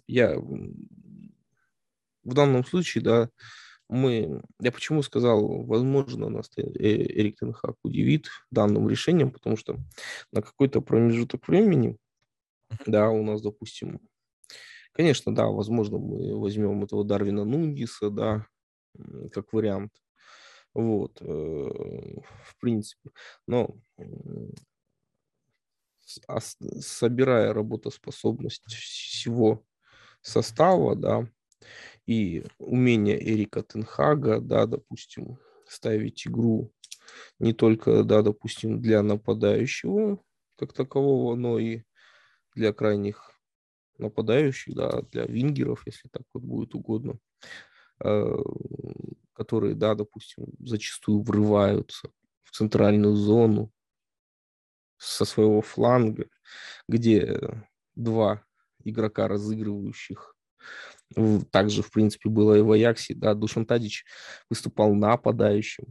я 0.07 0.39
в 0.39 2.35
данном 2.35 2.65
случае, 2.65 3.05
да, 3.05 3.29
мы, 3.91 4.43
я 4.61 4.73
почему 4.73 5.03
сказал, 5.03 5.65
возможно, 5.65 6.29
нас 6.29 6.51
э- 6.57 6.63
Эрик 6.63 7.39
Тенхак 7.41 7.77
удивит 7.85 8.29
данным 8.51 8.89
решением, 8.89 9.31
потому 9.33 9.57
что 9.57 9.79
на 10.33 10.43
какой-то 10.43 10.81
промежуток 10.81 11.49
времени, 11.49 11.97
да, 12.87 13.11
у 13.11 13.23
нас, 13.25 13.43
допустим, 13.43 14.01
конечно, 14.93 15.35
да, 15.35 15.47
возможно, 15.49 15.99
мы 15.99 16.39
возьмем 16.39 16.85
этого 16.85 17.05
Дарвина 17.05 17.45
Нунгиса, 17.45 18.11
да, 18.11 18.47
как 19.33 19.53
вариант, 19.53 19.93
вот, 20.75 21.19
э, 21.23 21.25
в 21.27 22.57
принципе, 22.61 23.11
но 23.47 23.77
ос- 26.29 26.57
собирая 26.81 27.53
работоспособность 27.53 28.65
всего 28.67 29.65
состава, 30.23 30.97
да, 30.97 31.29
и 32.11 32.45
умение 32.59 33.17
Эрика 33.23 33.63
Тенхага, 33.63 34.41
да, 34.41 34.67
допустим, 34.67 35.39
ставить 35.69 36.27
игру 36.27 36.73
не 37.39 37.53
только, 37.53 38.03
да, 38.03 38.23
допустим, 38.23 38.81
для 38.81 39.01
нападающего 39.05 40.21
как 40.59 40.73
такового, 40.73 41.37
но 41.37 41.61
и 41.61 41.83
для 42.57 42.73
крайних 42.73 43.31
нападающих, 43.99 44.75
да, 44.75 45.03
для 45.03 45.25
вингеров, 45.25 45.87
если 45.87 46.09
так 46.09 46.23
вот 46.35 46.43
будет 46.43 46.75
угодно, 46.75 47.21
э, 48.03 48.37
которые, 49.33 49.77
да, 49.77 49.95
допустим, 49.95 50.47
зачастую 50.59 51.23
врываются 51.23 52.11
в 52.43 52.51
центральную 52.51 53.15
зону 53.15 53.71
со 54.97 55.25
своего 55.25 55.63
фланга, 55.63 56.27
где 56.89 57.39
два 57.95 58.45
игрока, 58.83 59.29
разыгрывающих 59.29 60.35
Также, 61.51 61.83
в 61.83 61.91
принципе, 61.91 62.29
было 62.29 62.55
и 62.57 62.61
в 62.63 62.71
Аяксе. 62.71 63.15
Да, 63.15 63.35
Душан 63.35 63.67
Тадич 63.67 64.05
выступал 64.49 64.95
нападающим 64.95 65.87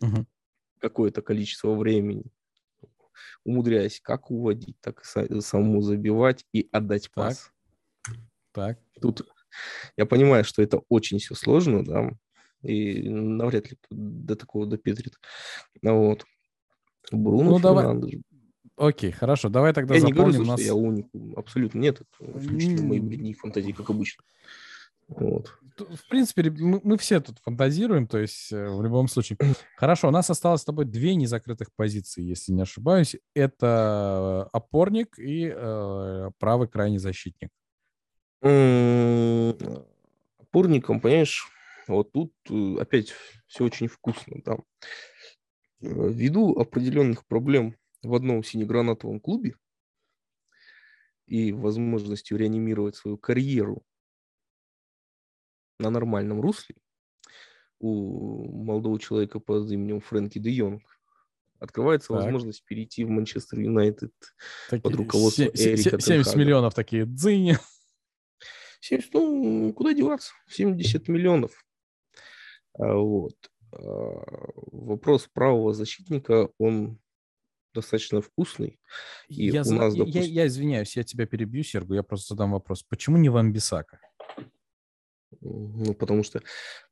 Мгм. 0.00 0.26
какое-то 0.78 1.20
количество 1.22 1.74
времени, 1.74 2.24
умудряясь 3.44 4.00
как 4.00 4.30
уводить, 4.30 4.76
так 4.80 5.00
и 5.00 5.04
са- 5.04 5.40
самому 5.40 5.80
забивать 5.82 6.44
и 6.52 6.68
отдать 6.72 7.04
Так. 7.04 7.12
пас. 7.14 7.50
Так. 8.52 8.78
Тут 9.00 9.26
я 9.96 10.06
понимаю, 10.06 10.44
что 10.44 10.62
это 10.62 10.80
очень 10.88 11.18
все 11.18 11.34
сложно, 11.34 11.84
да, 11.84 12.10
и 12.62 13.08
навряд 13.08 13.70
ли 13.70 13.78
до 13.90 14.36
такого 14.36 14.66
допетрит. 14.66 15.18
Вот. 15.82 16.24
Бруно 17.10 17.50
Ну, 17.52 17.58
давай. 17.58 17.84
Окей, 18.76 19.12
хорошо. 19.12 19.48
Давай 19.48 19.72
тогда 19.72 19.94
Я 19.94 20.00
не 20.00 20.12
говорю, 20.12 20.32
заполним 20.32 20.44
что 20.44 20.56
нас. 20.56 20.66
я 20.66 20.74
уникум. 20.74 21.34
Абсолютно 21.36 21.78
нет. 21.78 22.00
Это 22.00 22.38
исключительно 22.38 22.82
мои 22.82 23.00
бредни 23.00 23.34
фантазии, 23.34 23.72
как 23.72 23.90
обычно. 23.90 24.24
Вот. 25.08 25.52
В 25.78 26.08
принципе, 26.08 26.50
мы, 26.50 26.80
мы 26.82 26.98
все 26.98 27.20
тут 27.20 27.38
фантазируем, 27.38 28.06
то 28.06 28.18
есть 28.18 28.52
э, 28.52 28.68
в 28.68 28.82
любом 28.82 29.08
случае. 29.08 29.38
Хорошо, 29.76 30.08
у 30.08 30.10
нас 30.10 30.30
осталось 30.30 30.62
с 30.62 30.64
тобой 30.64 30.84
две 30.84 31.14
незакрытых 31.14 31.68
позиции, 31.74 32.22
если 32.22 32.52
не 32.52 32.62
ошибаюсь. 32.62 33.16
Это 33.34 34.48
опорник 34.52 35.18
и 35.18 35.52
э, 35.54 36.30
правый 36.38 36.68
крайний 36.68 36.98
защитник. 36.98 37.50
Опорником, 40.38 41.00
понимаешь, 41.00 41.46
вот 41.88 42.12
тут 42.12 42.32
э, 42.50 42.76
опять 42.80 43.12
все 43.46 43.64
очень 43.64 43.88
вкусно. 43.88 44.40
Да. 44.44 44.58
Ввиду 45.80 46.58
определенных 46.58 47.26
проблем 47.26 47.76
в 48.02 48.14
одном 48.14 48.42
синегранатовом 48.42 49.20
клубе 49.20 49.56
и 51.26 51.52
возможностью 51.52 52.36
реанимировать 52.36 52.96
свою 52.96 53.16
карьеру 53.16 53.82
на 55.78 55.90
нормальном 55.90 56.40
русле 56.40 56.76
у 57.78 58.64
молодого 58.64 58.98
человека 58.98 59.40
под 59.40 59.70
именем 59.70 60.00
Фрэнки 60.00 60.38
де 60.38 60.50
Йонг 60.50 60.82
открывается 61.58 62.08
так. 62.08 62.22
возможность 62.22 62.64
перейти 62.64 63.04
в 63.04 63.08
Манчестер 63.08 63.60
Юнайтед 63.60 64.12
под 64.70 64.94
руководством 64.94 65.48
Эрика 65.54 66.00
70 66.00 66.36
миллионов 66.36 66.74
такие, 66.74 67.06
дзынь. 67.06 67.56
70, 68.80 69.14
ну, 69.14 69.72
куда 69.72 69.92
деваться? 69.92 70.32
70 70.48 71.06
миллионов. 71.08 71.64
А, 72.74 72.94
вот. 72.94 73.36
А, 73.72 73.78
вопрос 74.72 75.28
правого 75.32 75.72
защитника, 75.72 76.50
он 76.58 76.98
достаточно 77.74 78.20
вкусный. 78.20 78.78
И 79.28 79.46
я, 79.46 79.62
у 79.62 79.72
нас, 79.72 79.94
допустим... 79.94 80.22
я, 80.22 80.28
я 80.28 80.46
извиняюсь, 80.46 80.96
я 80.96 81.04
тебя 81.04 81.26
перебью, 81.26 81.62
Сергу, 81.62 81.94
я 81.94 82.02
просто 82.02 82.34
задам 82.34 82.52
вопрос. 82.52 82.82
Почему 82.82 83.16
не 83.16 83.28
Ван 83.28 83.52
Бисака? 83.52 83.98
Ну, 85.44 85.92
потому 85.94 86.22
что, 86.22 86.40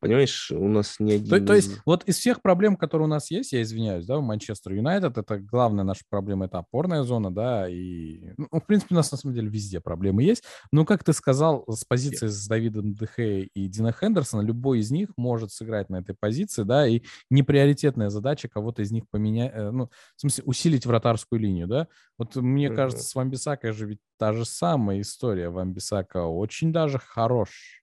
понимаешь, 0.00 0.50
у 0.50 0.68
нас 0.68 0.96
не 0.98 1.12
один... 1.12 1.28
То, 1.28 1.40
то 1.40 1.54
есть 1.54 1.80
вот 1.86 2.04
из 2.04 2.16
всех 2.18 2.42
проблем, 2.42 2.76
которые 2.76 3.06
у 3.06 3.10
нас 3.10 3.30
есть, 3.30 3.52
я 3.52 3.62
извиняюсь, 3.62 4.06
да, 4.06 4.18
у 4.18 4.22
Манчестер 4.22 4.72
Юнайтед, 4.72 5.16
это 5.16 5.38
главная 5.38 5.84
наша 5.84 6.02
проблема, 6.08 6.46
это 6.46 6.58
опорная 6.58 7.04
зона, 7.04 7.32
да, 7.32 7.68
и, 7.68 8.32
ну, 8.36 8.48
в 8.50 8.66
принципе, 8.66 8.94
у 8.94 8.96
нас 8.96 9.12
на 9.12 9.18
самом 9.18 9.34
деле 9.36 9.48
везде 9.48 9.80
проблемы 9.80 10.24
есть, 10.24 10.42
но, 10.72 10.84
как 10.84 11.04
ты 11.04 11.12
сказал, 11.12 11.64
с 11.68 11.84
позиции 11.84 12.26
с 12.26 12.46
Давидом 12.48 12.94
Дехе 12.94 13.42
и 13.42 13.68
Дина 13.68 13.92
Хендерсона, 13.92 14.40
любой 14.40 14.80
из 14.80 14.90
них 14.90 15.10
может 15.16 15.52
сыграть 15.52 15.88
на 15.88 15.96
этой 15.96 16.16
позиции, 16.18 16.64
да, 16.64 16.88
и 16.88 17.02
неприоритетная 17.30 18.08
задача 18.08 18.48
кого-то 18.48 18.82
из 18.82 18.90
них 18.90 19.04
поменять, 19.10 19.52
э, 19.54 19.70
ну, 19.70 19.90
в 20.16 20.20
смысле, 20.20 20.44
усилить 20.44 20.86
вратарскую 20.86 21.40
линию, 21.40 21.68
да. 21.68 21.86
Вот 22.18 22.34
мне 22.34 22.66
uh-huh. 22.66 22.76
кажется, 22.76 23.04
с 23.04 23.14
Вамбисакой 23.14 23.72
же 23.72 23.86
ведь 23.86 24.00
та 24.18 24.32
же 24.32 24.44
самая 24.44 25.00
история. 25.00 25.48
Вамбисака 25.48 26.24
очень 26.24 26.72
даже 26.72 26.98
хорош 26.98 27.79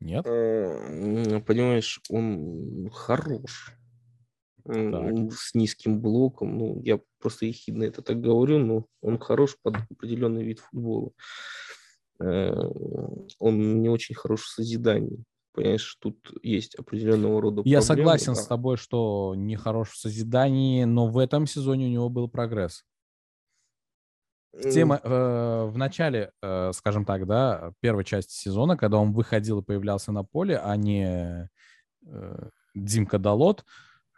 нет? 0.00 0.26
Э, 0.26 1.40
понимаешь, 1.46 2.00
он 2.10 2.90
хорош. 2.92 3.76
Так. 4.64 5.32
С 5.32 5.54
низким 5.54 6.00
блоком. 6.00 6.58
Ну, 6.58 6.80
я 6.84 7.00
просто 7.18 7.46
ехидно 7.46 7.84
это 7.84 8.02
так 8.02 8.20
говорю, 8.20 8.58
но 8.58 8.86
он 9.00 9.18
хорош 9.18 9.56
под 9.62 9.76
определенный 9.90 10.44
вид 10.44 10.60
футбола. 10.60 11.12
Э, 12.20 12.52
он 13.38 13.82
не 13.82 13.88
очень 13.88 14.14
хорош 14.14 14.42
в 14.42 14.50
созидании. 14.50 15.24
Понимаешь, 15.52 15.96
тут 16.00 16.16
есть 16.42 16.76
определенного 16.76 17.40
рода 17.40 17.62
Я 17.64 17.82
согласен 17.82 18.34
да. 18.34 18.40
с 18.40 18.46
тобой, 18.46 18.76
что 18.76 19.34
не 19.36 19.56
хорош 19.56 19.90
в 19.90 19.98
созидании, 19.98 20.84
но 20.84 21.08
в 21.08 21.18
этом 21.18 21.46
сезоне 21.46 21.86
у 21.86 21.90
него 21.90 22.08
был 22.08 22.28
прогресс. 22.28 22.84
Тема 24.52 25.00
э, 25.02 25.64
в 25.70 25.78
начале, 25.78 26.32
э, 26.42 26.72
скажем 26.74 27.04
так, 27.04 27.26
да, 27.26 27.72
первой 27.80 28.04
части 28.04 28.32
сезона, 28.32 28.76
когда 28.76 28.98
он 28.98 29.12
выходил 29.12 29.60
и 29.60 29.64
появлялся 29.64 30.10
на 30.10 30.24
поле, 30.24 30.58
а 30.58 30.76
не 30.76 31.48
э, 32.06 32.48
Димка 32.74 33.18
Далот, 33.18 33.64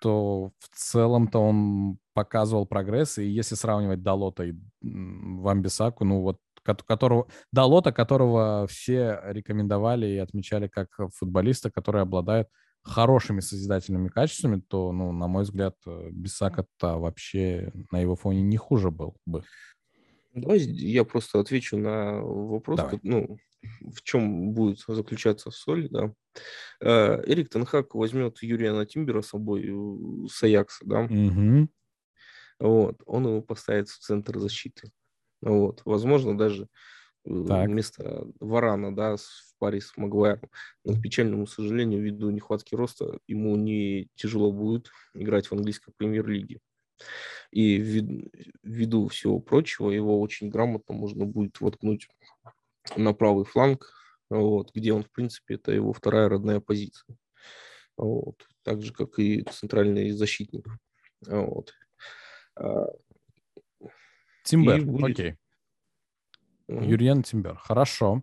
то 0.00 0.50
в 0.58 0.68
целом-то 0.74 1.38
он 1.38 1.98
показывал 2.14 2.66
прогресс. 2.66 3.18
И 3.18 3.24
если 3.26 3.54
сравнивать 3.54 4.02
Далота 4.02 4.44
и 4.44 4.54
Вамбисаку, 4.82 6.04
ну 6.04 6.22
вот 6.22 6.38
которого, 6.64 7.26
Далота, 7.52 7.92
которого 7.92 8.66
все 8.68 9.20
рекомендовали 9.24 10.06
и 10.06 10.18
отмечали 10.18 10.68
как 10.68 10.88
футболиста, 11.14 11.70
который 11.70 12.02
обладает 12.02 12.48
хорошими 12.84 13.40
созидательными 13.40 14.08
качествами, 14.08 14.60
то, 14.68 14.92
ну, 14.92 15.12
на 15.12 15.28
мой 15.28 15.44
взгляд, 15.44 15.76
э, 15.86 16.08
Бисака-то 16.10 16.98
вообще 16.98 17.72
на 17.90 18.00
его 18.00 18.16
фоне 18.16 18.42
не 18.42 18.56
хуже 18.56 18.90
был 18.90 19.16
бы. 19.24 19.44
Давай 20.34 20.58
я 20.60 21.04
просто 21.04 21.40
отвечу 21.40 21.76
на 21.76 22.20
вопрос, 22.22 22.78
Давай. 22.78 22.98
ну, 23.02 23.38
в 23.80 24.02
чем 24.02 24.52
будет 24.52 24.80
заключаться 24.86 25.50
соль, 25.50 25.88
да. 25.90 26.14
Э, 26.80 27.22
Эрик 27.26 27.50
Тенхак 27.50 27.94
возьмет 27.94 28.42
Юрия 28.42 28.84
Тимбера 28.86 29.22
с 29.22 29.28
собой 29.28 29.70
с 30.28 30.42
Аякса, 30.42 30.84
да. 30.86 31.00
Угу. 31.02 31.68
Вот, 32.60 33.02
он 33.06 33.26
его 33.26 33.42
поставит 33.42 33.88
в 33.88 33.98
центр 33.98 34.38
защиты. 34.38 34.90
Вот, 35.40 35.82
возможно, 35.84 36.38
даже 36.38 36.68
э, 37.24 37.44
так. 37.46 37.68
вместо 37.68 38.26
Варана, 38.40 38.94
да, 38.94 39.16
в 39.16 39.58
паре 39.58 39.80
с 39.80 39.96
Магуайром. 39.96 40.48
Но, 40.84 40.94
к 40.94 41.02
печальному 41.02 41.46
сожалению, 41.46 42.02
ввиду 42.02 42.30
нехватки 42.30 42.74
роста, 42.74 43.18
ему 43.26 43.56
не 43.56 44.08
тяжело 44.14 44.52
будет 44.52 44.90
играть 45.14 45.46
в 45.46 45.52
английской 45.52 45.92
премьер-лиге. 45.96 46.60
И 47.50 47.76
ввиду 47.76 49.08
всего 49.08 49.38
прочего, 49.38 49.90
его 49.90 50.20
очень 50.20 50.48
грамотно 50.48 50.94
можно 50.94 51.26
будет 51.26 51.60
воткнуть 51.60 52.08
на 52.96 53.12
правый 53.12 53.44
фланг, 53.44 53.92
вот, 54.30 54.72
где 54.74 54.92
он, 54.92 55.04
в 55.04 55.10
принципе, 55.10 55.56
это 55.56 55.72
его 55.72 55.92
вторая 55.92 56.28
родная 56.28 56.60
позиция. 56.60 57.16
Вот, 57.96 58.48
так 58.62 58.82
же, 58.82 58.92
как 58.92 59.18
и 59.18 59.42
центральный 59.42 60.10
защитник. 60.12 60.66
Вот. 61.26 61.74
А, 62.56 62.86
Тимбер, 64.44 64.84
будет... 64.84 65.10
окей. 65.10 65.36
Mm-hmm. 66.68 66.86
Юрьян 66.86 67.22
Тимбер, 67.22 67.56
хорошо. 67.56 68.22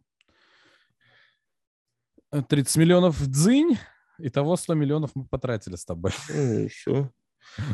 30 2.31 2.77
миллионов 2.77 3.19
в 3.19 3.29
дзынь, 3.29 3.77
итого 4.17 4.55
100 4.55 4.73
миллионов 4.75 5.11
мы 5.15 5.25
потратили 5.25 5.75
с 5.75 5.85
тобой. 5.85 6.11
Ну 6.29 6.67
все. 6.67 7.11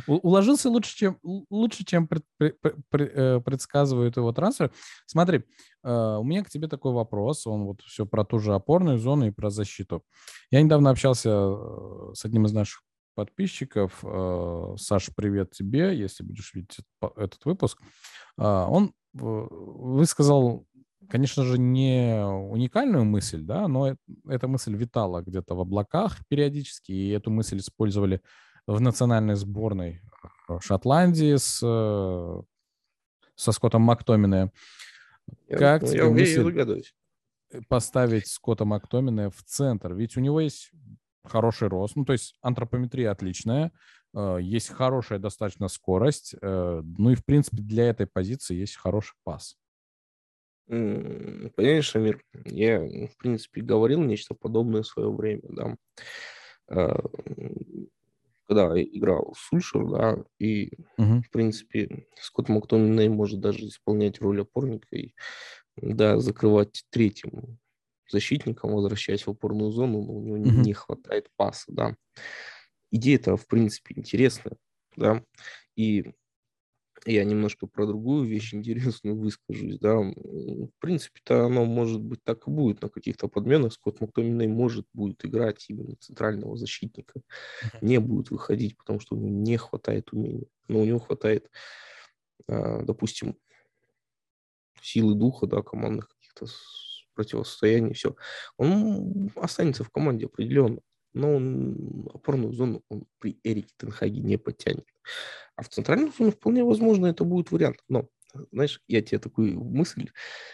Уложился 0.08 0.70
лучше, 0.70 0.96
чем, 0.96 1.20
лучше, 1.24 1.86
чем 1.86 2.08
пред, 2.08 2.24
пред, 2.38 2.58
пред, 2.90 3.12
э, 3.16 3.42
предсказывают 3.42 4.18
его 4.18 4.32
трансфер. 4.32 4.72
Смотри, 5.06 5.44
э, 5.84 6.18
у 6.20 6.24
меня 6.24 6.44
к 6.44 6.50
тебе 6.50 6.68
такой 6.68 6.94
вопрос. 6.94 7.48
Он 7.48 7.66
вот 7.66 7.82
все 7.82 8.06
про 8.06 8.24
ту 8.26 8.40
же 8.40 8.54
опорную 8.54 8.98
зону 8.98 9.28
и 9.28 9.32
про 9.32 9.50
защиту. 9.50 10.04
Я 10.52 10.62
недавно 10.62 10.90
общался 10.90 11.30
э, 11.30 12.12
с 12.14 12.26
одним 12.26 12.46
из 12.46 12.54
наших 12.54 12.84
подписчиков. 13.16 14.04
Саша, 14.78 15.14
привет 15.16 15.52
тебе, 15.52 15.98
если 15.98 16.22
будешь 16.22 16.54
видеть 16.54 16.80
этот 17.16 17.46
выпуск. 17.46 17.80
Он 18.36 18.92
высказал 19.14 20.68
конечно 21.10 21.44
же, 21.44 21.58
не 21.58 22.24
уникальную 22.26 23.06
мысль, 23.06 23.42
да, 23.42 23.68
но 23.68 23.96
эта 24.28 24.48
мысль 24.48 24.76
витала 24.76 25.22
где-то 25.22 25.56
в 25.56 25.62
облаках 25.62 26.20
периодически, 26.28 26.92
и 26.92 27.10
эту 27.10 27.32
мысль 27.32 27.58
использовали 27.58 28.22
в 28.68 28.82
национальной 28.82 29.36
сборной 29.36 30.02
э, 30.50 30.60
Шотландии 30.60 31.36
с, 31.36 31.62
э, 31.64 32.42
со 33.36 33.52
Скоттом 33.52 33.84
Мактомине. 33.84 34.52
Как 35.50 35.84
я, 35.84 35.88
тебе 35.88 35.98
я, 35.98 36.10
мысль 36.10 36.84
я 37.52 37.62
поставить 37.68 38.28
Скотта 38.28 38.66
Мактомине 38.66 39.30
в 39.30 39.44
центр? 39.44 39.94
Ведь 39.94 40.18
у 40.18 40.20
него 40.20 40.40
есть 40.40 40.72
хороший 41.24 41.68
рост, 41.68 41.96
ну, 41.96 42.06
то 42.06 42.14
есть 42.14 42.36
антропометрия 42.42 43.12
отличная, 43.12 43.72
э, 44.14 44.38
есть 44.42 44.70
хорошая 44.70 45.20
достаточно 45.20 45.68
скорость, 45.68 46.36
ну 46.42 47.10
и, 47.10 47.16
в 47.16 47.26
принципе, 47.26 47.58
для 47.58 47.90
этой 47.90 48.08
позиции 48.08 48.56
есть 48.56 48.76
хороший 48.76 49.16
пас. 49.24 49.58
Понимаешь, 50.68 51.96
Амир, 51.96 52.24
я, 52.46 52.80
в 52.80 53.18
принципе, 53.18 53.62
говорил 53.62 54.02
нечто 54.02 54.34
подобное 54.34 54.82
в 54.82 54.88
свое 54.88 55.12
время, 55.12 55.44
да 56.68 56.98
когда 58.48 58.82
играл 58.82 59.34
Сульшер, 59.38 59.86
да, 59.90 60.18
и, 60.40 60.72
угу. 60.98 61.22
в 61.22 61.30
принципе, 61.32 62.08
Скотт 62.20 62.50
Мактоминей 62.50 63.10
может 63.10 63.40
даже 63.40 63.68
исполнять 63.68 64.22
роль 64.22 64.42
опорника 64.42 64.96
и, 64.96 65.14
да, 65.76 66.20
закрывать 66.20 66.86
третьим 66.90 67.60
защитником, 68.10 68.74
возвращаясь 68.74 69.26
в 69.26 69.32
опорную 69.32 69.72
зону, 69.72 70.04
но 70.04 70.14
у 70.14 70.22
него 70.22 70.38
угу. 70.38 70.62
не 70.62 70.74
хватает 70.74 71.30
паса, 71.36 71.66
да. 71.72 71.96
Идея-то, 72.92 73.36
в 73.36 73.48
принципе, 73.48 73.96
интересная, 73.98 74.58
да, 74.96 75.24
и 75.76 76.14
я 77.06 77.24
немножко 77.24 77.68
про 77.68 77.86
другую 77.86 78.28
вещь 78.28 78.54
интересную 78.54 79.16
выскажусь, 79.18 79.80
да, 79.80 79.98
в 79.98 80.70
принципе-то 80.80 81.46
оно 81.46 81.66
может 81.66 82.02
быть 82.02 82.24
так 82.24 82.48
и 82.48 82.52
будет 82.52 82.82
на 82.82 82.90
каких-то 82.90 83.28
подменах, 83.28 83.74
Скотт 83.74 84.02
Мактоминей 84.02 84.48
может 84.48 84.88
будет 84.94 85.24
играть 85.26 85.66
именно 85.70 85.96
центрального 85.98 86.58
защитника, 86.58 87.22
не 87.82 88.00
будет 88.00 88.32
выходить, 88.32 88.78
потому 88.78 89.00
что 89.00 89.16
у 89.16 89.20
него 89.20 89.30
не 89.30 89.58
хватает 89.58 90.12
умений, 90.14 90.50
но 90.68 90.82
у 90.82 90.86
него 90.86 91.00
хватает, 91.00 91.50
а, 92.48 92.84
допустим, 92.84 93.38
силы 94.82 95.16
духа, 95.16 95.48
да, 95.48 95.62
командных 95.62 96.10
каких-то 96.10 96.46
противостоянии, 97.16 97.94
все. 97.94 98.16
Он 98.58 99.32
останется 99.36 99.84
в 99.84 99.90
команде 99.90 100.26
определенно, 100.26 100.82
но 101.16 101.36
он 101.36 102.08
опорную 102.14 102.54
зону 102.54 102.84
он 102.90 103.06
при 103.20 103.40
Эрике 103.44 103.74
Тенхаге 103.78 104.20
не 104.20 104.38
потянет. 104.38 104.86
А 105.56 105.64
в 105.64 105.70
центральную 105.70 106.12
зону 106.12 106.32
вполне 106.32 106.64
возможно 106.64 107.08
это 107.08 107.24
будет 107.24 107.52
вариант. 107.52 107.78
Но, 107.88 108.10
знаешь, 108.52 108.82
я 108.88 109.02
тебе 109.02 109.20
такую 109.20 109.64
мысль 109.64 110.10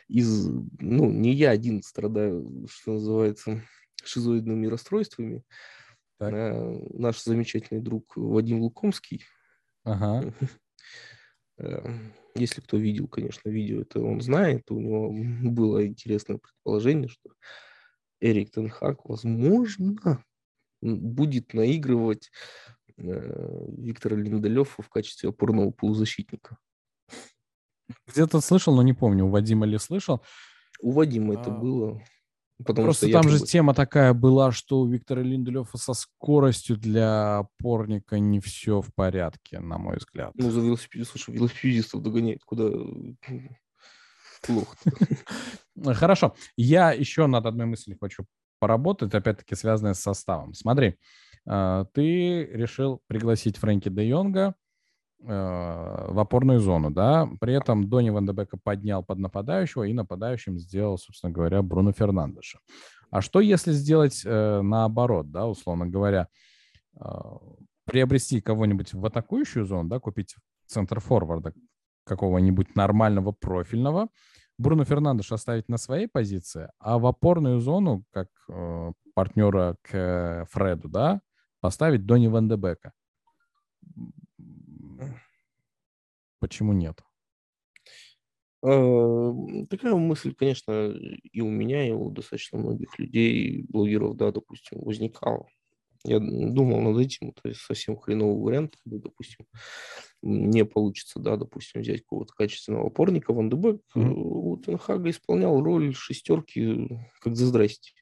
из... 0.07 0.47
Ну, 0.79 1.11
не 1.11 1.33
я 1.33 1.49
один 1.49 1.81
страдаю, 1.81 2.67
что 2.69 2.93
называется, 2.93 3.63
шизоидными 4.03 4.67
расстройствами. 4.67 5.43
Так. 6.19 6.33
А, 6.33 6.79
наш 6.93 7.23
замечательный 7.23 7.81
друг 7.81 8.15
Вадим 8.15 8.61
Лукомский. 8.61 9.25
Ага. 9.83 10.33
Э, 11.57 11.85
если 12.33 12.61
кто 12.61 12.77
видел, 12.77 13.07
конечно, 13.07 13.49
видео, 13.49 13.81
это 13.81 13.99
он 14.01 14.21
знает. 14.21 14.71
У 14.71 14.79
него 14.79 15.13
было 15.51 15.85
интересное 15.85 16.39
предположение, 16.39 17.07
что 17.07 17.29
Эрик 18.19 18.49
Тенхак, 18.51 19.05
возможно, 19.05 20.23
будет 20.81 21.53
наигрывать 21.53 22.31
э, 22.97 23.65
Виктора 23.77 24.17
Линделёва 24.17 24.67
в 24.77 24.89
качестве 24.89 25.29
опорного 25.29 25.71
полузащитника. 25.71 26.57
Где-то 28.07 28.41
слышал, 28.41 28.75
но 28.75 28.81
не 28.81 28.93
помню, 28.93 29.25
у 29.25 29.29
Вадима 29.29 29.65
ли 29.65 29.77
слышал. 29.77 30.21
У 30.79 30.91
Вадима 30.91 31.35
а... 31.35 31.41
это 31.41 31.51
было. 31.51 32.01
Потому 32.65 32.87
Просто 32.87 33.07
что 33.07 33.21
там 33.21 33.29
же 33.29 33.39
тема 33.39 33.73
такая 33.73 34.13
была, 34.13 34.51
что 34.51 34.81
у 34.81 34.87
Виктора 34.87 35.21
Линделёва 35.21 35.77
со 35.77 35.93
скоростью 35.93 36.77
для 36.77 37.39
опорника 37.39 38.19
не 38.19 38.39
все 38.39 38.81
в 38.81 38.93
порядке, 38.93 39.59
на 39.59 39.77
мой 39.77 39.97
взгляд. 39.97 40.31
Ну, 40.35 40.51
за 40.51 40.61
велосипед, 40.61 41.07
слушай, 41.07 41.33
велосипедистов 41.33 42.03
догоняет, 42.03 42.43
куда 42.43 42.69
плохо. 44.41 44.77
Хорошо. 45.93 46.35
Я 46.55 46.91
еще 46.91 47.27
над 47.27 47.45
одной 47.45 47.65
мыслью 47.65 47.97
хочу 47.99 48.25
поработать, 48.61 49.13
опять-таки 49.15 49.55
связанная 49.55 49.95
с 49.95 49.99
составом. 49.99 50.53
Смотри, 50.53 50.97
э, 51.49 51.85
ты 51.93 52.45
решил 52.45 53.01
пригласить 53.07 53.57
Фрэнки 53.57 53.89
де 53.89 54.07
Йонга 54.07 54.53
э, 55.23 55.25
в 55.25 56.19
опорную 56.19 56.59
зону, 56.59 56.91
да, 56.91 57.27
при 57.39 57.55
этом 57.55 57.89
Дони 57.89 58.11
Ван 58.11 58.27
Дебека 58.27 58.57
поднял 58.63 59.03
под 59.03 59.17
нападающего 59.17 59.83
и 59.83 59.93
нападающим 59.93 60.59
сделал, 60.59 60.99
собственно 60.99 61.33
говоря, 61.33 61.63
Бруно 61.63 61.91
Фернандеша. 61.91 62.59
А 63.09 63.21
что 63.21 63.39
если 63.41 63.71
сделать 63.71 64.21
э, 64.23 64.61
наоборот, 64.61 65.31
да, 65.31 65.47
условно 65.47 65.87
говоря, 65.87 66.27
приобрести 67.85 68.41
кого-нибудь 68.41 68.93
в 68.93 69.03
атакующую 69.05 69.65
зону, 69.65 69.89
да, 69.89 69.99
купить 69.99 70.35
центр 70.67 70.99
форварда 70.99 71.53
какого-нибудь 72.03 72.75
нормального 72.75 73.31
профильного, 73.31 74.09
Бруно 74.61 74.85
Фернандеш 74.85 75.31
оставить 75.31 75.69
на 75.69 75.77
своей 75.77 76.07
позиции, 76.07 76.69
а 76.79 76.99
в 76.99 77.05
опорную 77.07 77.59
зону, 77.59 78.05
как 78.11 78.27
э, 78.47 78.91
партнера 79.15 79.75
к 79.81 79.89
э, 79.93 80.45
Фреду, 80.51 80.87
да, 80.87 81.21
поставить 81.61 82.05
Дони 82.05 82.27
Ван 82.27 82.47
де 82.47 82.57
Бека. 82.57 82.93
Почему 86.39 86.73
нет? 86.73 87.01
Э, 88.63 89.33
такая 89.67 89.95
мысль, 89.95 90.35
конечно, 90.35 90.93
и 91.31 91.41
у 91.41 91.49
меня, 91.49 91.87
и 91.87 91.91
у 91.91 92.11
достаточно 92.11 92.59
многих 92.59 92.99
людей, 92.99 93.65
блогеров, 93.67 94.15
да, 94.15 94.31
допустим, 94.31 94.81
возникала. 94.81 95.47
Я 96.03 96.19
думал 96.19 96.81
над 96.81 96.99
этим, 96.99 97.33
то 97.33 97.49
есть 97.49 97.61
совсем 97.61 97.97
хреновый 97.97 98.39
вариант, 98.39 98.75
допустим, 98.85 99.45
не 100.21 100.65
получится, 100.65 101.19
да, 101.19 101.35
допустим, 101.35 101.81
взять 101.81 102.01
какого-то 102.01 102.33
качественного 102.33 102.87
опорника. 102.87 103.33
Ван 103.33 103.49
Дебек 103.49 103.81
mm-hmm. 103.95 104.13
у 104.13 104.57
Тенхага 104.57 105.09
исполнял 105.09 105.61
роль 105.61 105.93
шестерки, 105.93 106.89
как 107.19 107.35
за 107.35 107.47
здрасте. 107.47 107.93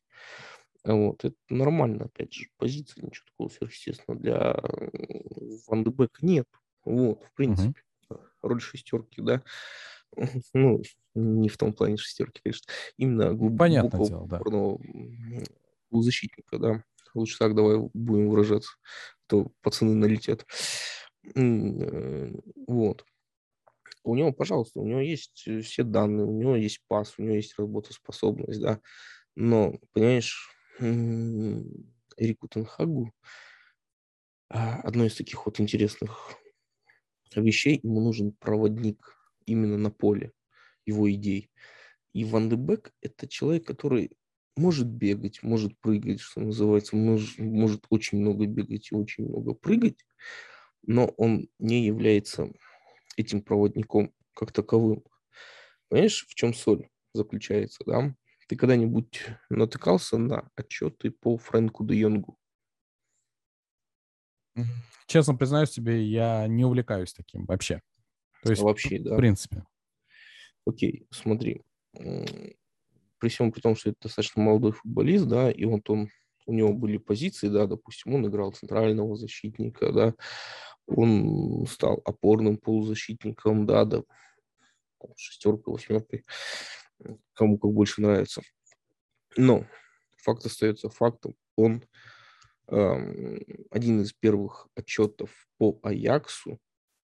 Вот, 0.84 1.26
это 1.26 1.36
нормально, 1.50 2.06
опять 2.06 2.34
же, 2.34 2.48
позиция, 2.58 3.06
ничего 3.06 3.26
такого 3.28 3.50
сверхъестественного 3.50 4.22
для 4.22 4.60
Ван 5.68 5.84
Дебека 5.84 6.26
нет. 6.26 6.48
Вот, 6.86 7.24
в 7.24 7.34
принципе, 7.34 7.82
mm-hmm. 8.10 8.20
роль 8.42 8.62
шестерки, 8.62 9.22
да, 9.22 9.44
ну, 10.54 10.82
не 11.14 11.50
в 11.50 11.58
том 11.58 11.74
плане 11.74 11.98
шестерки, 11.98 12.42
конечно, 12.44 12.72
именно 12.98 13.34
глубокого 13.34 13.58
Понятное 13.58 14.06
дело, 14.06 14.28
да. 14.28 14.42
защитника, 15.92 16.58
да. 16.58 16.84
Лучше 17.14 17.40
так 17.40 17.56
давай 17.56 17.78
будем 17.94 18.30
выражаться, 18.30 18.72
то 19.28 19.52
пацаны 19.62 19.96
налетят. 19.96 20.46
Э, 21.36 22.32
вот. 22.68 23.06
У 24.04 24.16
него, 24.16 24.32
пожалуйста, 24.32 24.80
у 24.80 24.88
него 24.88 25.02
есть 25.02 25.44
э, 25.48 25.62
все 25.62 25.84
данные, 25.84 26.26
у 26.26 26.32
него 26.32 26.56
есть 26.56 26.82
пас, 26.88 27.16
у 27.18 27.24
него 27.24 27.36
есть 27.36 27.58
работоспособность, 27.58 28.62
да. 28.62 28.80
Но, 29.36 29.80
понимаешь, 29.94 30.50
Эрику 32.18 32.48
Тенхагу 32.48 33.12
а, 34.50 34.80
одно 34.82 35.06
из 35.06 35.16
таких 35.16 35.46
вот 35.46 35.60
интересных 35.60 36.36
вещей, 37.36 37.80
ему 37.84 38.02
нужен 38.02 38.32
проводник 38.32 39.16
именно 39.46 39.78
на 39.78 39.92
поле 39.92 40.32
его 40.86 41.12
идей. 41.12 41.52
И 42.14 42.26
Ван 42.26 42.50
де 42.50 42.58
это 43.02 43.28
человек, 43.28 43.68
который 43.68 44.12
может 44.58 44.88
бегать, 44.88 45.44
может 45.44 45.78
прыгать, 45.80 46.20
что 46.20 46.42
называется, 46.42 46.96
может, 46.96 47.38
может 47.38 47.86
очень 47.90 48.20
много 48.20 48.46
бегать 48.46 48.92
и 48.92 48.96
очень 48.96 49.26
много 49.26 49.54
прыгать, 49.54 50.06
но 50.84 51.08
он 51.18 51.50
не 51.60 51.86
является 51.86 52.52
этим 53.18 53.42
проводником 53.42 54.14
как 54.34 54.52
таковым. 54.52 55.04
Понимаешь, 55.90 56.26
в 56.28 56.36
чем 56.36 56.54
соль 56.54 56.90
заключается, 57.14 57.84
да? 57.86 58.16
Ты 58.48 58.56
когда-нибудь 58.56 59.26
натыкался 59.50 60.18
на 60.18 60.50
отчеты 60.56 61.12
по 61.12 61.38
Фрэнку 61.38 61.86
де 61.86 61.96
Йонгу? 61.96 62.38
Честно 65.08 65.36
признаюсь 65.36 65.72
тебе, 65.72 66.04
я 66.04 66.48
не 66.48 66.66
увлекаюсь 66.66 67.14
таким 67.14 67.46
вообще. 67.46 67.82
То 68.44 68.52
есть, 68.52 68.62
вообще, 68.62 69.00
да. 69.00 69.16
В 69.16 69.18
принципе. 69.18 69.64
Окей, 70.66 71.08
смотри. 71.12 71.64
При 71.94 73.28
всем 73.28 73.52
при 73.52 73.60
том, 73.60 73.76
что 73.76 73.90
это 73.90 73.98
достаточно 74.04 74.42
молодой 74.42 74.72
футболист, 74.72 75.26
да, 75.28 75.52
и 75.52 75.66
вот 75.66 75.90
он 75.90 76.10
у 76.46 76.54
него 76.54 76.74
были 76.74 76.98
позиции, 76.98 77.50
да, 77.50 77.68
допустим, 77.68 78.16
он 78.16 78.26
играл 78.26 78.52
центрального 78.52 79.16
защитника, 79.16 79.92
да, 79.92 80.14
он 80.90 81.66
стал 81.68 82.02
опорным 82.06 82.58
полузащитником, 82.58 83.66
да, 83.66 83.86
да, 83.86 84.04
шестеркой, 85.16 85.74
восьмеркой, 85.74 86.26
кому 87.34 87.58
как 87.58 87.72
больше 87.72 88.02
нравится. 88.02 88.42
Но 89.38 89.66
факт 90.18 90.46
остается 90.46 90.90
фактом. 90.90 91.36
Он 91.56 91.84
эм, 92.68 93.40
один 93.72 94.02
из 94.02 94.14
первых 94.14 94.68
отчетов 94.76 95.48
по 95.58 95.80
Аяксу 95.84 96.60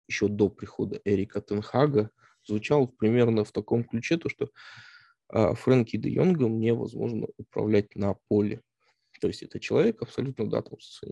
еще 0.09 0.29
до 0.29 0.49
прихода 0.49 1.01
Эрика 1.05 1.41
Тенхага 1.41 2.11
звучал 2.45 2.89
примерно 2.89 3.45
в 3.45 3.53
таком 3.53 3.85
ключе, 3.85 4.16
то 4.16 4.29
что 4.29 4.51
э, 5.33 5.55
Фрэнки 5.55 5.97
де 5.97 6.11
Йонгом 6.11 6.61
невозможно 6.61 7.27
управлять 7.37 7.95
на 7.97 8.14
поле. 8.29 8.62
То 9.20 9.28
есть 9.28 9.42
это 9.42 9.60
человек 9.60 10.02
абсолютно, 10.02 10.48
да, 10.48 10.62
там, 10.62 10.78
с 10.80 11.02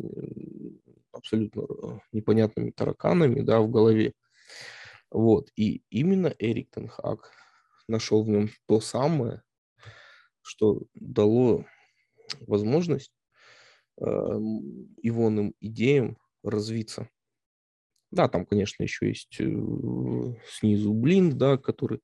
абсолютно 1.12 1.62
э, 1.62 1.98
непонятными 2.12 2.70
тараканами, 2.70 3.40
да, 3.40 3.60
в 3.60 3.70
голове. 3.70 4.12
Вот. 5.10 5.50
И 5.56 5.82
именно 5.90 6.34
Эрик 6.38 6.70
Тенхак 6.70 7.30
нашел 7.88 8.24
в 8.24 8.28
нем 8.28 8.50
то 8.66 8.80
самое, 8.80 9.42
что 10.42 10.82
дало 10.94 11.64
возможность 12.46 13.12
э, 14.00 14.04
ивонным 14.04 15.54
идеям 15.60 16.18
развиться. 16.42 17.08
Да, 18.10 18.28
там, 18.28 18.46
конечно, 18.46 18.82
еще 18.82 19.08
есть 19.08 19.36
э, 19.40 19.44
снизу 20.48 20.92
Блин, 20.92 21.36
да, 21.36 21.56
который 21.56 22.00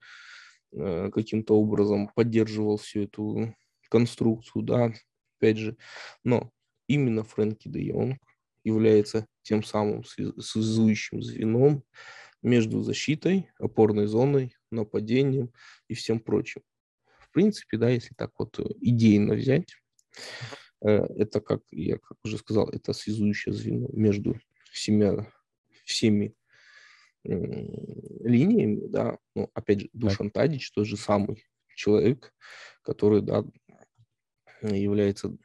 э, 0.72 1.10
каким-то 1.12 1.54
образом 1.54 2.10
поддерживал 2.14 2.78
всю 2.78 3.02
эту 3.02 3.54
конструкцию, 3.88 4.62
да, 4.62 4.92
опять 5.40 5.56
же. 5.56 5.76
Но 6.22 6.50
именно 6.86 7.24
Фрэнки 7.24 7.68
де 7.68 7.82
Йонг 7.82 8.18
является 8.62 9.26
тем 9.42 9.62
самым 9.64 10.04
связующим 10.04 11.22
звеном 11.22 11.82
между 12.42 12.82
защитой, 12.82 13.50
опорной 13.58 14.06
зоной, 14.06 14.54
нападением 14.70 15.50
и 15.88 15.94
всем 15.94 16.20
прочим. 16.20 16.62
В 17.18 17.32
принципе, 17.32 17.78
да, 17.78 17.88
если 17.88 18.14
так 18.14 18.32
вот 18.38 18.58
э, 18.58 18.64
идейно 18.80 19.34
взять, 19.34 19.74
э, 20.82 21.04
это, 21.16 21.40
как 21.40 21.62
я 21.70 21.98
как 21.98 22.18
уже 22.24 22.38
сказал, 22.38 22.68
это 22.70 22.92
связующее 22.92 23.54
звено 23.54 23.88
между 23.92 24.38
всеми, 24.72 25.26
всеми 25.84 26.34
линиями, 27.22 28.86
да, 28.86 29.18
ну, 29.34 29.50
опять 29.52 29.80
же, 29.80 29.88
Душан 29.92 30.30
Тадич, 30.30 30.70
тот 30.72 30.86
же 30.86 30.96
самый 30.96 31.44
человек, 31.74 32.32
который, 32.82 33.20
да, 33.20 33.44
является 34.62 35.36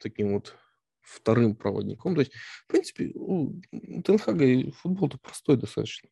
таким 0.00 0.34
вот 0.34 0.56
вторым 1.00 1.56
проводником. 1.56 2.14
То 2.14 2.20
есть, 2.20 2.32
в 2.34 2.66
принципе, 2.66 3.12
у 3.14 3.60
Тенхага 4.04 4.70
футбол-то 4.72 5.18
простой 5.18 5.56
достаточно. 5.56 6.10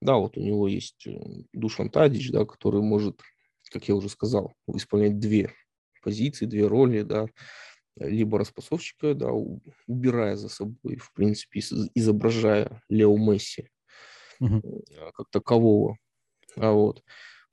Да, 0.00 0.16
вот 0.16 0.36
у 0.36 0.40
него 0.40 0.68
есть 0.68 1.06
э, 1.06 1.18
Душан 1.52 1.90
Тадич, 1.90 2.30
да, 2.30 2.44
который 2.44 2.80
может 2.80 3.20
как 3.70 3.88
я 3.88 3.94
уже 3.94 4.08
сказал, 4.08 4.52
исполнять 4.74 5.18
две 5.18 5.52
позиции, 6.02 6.46
две 6.46 6.66
роли, 6.66 7.02
да, 7.02 7.26
либо 7.96 8.38
распасовщика, 8.38 9.14
да, 9.14 9.30
убирая 9.86 10.36
за 10.36 10.48
собой, 10.48 10.96
в 10.96 11.12
принципе, 11.12 11.60
изображая 11.94 12.82
Лео 12.88 13.16
Месси 13.16 13.68
угу. 14.40 14.84
как 15.14 15.30
такового, 15.30 15.96
а 16.56 16.72
вот 16.72 16.98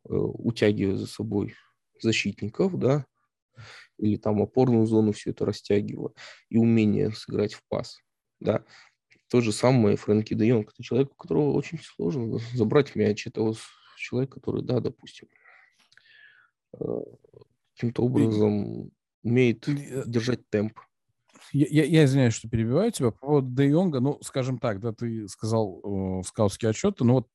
э, 0.10 0.14
утягивая 0.14 0.96
за 0.96 1.08
собой 1.08 1.56
защитников, 2.00 2.78
да, 2.78 3.06
или 3.98 4.18
там 4.18 4.42
опорную 4.42 4.86
зону 4.86 5.12
все 5.12 5.32
это 5.32 5.46
растягивая, 5.46 6.12
и 6.50 6.58
умение 6.58 7.12
сыграть 7.12 7.54
в 7.54 7.64
пас, 7.68 8.00
да. 8.40 8.64
То 9.30 9.42
же 9.42 9.52
самое 9.52 9.98
Фрэнки 9.98 10.34
де 10.34 10.48
Йонг. 10.48 10.72
Это 10.74 10.84
человек, 10.84 11.12
у 11.12 11.16
которого 11.16 11.52
очень 11.52 11.80
сложно 11.80 12.40
забрать 12.54 12.96
мяч. 12.96 13.28
Это 13.28 13.42
вот 13.42 13.58
человек, 13.98 14.34
который, 14.34 14.64
да, 14.64 14.80
допустим, 14.80 15.28
э, 16.80 16.86
каким-то 17.76 18.04
образом 18.04 18.92
умеет 19.24 19.68
э, 19.68 20.04
держать 20.06 20.50
темп. 20.50 20.80
Я, 21.52 21.68
я, 21.70 21.84
я 21.84 22.06
извиняюсь, 22.06 22.34
что 22.34 22.50
перебиваю 22.50 22.92
тебя. 22.92 23.12
По 23.12 23.20
поводу 23.20 23.50
Де 23.52 23.68
Йонга, 23.68 24.00
ну, 24.00 24.18
скажем 24.22 24.60
так, 24.60 24.80
да, 24.80 24.94
ты 24.94 25.28
сказал 25.28 25.82
э, 25.84 26.24
скаутские 26.24 26.70
отчеты, 26.70 27.04
но 27.04 27.16
вот 27.16 27.28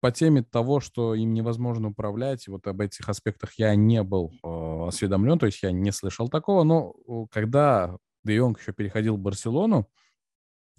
по 0.00 0.10
теме 0.10 0.42
того, 0.42 0.80
что 0.80 1.14
им 1.14 1.32
невозможно 1.32 1.88
управлять, 1.88 2.46
вот 2.48 2.66
об 2.66 2.80
этих 2.80 3.08
аспектах 3.08 3.54
я 3.58 3.74
не 3.74 4.02
был 4.02 4.32
э, 4.42 4.88
осведомлен, 4.88 5.38
то 5.38 5.46
есть 5.46 5.62
я 5.62 5.72
не 5.72 5.90
слышал 5.92 6.28
такого, 6.28 6.64
но 6.64 6.94
э, 7.08 7.26
когда 7.30 7.96
Де 8.24 8.36
Йонг 8.36 8.60
еще 8.60 8.72
переходил 8.72 9.16
в 9.16 9.20
Барселону, 9.20 9.88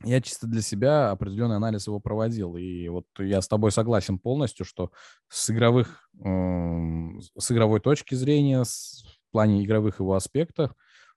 я 0.04 0.22
чисто 0.22 0.46
для 0.46 0.62
себя 0.62 1.10
определенный 1.10 1.56
анализ 1.56 1.88
его 1.88 2.00
проводил. 2.00 2.56
И 2.56 2.88
вот 2.88 3.06
я 3.18 3.42
с 3.42 3.48
тобой 3.48 3.72
согласен 3.72 4.20
полностью, 4.20 4.64
что 4.64 4.92
с 5.28 5.50
игровых, 5.50 6.10
э, 6.24 6.28
с 7.38 7.52
игровой 7.52 7.80
точки 7.80 8.14
зрения, 8.14 8.64
с, 8.64 9.04
в 9.28 9.32
плане 9.32 9.64
игровых 9.64 10.00
его 10.00 10.14
аспектов, 10.14 10.74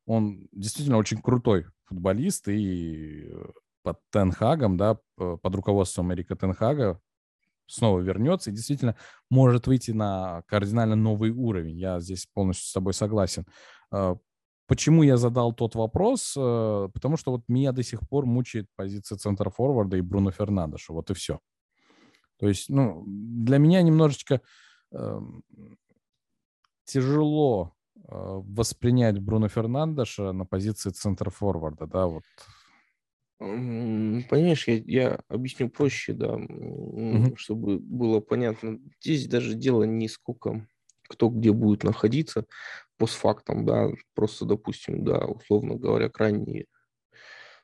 он 0.06 0.48
действительно 0.52 0.96
очень 0.96 1.20
крутой 1.20 1.66
футболист. 1.84 2.48
И 2.48 3.28
под 3.82 3.98
Тенхагом, 4.10 4.76
да, 4.76 4.98
под 5.16 5.54
руководством 5.54 6.12
Эрика 6.12 6.36
Тенхага 6.36 7.00
снова 7.70 8.00
вернется 8.00 8.50
и 8.50 8.52
действительно 8.52 8.96
может 9.30 9.66
выйти 9.66 9.92
на 9.92 10.42
кардинально 10.46 10.96
новый 10.96 11.30
уровень. 11.30 11.78
Я 11.78 12.00
здесь 12.00 12.26
полностью 12.26 12.66
с 12.66 12.72
тобой 12.72 12.94
согласен. 12.94 13.46
А, 13.90 14.16
почему 14.66 15.02
я 15.02 15.16
задал 15.16 15.52
тот 15.52 15.74
вопрос? 15.74 16.34
Э, 16.36 16.88
потому 16.92 17.16
что 17.16 17.32
вот 17.32 17.42
меня 17.48 17.72
до 17.72 17.82
сих 17.82 18.00
пор 18.08 18.26
мучает 18.26 18.66
позиция 18.76 19.18
центра 19.18 19.50
форварда 19.50 19.96
и 19.96 20.00
Бруно 20.00 20.30
Фернандеша. 20.30 20.92
Вот 20.92 21.10
и 21.10 21.14
все. 21.14 21.38
То 22.38 22.48
есть, 22.48 22.68
ну, 22.68 23.04
для 23.06 23.58
меня 23.58 23.82
немножечко 23.82 24.40
э, 24.92 25.20
тяжело 26.84 27.74
воспринять 28.12 29.20
Бруно 29.20 29.48
Фернандеша 29.48 30.32
на 30.32 30.44
позиции 30.44 30.90
центра 30.90 31.30
форварда, 31.30 31.86
да, 31.86 32.06
вот 32.06 32.24
Понимаешь, 33.40 34.68
я, 34.68 34.82
я 34.86 35.20
объясню 35.28 35.70
проще, 35.70 36.12
да, 36.12 36.34
угу. 36.34 37.36
чтобы 37.36 37.78
было 37.78 38.20
понятно. 38.20 38.78
Здесь 39.00 39.26
даже 39.26 39.54
дело 39.54 39.84
не 39.84 40.08
сколько 40.08 40.66
кто 41.08 41.28
где 41.28 41.50
будет 41.50 41.82
находиться 41.82 42.46
постфактом, 42.96 43.66
да, 43.66 43.88
просто, 44.14 44.44
допустим, 44.44 45.04
да, 45.04 45.24
условно 45.26 45.74
говоря, 45.74 46.08
крайние 46.08 46.66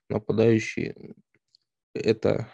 нападающие. 0.09 0.97
Это 1.95 2.49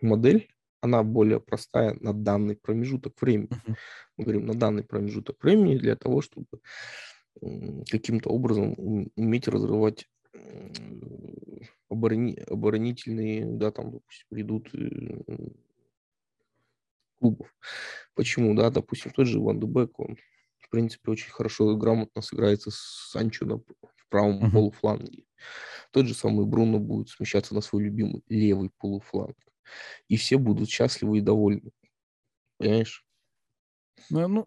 модель, 0.00 0.48
она 0.80 1.02
более 1.02 1.40
простая 1.40 1.94
на 1.94 2.12
данный 2.12 2.56
промежуток 2.56 3.20
времени. 3.20 3.48
Uh-huh. 3.50 3.74
Мы 4.18 4.24
говорим 4.24 4.46
на 4.46 4.54
данный 4.54 4.84
промежуток 4.84 5.42
времени 5.42 5.78
для 5.78 5.96
того, 5.96 6.20
чтобы 6.20 6.46
каким-то 7.90 8.30
образом 8.30 8.74
уметь 9.16 9.48
разрывать 9.48 10.06
оборони, 11.88 12.38
оборонительные, 12.48 13.44
да, 13.44 13.70
там, 13.70 13.92
допустим, 13.92 14.26
идут 14.30 14.74
э, 14.74 15.22
клубов. 17.18 17.54
Почему, 18.14 18.54
да, 18.54 18.70
допустим, 18.70 19.12
тот 19.12 19.26
же 19.26 19.40
Ван 19.40 19.60
Дебек, 19.60 19.98
он, 19.98 20.16
в 20.58 20.68
принципе, 20.70 21.10
очень 21.10 21.30
хорошо 21.30 21.72
и 21.72 21.76
грамотно 21.76 22.22
сыграется 22.22 22.70
с 22.70 23.10
Санчо 23.10 23.46
на, 23.46 23.56
в 23.58 24.08
правом 24.08 24.44
uh-huh. 24.44 24.52
полуфланге. 24.52 25.24
Тот 25.90 26.06
же 26.06 26.14
самый 26.14 26.46
Бруно 26.46 26.78
будет 26.78 27.08
смещаться 27.08 27.54
на 27.54 27.60
свой 27.60 27.84
любимый 27.84 28.22
левый 28.28 28.70
полуфланг. 28.78 29.36
И 30.08 30.16
все 30.16 30.38
будут 30.38 30.68
счастливы 30.68 31.18
и 31.18 31.22
довольны. 31.22 31.70
Понимаешь? 32.58 33.04
Ну, 34.10 34.28
ну, 34.28 34.46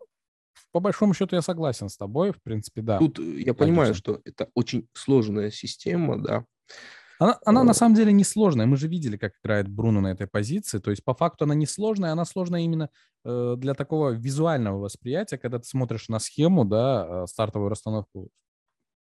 по 0.72 0.80
большому 0.80 1.14
счету 1.14 1.36
я 1.36 1.42
согласен 1.42 1.90
с 1.90 1.98
тобой, 1.98 2.32
в 2.32 2.42
принципе, 2.42 2.82
да. 2.82 2.98
Тут 3.00 3.20
э, 3.20 3.42
я 3.42 3.54
понимаю, 3.54 3.94
что 3.96 4.22
это 4.26 4.50
очень 4.54 4.88
сложная 4.94 5.52
система, 5.52 6.22
да. 6.22 6.46
Она, 7.20 7.38
она 7.46 7.64
на 7.64 7.74
самом 7.74 7.96
деле 7.96 8.14
не 8.14 8.24
сложная. 8.24 8.66
Мы 8.66 8.78
же 8.78 8.88
видели, 8.88 9.18
как 9.18 9.34
играет 9.44 9.68
Бруно 9.68 10.00
на 10.00 10.08
этой 10.08 10.26
позиции. 10.26 10.80
То 10.80 10.90
есть 10.90 11.04
по 11.04 11.14
факту 11.14 11.44
она 11.44 11.54
не 11.54 11.66
сложная, 11.66 12.14
она 12.14 12.24
сложная 12.24 12.62
именно 12.62 12.90
э, 13.26 13.56
для 13.58 13.74
такого 13.74 14.12
визуального 14.12 14.80
восприятия, 14.80 15.38
когда 15.38 15.60
ты 15.60 15.66
смотришь 15.66 16.08
на 16.08 16.20
схему, 16.20 16.64
да, 16.64 17.08
э, 17.10 17.26
стартовую 17.28 17.70
расстановку 17.70 18.30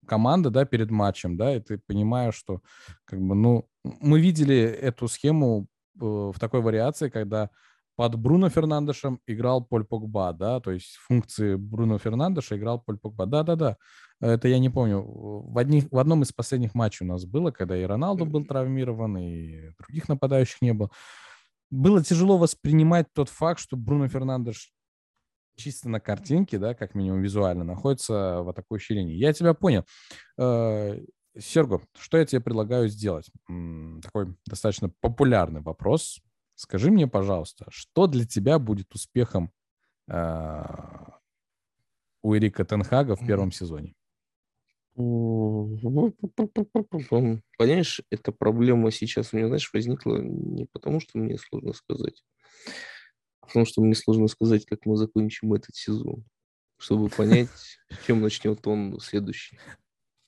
команды, 0.08 0.50
да, 0.50 0.64
перед 0.64 0.89
матчем, 0.89 1.36
да, 1.36 1.56
и 1.56 1.60
ты 1.60 1.80
понимаешь, 1.86 2.36
что 2.36 2.62
как 3.04 3.20
бы, 3.20 3.36
ну, 3.36 3.68
мы 3.84 4.22
видели 4.22 4.58
эту 4.58 5.10
схему 5.10 5.68
э, 6.00 6.06
в 6.06 6.36
такой 6.39 6.62
вариации, 6.62 7.10
когда 7.10 7.50
под 7.98 8.16
Бруно 8.16 8.50
Фернандешем 8.50 9.20
играл 9.26 9.66
Поль 9.66 9.84
Погба, 9.84 10.32
да, 10.32 10.60
то 10.60 10.72
есть 10.72 10.98
функции 11.08 11.56
Бруно 11.56 11.98
Фернандеша 11.98 12.56
играл 12.56 12.80
Поль 12.80 13.00
Погба. 13.00 13.26
Да-да-да, 13.26 13.78
это 14.22 14.48
я 14.48 14.60
не 14.60 14.70
помню. 14.70 15.02
В, 15.02 15.58
одних, 15.58 15.86
в 15.89 15.98
одном 15.98 16.22
из 16.22 16.32
последних 16.32 16.76
матчей 16.76 17.06
у 17.08 17.10
нас 17.10 17.26
было, 17.26 17.50
когда 17.50 17.76
и 17.76 17.84
Роналду 17.84 18.26
был 18.26 18.45
травмирован, 18.45 19.18
и 19.18 19.72
других 19.80 20.08
нападающих 20.10 20.62
не 20.62 20.74
было. 20.74 20.91
Было 21.72 22.04
тяжело 22.04 22.38
воспринимать 22.38 23.08
тот 23.14 23.30
факт, 23.30 23.60
что 23.60 23.76
Бруно 23.76 24.08
Фернандеш 24.08 24.72
чисто 25.56 25.89
на 25.89 26.00
картинке, 26.00 26.60
да, 26.60 26.76
как 26.76 26.93
минимум 26.93 27.24
визуально, 27.24 27.64
находится 27.64 28.43
в 28.43 28.50
атакующей 28.50 28.93
линии. 28.93 29.16
Я 29.16 29.34
тебя 29.34 29.56
понял. 29.56 29.86
Э, 30.38 31.00
Серго, 31.36 31.82
что 31.98 32.20
я 32.20 32.26
тебе 32.26 32.41
предлагаю 32.41 32.89
сделать? 32.89 33.32
Такой 34.04 34.36
достаточно 34.45 34.91
популярный 35.02 35.62
вопрос. 35.62 36.22
Скажи 36.58 36.89
мне, 36.89 37.08
пожалуйста, 37.08 37.68
что 37.70 38.08
для 38.08 38.26
тебя 38.26 38.58
будет 38.58 38.95
успехом 38.95 39.51
э, 40.10 40.64
у 42.24 42.36
Эрика 42.36 42.66
Тенхага 42.66 43.16
в 43.16 43.28
первом 43.28 43.51
сезоне? 43.51 43.93
Понимаешь, 47.60 48.01
эта 48.10 48.32
проблема 48.32 48.89
сейчас 48.89 49.32
у 49.32 49.38
меня, 49.38 49.49
знаешь, 49.49 49.70
возникла 49.72 50.18
не 50.18 50.66
потому, 50.66 50.99
что 50.99 51.20
мне 51.20 51.38
сложно 51.38 51.74
сказать, 51.74 52.24
а 53.41 53.45
потому 53.45 53.68
что 53.68 53.84
мне 53.84 53.93
сложно 53.93 54.28
сказать, 54.28 54.66
как 54.66 54.88
мы 54.88 54.97
закончим 54.97 55.53
этот 55.53 55.76
сезон, 55.76 56.26
чтобы 56.80 57.10
понять, 57.10 57.51
чем 58.08 58.22
начнет 58.22 58.66
он 58.66 58.99
следующий. 58.99 59.60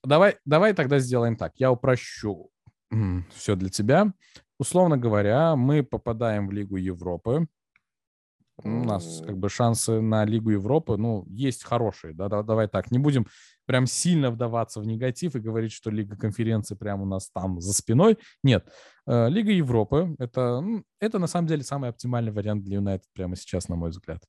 Давай, 0.03 0.37
давай 0.45 0.75
тогда 0.75 0.99
сделаем 0.99 1.37
так. 1.37 1.53
Я 1.55 1.71
упрощу 1.71 2.51
все 3.33 3.55
для 3.55 3.69
тебя. 3.69 4.13
Условно 4.59 4.97
говоря, 4.97 5.55
мы 5.55 5.83
попадаем 5.83 6.47
в 6.47 6.51
Лигу 6.51 6.75
Европы. 6.75 7.47
У 8.61 8.69
нас 8.69 9.23
как 9.25 9.37
бы 9.37 9.47
шансы 9.47 10.01
на 10.01 10.25
Лигу 10.25 10.49
Европы, 10.49 10.97
ну, 10.97 11.25
есть 11.29 11.63
хорошие, 11.63 12.13
да, 12.13 12.27
давай 12.27 12.67
так, 12.67 12.91
не 12.91 12.99
будем 12.99 13.25
прям 13.65 13.85
сильно 13.85 14.31
вдаваться 14.31 14.81
в 14.81 14.85
негатив 14.85 15.35
и 15.35 15.39
говорить, 15.39 15.71
что 15.71 15.89
Лига 15.89 16.17
конференции 16.17 16.75
прямо 16.75 17.03
у 17.03 17.05
нас 17.05 17.29
там 17.29 17.61
за 17.61 17.71
спиной. 17.71 18.17
Нет, 18.43 18.67
э, 19.07 19.29
Лига 19.29 19.51
Европы 19.51 20.13
это, 20.19 20.61
это 20.99 21.19
на 21.19 21.27
самом 21.27 21.47
деле 21.47 21.63
самый 21.63 21.89
оптимальный 21.89 22.33
вариант 22.33 22.65
для 22.65 22.75
Юнайтед 22.75 23.07
прямо 23.13 23.37
сейчас, 23.37 23.69
на 23.69 23.77
мой 23.77 23.91
взгляд. 23.91 24.21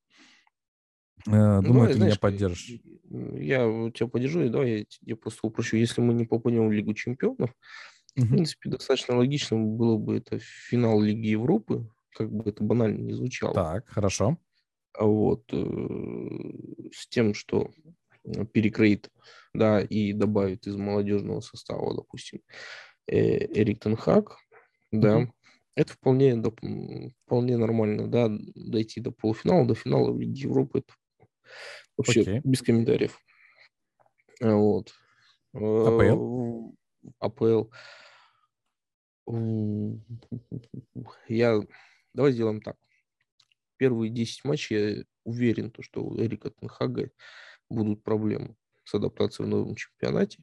Э, 1.27 1.61
ну, 1.61 1.63
думаю, 1.63 1.83
ну, 1.83 1.87
ты 1.89 1.95
знаешь, 1.95 2.13
меня 2.13 2.21
поддержишь. 2.21 2.81
Я 3.11 3.91
тебя 3.91 4.07
поддержу, 4.07 4.43
и 4.43 4.49
давай 4.49 4.71
я 4.71 4.85
тебе 4.85 5.17
просто 5.17 5.47
упрощу. 5.47 5.77
Если 5.77 6.01
мы 6.01 6.15
не 6.15 6.25
попадем 6.25 6.69
в 6.69 6.73
Лигу 6.73 6.95
чемпионов, 6.95 7.51
в 8.17 8.29
принципе, 8.29 8.71
достаточно 8.71 9.17
логично 9.17 9.59
было 9.59 9.97
бы 9.97 10.17
это 10.17 10.39
финал 10.39 11.01
Лиги 11.01 11.29
Европы, 11.29 11.89
как 12.15 12.31
бы 12.33 12.51
это 12.51 12.63
банально 12.63 12.99
не 12.99 13.13
звучало. 13.13 13.55
Так, 13.55 13.89
хорошо. 13.89 14.39
А 14.93 15.05
вот 15.05 15.45
э, 15.53 15.57
с 16.93 17.07
тем, 17.09 17.35
что 17.35 17.71
перекроит, 18.53 19.09
да, 19.55 19.81
и 19.81 20.13
добавит 20.13 20.67
из 20.67 20.77
молодежного 20.77 21.41
состава, 21.41 21.95
допустим, 21.95 22.41
э, 23.07 23.47
Эрик 23.59 23.81
Тенхак, 23.81 24.37
да, 24.91 25.23
mm-hmm. 25.23 25.31
это 25.77 25.93
вполне, 25.93 26.37
да, 26.37 26.51
вполне 27.25 27.57
нормально, 27.57 28.09
да, 28.09 28.29
дойти 28.29 29.01
до 29.01 29.13
полуфинала, 29.13 29.67
до 29.67 29.75
финала 29.75 30.13
в 30.13 30.21
Лиге 30.21 30.43
Европы, 30.43 30.81
это 30.81 30.93
вообще 31.97 32.23
okay. 32.23 32.41
без 32.45 32.63
комментариев. 32.63 33.19
Вот. 34.41 34.93
АПЛ? 35.55 36.75
АПЛ. 37.19 37.65
Я... 41.29 41.61
Давай 42.13 42.33
сделаем 42.33 42.61
так. 42.61 42.77
Первые 43.77 44.11
10 44.11 44.45
матчей 44.45 44.99
я 44.99 45.05
уверен, 45.25 45.71
то, 45.71 45.83
что 45.83 46.03
у 46.03 46.21
Эрика 46.21 46.51
Тенхага 46.51 47.11
будут 47.69 48.03
проблемы 48.03 48.57
с 48.85 48.95
адаптацией 48.95 49.47
в 49.47 49.51
новом 49.51 49.77
чемпионате. 49.77 50.43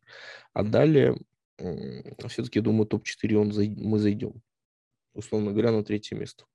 А 0.53 0.63
далее, 0.63 1.17
все-таки, 1.57 2.59
я 2.59 2.63
думаю, 2.63 2.87
топ-4 2.87 3.35
он, 3.35 3.53
мы 3.77 3.99
зайдем. 3.99 4.41
Условно 5.13 5.51
говоря, 5.51 5.71
на 5.71 5.83
третье 5.83 6.15
место. 6.15 6.45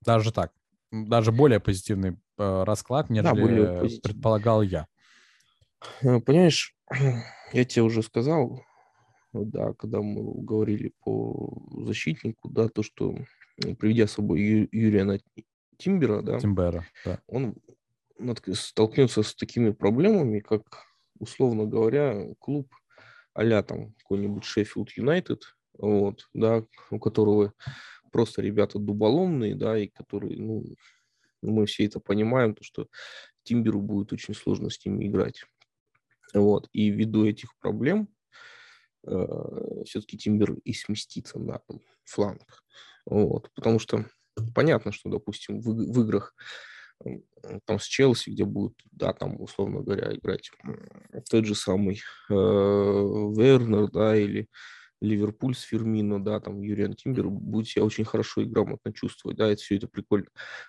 Даже 0.00 0.32
так? 0.32 0.52
Даже 0.90 1.32
более 1.32 1.60
позитивный 1.60 2.18
э, 2.38 2.64
расклад, 2.64 3.10
нежели 3.10 3.64
да, 3.64 3.80
предполагал 4.02 4.62
я. 4.62 4.86
Э, 6.02 6.20
понимаешь, 6.20 6.76
я 7.52 7.64
тебе 7.64 7.82
уже 7.82 8.02
сказал, 8.02 8.62
да, 9.32 9.72
когда 9.74 10.02
мы 10.02 10.42
говорили 10.44 10.92
по 11.00 11.62
защитнику, 11.86 12.48
да, 12.48 12.68
то, 12.68 12.82
что 12.82 13.16
приведя 13.78 14.06
с 14.06 14.12
собой 14.12 14.40
Ю- 14.40 14.68
Юрия 14.72 15.20
Тимбера, 15.78 16.22
да, 16.22 16.38
Тимбера, 16.38 16.84
да, 17.04 17.20
он 17.26 17.56
столкнется 18.52 19.22
с 19.22 19.34
такими 19.34 19.70
проблемами, 19.70 20.40
как, 20.40 20.84
условно 21.18 21.66
говоря, 21.66 22.34
клуб 22.38 22.68
а 23.34 23.62
там 23.62 23.94
какой-нибудь 23.94 24.44
Шеффилд 24.44 24.90
Юнайтед, 24.90 25.56
вот, 25.78 26.28
да, 26.34 26.64
у 26.90 26.98
которого 26.98 27.54
просто 28.10 28.42
ребята 28.42 28.78
дуболомные, 28.78 29.54
да, 29.54 29.78
и 29.78 29.88
которые, 29.88 30.38
ну, 30.38 30.64
мы 31.40 31.66
все 31.66 31.86
это 31.86 31.98
понимаем, 31.98 32.54
то, 32.54 32.62
что 32.62 32.88
Тимберу 33.42 33.80
будет 33.80 34.12
очень 34.12 34.34
сложно 34.34 34.70
с 34.70 34.84
ними 34.84 35.06
играть. 35.06 35.44
Вот, 36.34 36.68
и 36.72 36.90
ввиду 36.90 37.26
этих 37.26 37.56
проблем 37.58 38.08
э, 39.06 39.26
все-таки 39.84 40.16
Тимбер 40.16 40.54
и 40.64 40.72
сместится 40.72 41.38
на 41.38 41.60
фланг. 42.04 42.64
Вот, 43.04 43.50
потому 43.54 43.78
что 43.78 44.06
понятно, 44.54 44.92
что, 44.92 45.10
допустим, 45.10 45.60
в, 45.60 45.66
в 45.66 46.00
играх 46.02 46.34
там 47.64 47.78
с 47.78 47.84
Челси, 47.84 48.30
где 48.30 48.44
будет, 48.44 48.74
да, 48.92 49.12
там, 49.12 49.40
условно 49.40 49.80
говоря, 49.80 50.14
играть 50.14 50.50
тот 51.30 51.44
же 51.44 51.54
самый 51.54 52.00
э, 52.30 52.32
Вернер, 52.32 53.90
да, 53.90 54.16
или 54.16 54.48
Ливерпуль 55.00 55.56
с 55.56 55.62
Фермино, 55.62 56.22
да, 56.22 56.38
там 56.40 56.62
Юриан 56.62 56.94
Тимбер, 56.94 57.28
будет 57.28 57.68
себя 57.68 57.84
очень 57.84 58.04
хорошо 58.04 58.42
и 58.42 58.46
грамотно 58.46 58.92
чувствовать, 58.92 59.36
да, 59.36 59.48
это 59.48 59.60
все 59.60 59.76
это 59.76 59.88
прикольно. 59.88 60.28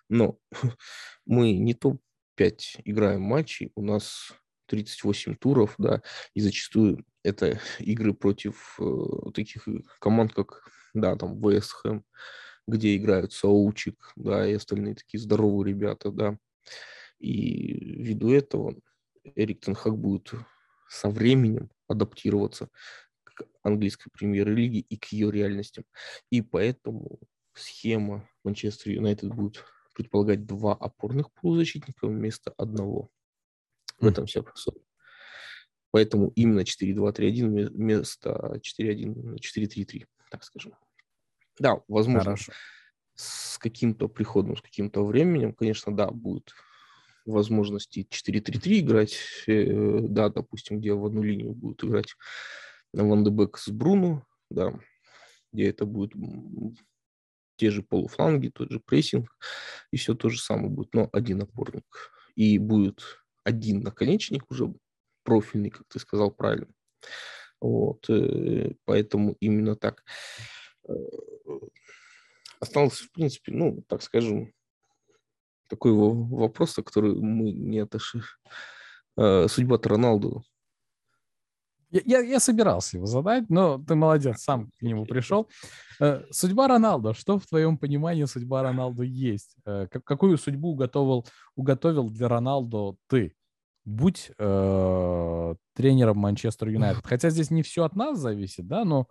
Но 0.09 0.37
мы 1.25 1.53
не 1.53 1.73
топ-5 1.75 2.81
играем 2.85 3.21
матчей, 3.21 3.71
у 3.75 3.83
нас 3.83 4.33
38 4.67 5.35
туров, 5.35 5.75
да, 5.77 6.01
и 6.33 6.41
зачастую 6.41 7.05
это 7.23 7.59
игры 7.79 8.13
против 8.13 8.77
э, 8.79 9.31
таких 9.33 9.67
команд, 9.99 10.33
как, 10.33 10.67
да, 10.93 11.15
там, 11.15 11.39
Вест 11.41 11.75
где 12.67 12.95
играют 12.95 13.33
Саучик, 13.33 14.13
да, 14.15 14.47
и 14.47 14.53
остальные 14.53 14.95
такие 14.95 15.19
здоровые 15.19 15.73
ребята, 15.73 16.11
да. 16.11 16.37
И 17.19 17.73
ввиду 17.73 18.31
этого 18.31 18.75
Эрик 19.35 19.61
Тенхак 19.61 19.97
будет 19.97 20.31
со 20.89 21.09
временем 21.09 21.69
адаптироваться 21.87 22.69
к 23.23 23.45
английской 23.63 24.09
премьер-лиге 24.11 24.79
и 24.79 24.97
к 24.97 25.05
ее 25.07 25.31
реальностям. 25.31 25.85
И 26.29 26.41
поэтому 26.41 27.19
схема 27.53 28.29
Манчестер 28.43 28.91
Юнайтед 28.91 29.33
будет 29.33 29.63
предполагать 29.95 30.45
два 30.45 30.73
опорных 30.73 31.31
полузащитника 31.33 32.07
вместо 32.07 32.53
одного. 32.57 33.09
В 33.99 34.07
этом 34.07 34.25
вся 34.25 34.41
посыл. 34.41 34.83
Поэтому 35.91 36.31
именно 36.35 36.61
4-2-3-1 36.61 37.69
вместо 37.69 38.59
4-1-4-3-3, 38.79 40.05
так 40.31 40.43
скажем. 40.43 40.73
Да, 41.59 41.81
возможно, 41.87 42.31
Хорошо. 42.31 42.51
с 43.15 43.59
каким-то 43.59 44.07
приходом, 44.07 44.57
с 44.57 44.61
каким-то 44.61 45.05
временем, 45.05 45.53
конечно, 45.53 45.95
да, 45.95 46.09
будет 46.09 46.53
возможности 47.25 48.07
4-3-3 48.09 48.79
играть, 48.79 49.17
э, 49.47 49.99
да, 50.01 50.29
допустим, 50.29 50.79
где 50.79 50.93
в 50.93 51.05
одну 51.05 51.21
линию 51.21 51.53
будут 51.53 51.83
играть 51.83 52.15
Ван 52.91 53.23
Дебек 53.23 53.57
с 53.57 53.69
Бруно, 53.69 54.25
да, 54.49 54.79
где 55.51 55.69
это 55.69 55.85
будет 55.85 56.13
те 57.57 57.69
же 57.69 57.83
полуфланги, 57.83 58.49
тот 58.49 58.71
же 58.71 58.79
прессинг, 58.79 59.29
и 59.91 59.97
все 59.97 60.15
то 60.15 60.29
же 60.29 60.39
самое 60.41 60.69
будет, 60.69 60.93
но 60.93 61.09
один 61.11 61.41
опорник. 61.41 61.85
И 62.35 62.57
будет 62.57 63.22
один 63.43 63.81
наконечник 63.81 64.49
уже 64.49 64.73
профильный, 65.23 65.69
как 65.69 65.87
ты 65.87 65.99
сказал 65.99 66.31
правильно. 66.31 66.67
Вот, 67.61 68.09
э, 68.09 68.73
поэтому 68.85 69.37
именно 69.39 69.75
так. 69.75 70.03
Э, 70.87 70.93
остался, 72.59 73.05
в 73.05 73.11
принципе, 73.11 73.51
ну, 73.51 73.83
так 73.87 74.01
скажем, 74.01 74.53
такой 75.69 75.93
вопрос, 75.93 76.75
который 76.75 77.15
мы 77.15 77.51
не 77.51 77.79
отошли. 77.79 78.21
Э, 79.17 79.47
судьба 79.47 79.79
Роналду. 79.81 80.43
Я, 81.93 82.01
я, 82.05 82.19
я 82.19 82.39
собирался 82.39 82.97
его 82.97 83.05
задать, 83.05 83.49
но 83.49 83.77
ты 83.77 83.95
молодец, 83.95 84.41
сам 84.41 84.69
к 84.79 84.81
нему 84.81 85.05
пришел. 85.05 85.47
Э, 85.99 86.23
судьба 86.31 86.67
Роналду. 86.67 87.13
Что 87.13 87.39
в 87.39 87.45
твоем 87.45 87.77
понимании 87.77 88.25
судьба 88.25 88.63
Роналду 88.63 89.03
есть? 89.03 89.55
Какую 89.63 90.37
судьбу 90.37 90.71
уготовил, 90.71 91.25
уготовил 91.55 92.09
для 92.09 92.27
Роналду 92.27 92.97
ты? 93.07 93.35
Будь 93.85 94.31
э, 94.37 95.55
тренером 95.75 96.17
Манчестер 96.17 96.69
Юнайтед. 96.69 97.05
Хотя 97.05 97.29
здесь 97.29 97.51
не 97.51 97.63
все 97.63 97.83
от 97.83 97.95
нас 97.95 98.17
зависит, 98.17 98.67
да, 98.67 98.85
но 98.85 99.07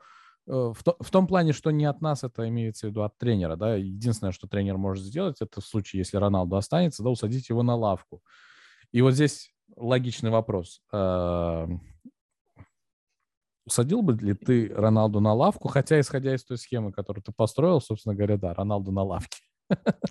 Э, 0.47 0.73
в, 0.75 0.83
то, 0.83 0.97
в 1.01 1.11
том 1.11 1.27
плане, 1.27 1.53
что 1.53 1.71
не 1.71 1.85
от 1.85 2.01
нас 2.01 2.25
это 2.25 2.49
имеется 2.49 2.87
в 2.87 2.91
виду, 2.91 3.03
от 3.03 3.17
тренера, 3.19 3.57
да, 3.57 3.77
единственное, 3.77 4.33
что 4.33 4.49
тренер 4.49 4.77
может 4.77 5.05
сделать, 5.05 5.37
это 5.41 5.61
в 5.61 5.67
случае, 5.67 6.01
если 6.01 6.17
Роналду 6.17 6.57
останется, 6.57 7.03
да, 7.03 7.11
усадить 7.11 7.49
его 7.49 7.63
на 7.63 7.77
лавку. 7.77 8.23
И 8.91 9.01
вот 9.03 9.13
здесь 9.15 9.53
логичный 9.77 10.31
вопрос. 10.31 10.83
Усадил 13.65 14.03
бы 14.03 14.15
ли 14.15 14.35
ты 14.35 14.73
Роналду 14.75 15.21
на 15.21 15.33
лавку, 15.33 15.69
хотя, 15.69 16.01
исходя 16.01 16.35
из 16.35 16.45
той 16.45 16.59
схемы, 16.59 16.93
которую 16.93 17.23
ты 17.23 17.33
построил, 17.33 17.81
собственно 17.81 18.15
говоря, 18.15 18.37
да, 18.37 18.55
Роналду 18.55 18.93
на 18.93 19.03
лавке. 19.03 19.39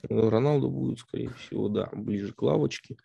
Ну, 0.09 0.29
Роналду 0.29 0.69
будет, 0.69 0.99
скорее 0.99 1.29
всего, 1.31 1.69
да, 1.69 1.89
ближе 1.93 2.33
к 2.33 2.41
лавочке. 2.41 2.97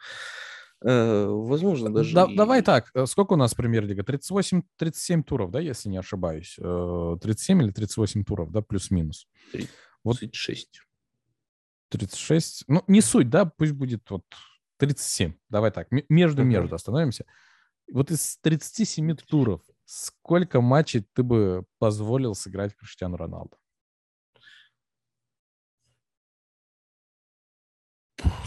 Э, 0.85 1.27
возможно, 1.27 1.93
даже... 1.93 2.15
Да, 2.15 2.27
и... 2.27 2.37
Давай 2.37 2.63
так, 2.63 2.91
э, 2.95 3.07
сколько 3.07 3.33
у 3.35 3.37
нас 3.37 3.55
премьер-лига? 3.55 4.03
38-37 4.03 5.23
туров, 5.25 5.51
да, 5.51 5.61
если 5.61 5.89
не 5.89 5.99
ошибаюсь? 5.99 6.57
37 6.57 7.61
э, 7.61 7.65
или 7.65 7.71
38 7.73 8.25
туров, 8.25 8.51
да, 8.51 8.63
плюс-минус? 8.63 9.27
36. 9.53 9.73
Вот 10.05 10.19
36, 11.91 12.65
ну, 12.69 12.85
не 12.89 13.01
суть, 13.01 13.31
да, 13.31 13.45
пусть 13.47 13.73
будет 13.73 14.09
вот 14.11 14.23
37, 14.79 15.35
давай 15.49 15.71
так, 15.71 15.89
между-между 16.09 16.73
uh-huh. 16.73 16.77
остановимся. 16.77 17.25
Вот 17.91 18.11
из 18.11 18.39
37 18.39 19.15
туров 19.17 19.63
сколько 19.87 20.61
матчей 20.61 21.07
ты 21.15 21.23
бы 21.23 21.65
позволил 21.79 22.35
сыграть 22.35 22.75
Криштиану 22.77 23.17
Роналду? 23.17 23.57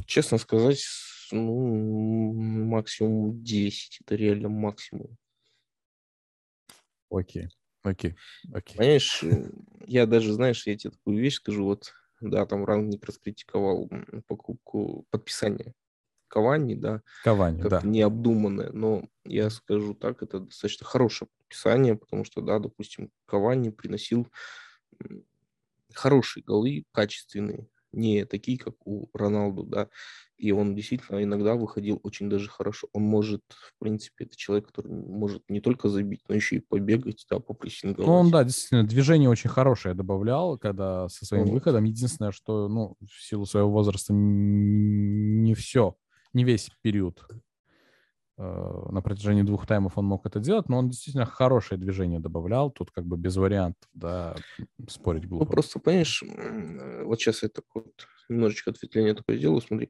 Честно 0.05 0.37
сказать, 0.37 0.83
ну, 1.31 2.33
максимум 2.33 3.43
10. 3.43 3.99
Это 4.01 4.15
реально 4.15 4.49
максимум. 4.49 5.17
Окей, 7.09 7.47
окей, 7.83 8.15
окей. 8.53 8.77
Понимаешь, 8.77 9.23
я 9.85 10.05
даже, 10.05 10.33
знаешь, 10.33 10.67
я 10.67 10.77
тебе 10.77 10.91
такую 10.91 11.19
вещь 11.19 11.35
скажу, 11.35 11.63
вот, 11.63 11.93
да, 12.21 12.45
там 12.45 12.65
Рангник 12.65 13.03
раскритиковал 13.05 13.89
покупку, 14.27 15.05
подписания 15.09 15.73
Кавани, 16.29 16.75
да, 16.75 17.01
Кавани, 17.23 17.61
как 17.61 17.69
да. 17.71 17.81
необдуманное, 17.83 18.71
но 18.71 19.03
я 19.25 19.49
скажу 19.49 19.93
так, 19.93 20.23
это 20.23 20.39
достаточно 20.39 20.85
хорошее 20.85 21.27
подписание, 21.37 21.95
потому 21.95 22.23
что, 22.23 22.41
да, 22.41 22.59
допустим, 22.59 23.11
Кавани 23.25 23.69
приносил 23.69 24.27
хорошие 25.93 26.43
голы, 26.43 26.85
качественные, 26.91 27.67
не 27.91 28.25
такие, 28.25 28.57
как 28.57 28.75
у 28.85 29.09
Роналду, 29.13 29.63
да, 29.63 29.89
и 30.39 30.51
он 30.51 30.73
действительно 30.73 31.21
иногда 31.21 31.55
выходил 31.55 31.99
очень 32.03 32.29
даже 32.29 32.49
хорошо. 32.49 32.87
Он 32.93 33.03
может, 33.03 33.41
в 33.49 33.73
принципе, 33.77 34.25
это 34.25 34.37
человек, 34.37 34.67
который 34.67 34.89
может 34.89 35.43
не 35.49 35.59
только 35.59 35.89
забить, 35.89 36.21
но 36.29 36.35
еще 36.35 36.57
и 36.57 36.59
побегать, 36.59 37.25
да, 37.29 37.39
попрессинговать. 37.39 38.07
Ну, 38.07 38.13
он, 38.13 38.31
да, 38.31 38.43
действительно, 38.45 38.87
движение 38.87 39.29
очень 39.29 39.49
хорошее 39.49 39.95
добавлял, 39.95 40.57
когда 40.57 41.09
со 41.09 41.25
своим 41.25 41.45
вот. 41.45 41.53
выходом. 41.53 41.83
Единственное, 41.83 42.31
что, 42.31 42.69
ну, 42.69 42.95
в 43.01 43.21
силу 43.21 43.45
своего 43.45 43.69
возраста 43.69 44.13
не 44.13 45.53
все, 45.55 45.97
не 46.33 46.43
весь 46.43 46.71
период 46.81 47.25
Э, 48.41 48.85
на 48.89 49.01
протяжении 49.01 49.41
двух 49.41 49.67
таймов 49.67 49.97
он 49.97 50.05
мог 50.05 50.25
это 50.25 50.39
делать, 50.39 50.69
но 50.69 50.77
он 50.77 50.87
действительно 50.87 51.25
хорошее 51.25 51.79
движение 51.79 52.21
добавлял, 52.21 52.71
тут 52.71 52.89
как 52.89 53.05
бы 53.05 53.17
без 53.17 53.35
вариантов, 53.35 53.89
да, 53.93 54.33
спорить 54.87 55.27
глупо. 55.27 55.43
Ну, 55.43 55.51
просто, 55.51 55.79
понимаешь, 55.79 56.23
вот 57.03 57.19
сейчас 57.19 57.43
я 57.43 57.49
так 57.49 57.65
вот 57.73 57.91
немножечко 58.29 58.71
ответвление 58.71 59.13
такое 59.13 59.37
сделаю, 59.37 59.59
смотри, 59.59 59.89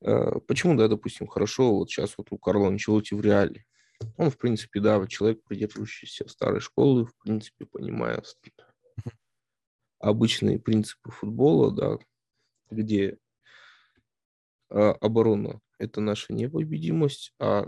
э, 0.00 0.40
почему, 0.48 0.78
да, 0.78 0.88
допустим, 0.88 1.26
хорошо 1.26 1.74
вот 1.74 1.90
сейчас 1.90 2.16
вот 2.16 2.28
у 2.30 2.38
Карла 2.38 2.68
Анчелоти 2.68 3.12
в 3.12 3.20
реале, 3.20 3.66
он, 4.16 4.30
в 4.30 4.38
принципе, 4.38 4.80
да, 4.80 5.06
человек, 5.06 5.44
придерживающийся 5.44 6.26
старой 6.26 6.60
школы, 6.60 7.04
в 7.04 7.14
принципе, 7.18 7.66
понимая 7.66 8.22
обычные 9.98 10.58
принципы 10.58 11.10
футбола, 11.10 11.70
да, 11.70 11.98
где 12.70 13.18
оборона– 14.70 15.60
это 15.78 16.00
наша 16.00 16.32
непобедимость, 16.32 17.32
а 17.38 17.66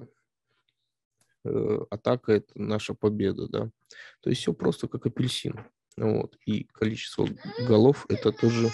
э, 1.45 1.79
атака– 1.91 2.33
это 2.35 2.53
наша 2.55 2.95
победа, 2.95 3.49
да. 3.49 3.71
То 4.21 4.31
есть 4.31 4.43
все 4.43 4.53
просто 4.53 4.89
как 4.89 5.07
апельсин. 5.07 5.61
Вот. 5.97 6.37
И 6.45 6.65
количество 6.65 7.29
голов– 7.67 8.07
это 8.09 8.33
тоже 8.33 8.71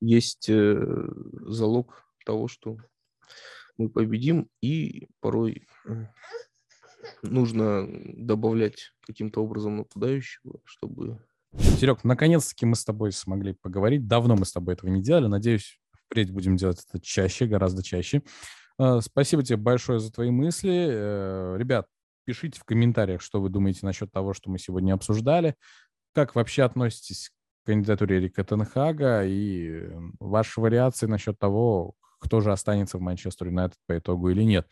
есть 0.00 0.48
э, 0.48 1.08
залог 1.42 2.04
того, 2.24 2.48
что 2.48 2.76
мы 3.76 3.88
победим, 3.88 4.48
и 4.60 5.08
порой 5.20 5.66
нужно 7.22 7.86
добавлять 8.16 8.92
каким-то 9.00 9.42
образом 9.42 9.78
нападающего, 9.78 10.60
чтобы... 10.64 11.24
Серег, 11.78 12.04
наконец-таки 12.04 12.64
мы 12.64 12.76
с 12.76 12.84
тобой 12.84 13.12
смогли 13.12 13.54
поговорить. 13.54 14.06
Давно 14.06 14.36
мы 14.36 14.44
с 14.46 14.52
тобой 14.52 14.74
этого 14.74 14.90
не 14.90 15.02
делали. 15.02 15.26
Надеюсь, 15.26 15.78
впредь 16.12 16.30
будем 16.30 16.56
делать 16.56 16.84
это 16.86 17.02
чаще, 17.02 17.46
гораздо 17.46 17.82
чаще. 17.82 18.22
А, 18.78 19.00
спасибо 19.00 19.42
тебе 19.42 19.56
большое 19.56 19.98
за 19.98 20.12
твои 20.12 20.30
мысли. 20.30 20.86
Э, 20.90 21.56
ребят, 21.58 21.86
пишите 22.24 22.60
в 22.60 22.64
комментариях, 22.64 23.22
что 23.22 23.40
вы 23.40 23.48
думаете 23.48 23.80
насчет 23.86 24.12
того, 24.12 24.34
что 24.34 24.50
мы 24.50 24.58
сегодня 24.58 24.92
обсуждали. 24.92 25.56
Как 26.14 26.34
вообще 26.34 26.64
относитесь 26.64 27.30
к 27.30 27.66
кандидатуре 27.66 28.18
Эрика 28.18 28.44
Тенхага 28.44 29.24
и 29.24 29.88
ваши 30.20 30.60
вариации 30.60 31.06
насчет 31.06 31.38
того, 31.38 31.94
кто 32.18 32.40
же 32.40 32.52
останется 32.52 32.98
в 32.98 33.00
Манчестер 33.00 33.46
Юнайтед 33.46 33.78
по 33.86 33.96
итогу 33.96 34.28
или 34.28 34.42
нет. 34.42 34.68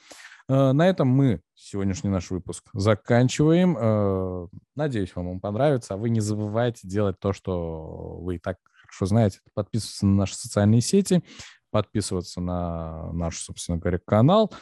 Э, 0.47 0.73
на 0.73 0.89
этом 0.91 1.09
мы 1.09 1.41
сегодняшний 1.55 2.11
наш 2.11 2.31
выпуск 2.31 2.69
заканчиваем. 2.75 3.79
Э, 3.81 4.47
надеюсь, 4.77 5.17
вам 5.17 5.29
он 5.29 5.41
понравится. 5.41 5.95
А 5.95 5.97
вы 5.97 6.11
не 6.11 6.21
забывайте 6.21 6.87
делать 6.87 7.19
то, 7.19 7.33
что 7.33 8.19
вы 8.21 8.37
и 8.37 8.39
так 8.39 8.59
хорошо 8.91 9.07
знаете. 9.07 9.41
Подписываться 9.55 10.07
на 10.07 10.15
наши 10.17 10.35
социальные 10.37 10.81
сети, 10.81 11.23
подписываться 11.71 12.41
на 12.41 13.13
наш, 13.13 13.39
собственно 13.39 13.79
говоря, 13.79 13.99
канал. 13.99 14.53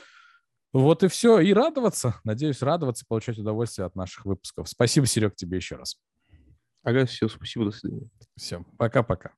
Вот 0.73 1.03
и 1.03 1.09
все. 1.09 1.41
И 1.41 1.53
радоваться. 1.53 2.21
Надеюсь, 2.25 2.63
радоваться, 2.63 3.05
получать 3.09 3.39
удовольствие 3.39 3.87
от 3.87 3.97
наших 3.97 4.27
выпусков. 4.27 4.69
Спасибо, 4.69 5.07
Серег, 5.07 5.35
тебе 5.35 5.57
еще 5.57 5.77
раз. 5.77 5.99
Ага, 6.83 7.07
все, 7.07 7.29
спасибо, 7.29 7.67
до 7.67 7.71
свидания. 7.73 8.09
Все, 8.37 8.65
пока-пока. 8.77 9.33